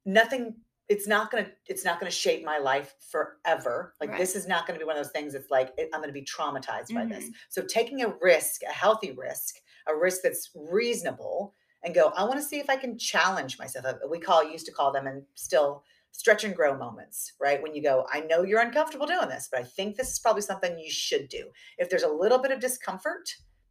Nothing. 0.05 0.55
It's 0.87 1.07
not 1.07 1.29
gonna. 1.31 1.47
It's 1.67 1.85
not 1.85 1.99
gonna 1.99 2.11
shape 2.11 2.43
my 2.43 2.57
life 2.57 2.95
forever. 3.11 3.93
Like 4.01 4.09
Right. 4.11 4.19
this 4.19 4.35
is 4.35 4.47
not 4.47 4.65
gonna 4.65 4.79
be 4.79 4.85
one 4.85 4.97
of 4.97 5.03
those 5.03 5.11
things. 5.11 5.35
It's 5.35 5.51
like 5.51 5.73
it, 5.77 5.89
I'm 5.93 6.01
gonna 6.01 6.11
be 6.13 6.23
traumatized 6.23 6.93
by 6.93 7.01
Mm-hmm. 7.01 7.09
this. 7.09 7.29
So 7.49 7.61
taking 7.61 8.03
a 8.03 8.13
risk, 8.21 8.61
a 8.63 8.71
healthy 8.71 9.11
risk, 9.11 9.55
a 9.87 9.95
risk 9.95 10.21
that's 10.23 10.49
reasonable, 10.55 11.53
and 11.83 11.93
go. 11.93 12.07
I 12.15 12.23
want 12.23 12.39
to 12.39 12.45
see 12.45 12.59
if 12.59 12.69
I 12.69 12.75
can 12.75 12.97
challenge 12.97 13.59
myself. 13.59 13.85
Uh, 13.85 14.07
We 14.09 14.19
call 14.19 14.43
used 14.43 14.65
to 14.65 14.71
call 14.71 14.91
them, 14.91 15.05
and 15.07 15.23
still 15.35 15.83
stretch 16.11 16.43
and 16.43 16.55
grow 16.55 16.75
moments, 16.75 17.33
right? 17.39 17.61
When 17.61 17.75
you 17.75 17.83
go, 17.83 18.07
I 18.11 18.21
know 18.21 18.41
you're 18.41 18.61
uncomfortable 18.61 19.05
doing 19.05 19.29
this, 19.29 19.47
but 19.51 19.59
I 19.59 19.63
think 19.63 19.95
this 19.95 20.11
is 20.11 20.17
probably 20.17 20.41
something 20.41 20.77
you 20.79 20.89
should 20.89 21.29
do. 21.29 21.51
If 21.77 21.87
there's 21.91 22.01
a 22.01 22.09
little 22.09 22.39
bit 22.39 22.51
of 22.51 22.59
discomfort 22.59 23.29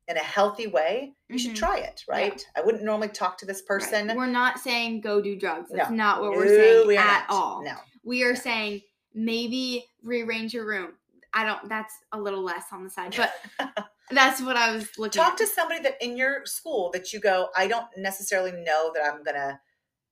in 0.08 0.16
a 0.16 0.20
healthy 0.20 0.66
way, 0.66 1.12
you 1.28 1.38
should 1.38 1.52
Mhm. 1.52 1.56
try 1.56 1.78
it, 1.78 2.02
Yeah. 2.08 2.14
right? 2.14 2.46
I 2.56 2.62
wouldn't 2.62 2.82
normally 2.82 3.08
talk 3.08 3.36
to 3.38 3.46
this 3.46 3.60
Right. 3.60 3.66
person. 3.80 4.16
we're 4.16 4.26
not 4.26 4.58
saying 4.58 5.02
go 5.02 5.20
do 5.20 5.36
drugs 5.36 5.70
that's 5.70 5.90
No. 5.90 5.96
not 5.96 6.20
what 6.22 6.32
we're 6.32 6.46
No, 6.46 6.56
saying 6.56 6.86
we 6.86 6.96
at 6.96 7.26
not. 7.28 7.30
all 7.30 7.62
No. 7.62 7.76
we 8.02 8.24
are 8.24 8.32
No. 8.32 8.40
saying 8.40 8.82
maybe 9.14 9.86
rearrange 10.02 10.54
your 10.54 10.64
room 10.64 10.96
i 11.34 11.44
don't 11.44 11.68
that's 11.68 11.94
a 12.12 12.18
little 12.20 12.42
less 12.42 12.64
on 12.72 12.84
the 12.84 12.90
side 12.90 13.14
but 13.16 13.34
that's 14.10 14.40
what 14.40 14.56
i 14.56 14.70
was 14.74 14.88
looking 14.98 15.20
Talk 15.20 15.32
at 15.32 15.38
to 15.38 15.46
somebody 15.46 15.80
that 15.82 16.02
in 16.02 16.16
your 16.16 16.46
school 16.46 16.90
that 16.92 17.12
you 17.12 17.20
go, 17.20 17.48
I 17.56 17.66
don't 17.68 17.86
necessarily 17.96 18.52
know 18.52 18.92
that 18.94 19.04
I'm 19.04 19.22
gonna 19.22 19.60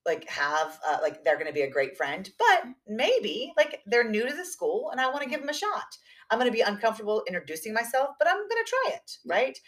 like 0.05 0.28
have 0.28 0.78
uh, 0.86 0.99
like 1.03 1.24
they're 1.24 1.38
gonna 1.38 1.53
be 1.53 1.62
a 1.62 1.70
great 1.70 1.97
friend, 1.97 2.30
but 2.38 2.64
maybe 2.86 3.53
like 3.57 3.80
they're 3.86 4.09
new 4.09 4.28
to 4.28 4.34
the 4.34 4.44
school 4.44 4.90
and 4.90 5.01
I 5.01 5.09
want 5.09 5.22
to 5.24 5.28
give 5.28 5.40
them 5.40 5.49
a 5.49 5.55
shot. 5.55 5.97
I'm 6.30 6.38
gonna 6.38 6.51
be 6.51 6.61
uncomfortable 6.61 7.24
introducing 7.26 7.72
myself, 7.72 8.11
but 8.18 8.28
I'm 8.28 8.36
gonna 8.49 8.64
try 8.66 8.92
it, 8.94 9.18
right? 9.26 9.59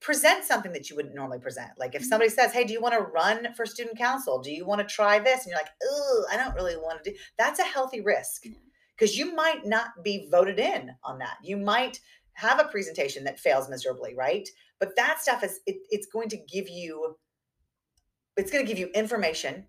Present 0.00 0.44
something 0.44 0.72
that 0.72 0.90
you 0.90 0.96
wouldn't 0.96 1.14
normally 1.14 1.38
present. 1.38 1.70
Like 1.78 1.94
if 1.94 2.02
Mhm. 2.02 2.06
somebody 2.06 2.30
says, 2.30 2.52
"Hey, 2.52 2.64
do 2.64 2.72
you 2.72 2.80
want 2.80 2.94
to 2.94 3.00
run 3.00 3.54
for 3.54 3.64
student 3.64 3.96
council? 3.96 4.40
Do 4.40 4.50
you 4.52 4.64
want 4.66 4.80
to 4.80 4.86
try 4.94 5.18
this?" 5.18 5.42
and 5.44 5.50
you're 5.50 5.58
like, 5.58 5.70
"Oh, 5.82 6.26
I 6.30 6.36
don't 6.36 6.54
really 6.54 6.76
want 6.76 7.02
to 7.04 7.10
do." 7.12 7.18
That's 7.36 7.60
a 7.60 7.64
healthy 7.64 8.00
risk 8.00 8.44
because 8.96 9.16
you 9.16 9.34
might 9.34 9.64
not 9.64 10.02
be 10.02 10.28
voted 10.30 10.58
in 10.58 10.96
on 11.04 11.18
that. 11.18 11.36
You 11.42 11.56
might 11.56 12.00
have 12.34 12.58
a 12.60 12.68
presentation 12.68 13.24
that 13.24 13.38
fails 13.38 13.68
miserably, 13.68 14.14
right? 14.14 14.48
But 14.80 14.96
that 14.96 15.20
stuff 15.20 15.42
is 15.44 15.60
it, 15.66 15.76
it's 15.90 16.06
going 16.06 16.28
to 16.30 16.36
give 16.36 16.68
you 16.68 17.18
it's 18.36 18.50
going 18.52 18.64
to 18.64 18.68
give 18.68 18.78
you 18.78 18.88
information 18.94 19.66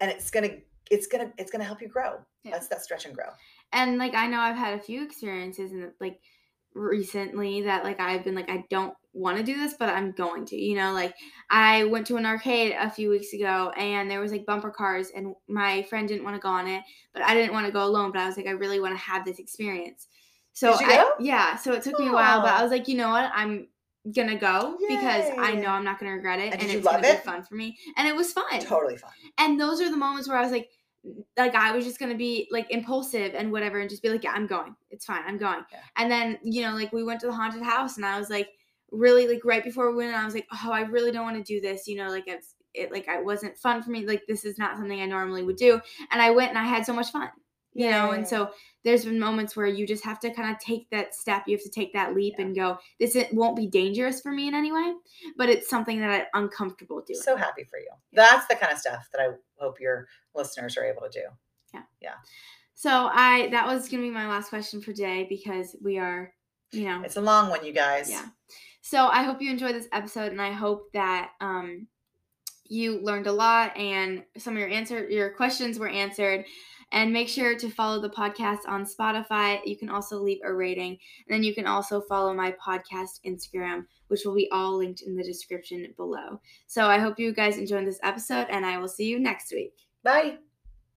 and 0.00 0.10
it's 0.10 0.30
going 0.30 0.48
to 0.48 0.60
it's 0.90 1.06
going 1.06 1.26
to 1.26 1.32
it's 1.38 1.50
going 1.50 1.60
to 1.60 1.66
help 1.66 1.80
you 1.82 1.88
grow. 1.88 2.24
Yeah. 2.44 2.52
That's 2.52 2.68
that 2.68 2.82
stretch 2.82 3.04
and 3.06 3.14
grow. 3.14 3.30
and 3.72 3.98
like 3.98 4.14
i 4.14 4.26
know 4.26 4.40
i've 4.40 4.56
had 4.56 4.74
a 4.78 4.82
few 4.82 5.04
experiences 5.04 5.70
and 5.72 5.92
like 6.00 6.20
recently 6.74 7.62
that 7.62 7.84
like 7.84 8.00
i've 8.00 8.24
been 8.24 8.34
like 8.34 8.50
i 8.50 8.64
don't 8.68 8.94
want 9.14 9.36
to 9.36 9.42
do 9.42 9.58
this 9.58 9.74
but 9.78 9.88
i'm 9.90 10.10
going 10.12 10.44
to 10.46 10.56
you 10.56 10.74
know 10.74 10.92
like 10.92 11.14
i 11.50 11.84
went 11.84 12.06
to 12.06 12.16
an 12.16 12.24
arcade 12.24 12.74
a 12.78 12.88
few 12.90 13.10
weeks 13.10 13.32
ago 13.32 13.70
and 13.76 14.10
there 14.10 14.20
was 14.20 14.32
like 14.32 14.46
bumper 14.46 14.70
cars 14.70 15.08
and 15.14 15.34
my 15.48 15.82
friend 15.82 16.08
didn't 16.08 16.24
want 16.24 16.34
to 16.34 16.40
go 16.40 16.48
on 16.48 16.66
it 16.66 16.82
but 17.12 17.22
i 17.22 17.34
didn't 17.34 17.52
want 17.52 17.66
to 17.66 17.72
go 17.72 17.84
alone 17.84 18.10
but 18.10 18.20
i 18.20 18.26
was 18.26 18.36
like 18.36 18.46
i 18.46 18.50
really 18.50 18.80
want 18.80 18.94
to 18.94 18.98
have 19.02 19.24
this 19.24 19.38
experience 19.38 20.08
so 20.54 20.72
I, 20.72 21.12
yeah 21.20 21.56
so 21.56 21.72
it 21.72 21.82
took 21.82 21.98
me 21.98 22.08
a 22.08 22.12
while 22.12 22.40
but 22.40 22.52
i 22.52 22.62
was 22.62 22.70
like 22.70 22.88
you 22.88 22.96
know 22.96 23.10
what 23.10 23.30
i'm 23.34 23.68
gonna 24.14 24.36
go 24.38 24.76
because 24.88 25.30
i 25.38 25.52
know 25.54 25.68
i'm 25.68 25.84
not 25.84 26.00
gonna 26.00 26.12
regret 26.12 26.40
it 26.40 26.52
And 26.52 26.62
and, 26.62 26.70
it's 26.70 26.84
gonna 26.84 27.06
it? 27.06 27.18
be 27.22 27.24
fun 27.24 27.42
for 27.44 27.54
me 27.54 27.76
and 27.96 28.08
it 28.08 28.16
was 28.16 28.32
fun 28.32 28.44
Totally 28.60 28.96
fun. 28.96 29.10
and 29.38 29.60
those 29.60 29.80
are 29.80 29.90
the 29.90 29.96
moments 29.96 30.26
where 30.28 30.38
I 30.38 30.42
was 30.42 30.50
like, 30.50 30.68
like 31.36 31.54
I 31.54 31.72
was 31.72 31.84
just 31.84 31.98
gonna 31.98 32.16
be 32.16 32.48
like 32.50 32.66
impulsive 32.70 33.34
and 33.34 33.50
whatever, 33.52 33.78
and 33.80 33.90
just 33.90 34.02
be 34.02 34.08
like, 34.08 34.22
yeah, 34.24 34.32
I'm 34.32 34.46
going. 34.46 34.74
It's 34.90 35.04
fine. 35.04 35.22
I'm 35.26 35.36
going. 35.38 35.64
Yeah. 35.72 35.80
And 35.96 36.10
then 36.10 36.38
you 36.44 36.62
know, 36.62 36.74
like 36.74 36.92
we 36.92 37.02
went 37.02 37.20
to 37.20 37.26
the 37.26 37.32
haunted 37.32 37.62
house, 37.62 37.96
and 37.96 38.06
I 38.06 38.18
was 38.20 38.30
like, 38.30 38.48
really 38.92 39.26
like 39.26 39.44
right 39.44 39.64
before 39.64 39.90
we 39.90 39.96
went, 40.04 40.14
I 40.14 40.24
was 40.24 40.34
like, 40.34 40.46
oh, 40.52 40.70
I 40.70 40.82
really 40.82 41.10
don't 41.10 41.24
want 41.24 41.36
to 41.38 41.42
do 41.42 41.60
this. 41.60 41.88
You 41.88 41.96
know, 41.96 42.08
like 42.08 42.28
it's 42.28 42.54
it 42.74 42.92
like 42.92 43.06
it 43.08 43.24
wasn't 43.24 43.58
fun 43.58 43.82
for 43.82 43.90
me. 43.90 44.06
Like 44.06 44.22
this 44.28 44.44
is 44.44 44.58
not 44.58 44.76
something 44.76 45.00
I 45.00 45.06
normally 45.06 45.42
would 45.42 45.56
do. 45.56 45.80
And 46.10 46.22
I 46.22 46.30
went 46.30 46.50
and 46.50 46.58
I 46.58 46.64
had 46.64 46.86
so 46.86 46.92
much 46.92 47.10
fun. 47.10 47.28
You 47.74 47.90
know, 47.90 48.10
and 48.10 48.28
so 48.28 48.50
there's 48.84 49.06
been 49.06 49.18
moments 49.18 49.56
where 49.56 49.66
you 49.66 49.86
just 49.86 50.04
have 50.04 50.20
to 50.20 50.30
kind 50.34 50.54
of 50.54 50.60
take 50.60 50.90
that 50.90 51.14
step. 51.14 51.44
You 51.46 51.56
have 51.56 51.64
to 51.64 51.70
take 51.70 51.94
that 51.94 52.14
leap 52.14 52.34
Yeah. 52.36 52.44
and 52.44 52.54
go, 52.54 52.78
this 53.00 53.16
it 53.16 53.32
won't 53.32 53.56
be 53.56 53.66
dangerous 53.66 54.20
for 54.20 54.30
me 54.30 54.46
in 54.46 54.54
any 54.54 54.70
way, 54.70 54.92
but 55.38 55.48
it's 55.48 55.70
something 55.70 55.98
that 56.00 56.28
I'm 56.34 56.42
uncomfortable 56.44 57.00
doing. 57.00 57.18
So 57.18 57.34
happy 57.34 57.64
for 57.64 57.78
you. 57.78 57.88
That's 58.12 58.46
the 58.46 58.56
kind 58.56 58.70
of 58.74 58.78
stuff 58.78 59.08
that 59.12 59.22
I 59.22 59.28
hope 59.58 59.80
your 59.80 60.06
listeners 60.34 60.76
are 60.76 60.84
able 60.84 61.00
to 61.00 61.08
do. 61.08 61.24
Yeah. 61.72 61.82
Yeah. 62.02 62.14
So 62.74 62.90
I 63.10 63.48
that 63.52 63.66
was 63.66 63.88
gonna 63.88 64.02
be 64.02 64.10
my 64.10 64.28
last 64.28 64.50
question 64.50 64.82
for 64.82 64.92
today 64.92 65.24
because 65.30 65.74
we 65.82 65.96
are, 65.96 66.34
you 66.72 66.84
know, 66.84 67.00
It's 67.02 67.16
a 67.16 67.22
long 67.22 67.48
one, 67.48 67.64
you 67.64 67.72
guys. 67.72 68.10
yeah. 68.10 68.26
So 68.82 69.06
I 69.06 69.22
hope 69.22 69.40
you 69.40 69.50
enjoyed 69.50 69.74
this 69.74 69.88
episode, 69.92 70.32
and 70.32 70.42
I 70.42 70.52
hope 70.52 70.92
that 70.92 71.30
um, 71.40 71.86
you 72.66 73.00
learned 73.02 73.26
a 73.26 73.32
lot 73.32 73.76
and 73.76 74.24
some 74.36 74.54
of 74.54 74.60
your 74.60 74.68
answer 74.68 75.08
your 75.08 75.30
questions 75.30 75.78
were 75.78 75.88
answered. 75.88 76.44
And 76.94 77.10
make 77.10 77.30
sure 77.30 77.56
to 77.56 77.70
follow 77.70 78.02
the 78.02 78.10
podcast 78.10 78.68
on 78.68 78.84
Spotify. 78.84 79.60
You 79.64 79.78
can 79.78 79.88
also 79.88 80.18
leave 80.18 80.40
a 80.44 80.52
rating, 80.52 80.98
and 81.26 81.34
then 81.34 81.42
you 81.42 81.54
can 81.54 81.66
also 81.66 82.02
follow 82.02 82.34
my 82.34 82.54
podcast 82.62 83.20
Instagram, 83.24 83.86
which 84.08 84.26
will 84.26 84.34
be 84.34 84.50
all 84.52 84.76
linked 84.76 85.00
in 85.00 85.16
the 85.16 85.24
description 85.24 85.94
below. 85.96 86.38
So 86.66 86.84
I 86.84 86.98
hope 86.98 87.18
you 87.18 87.32
guys 87.32 87.56
enjoyed 87.56 87.86
this 87.86 88.00
episode, 88.02 88.48
and 88.50 88.66
I 88.66 88.76
will 88.76 88.88
see 88.88 89.06
you 89.06 89.18
next 89.18 89.52
week. 89.52 89.72
Bye. 90.04 90.36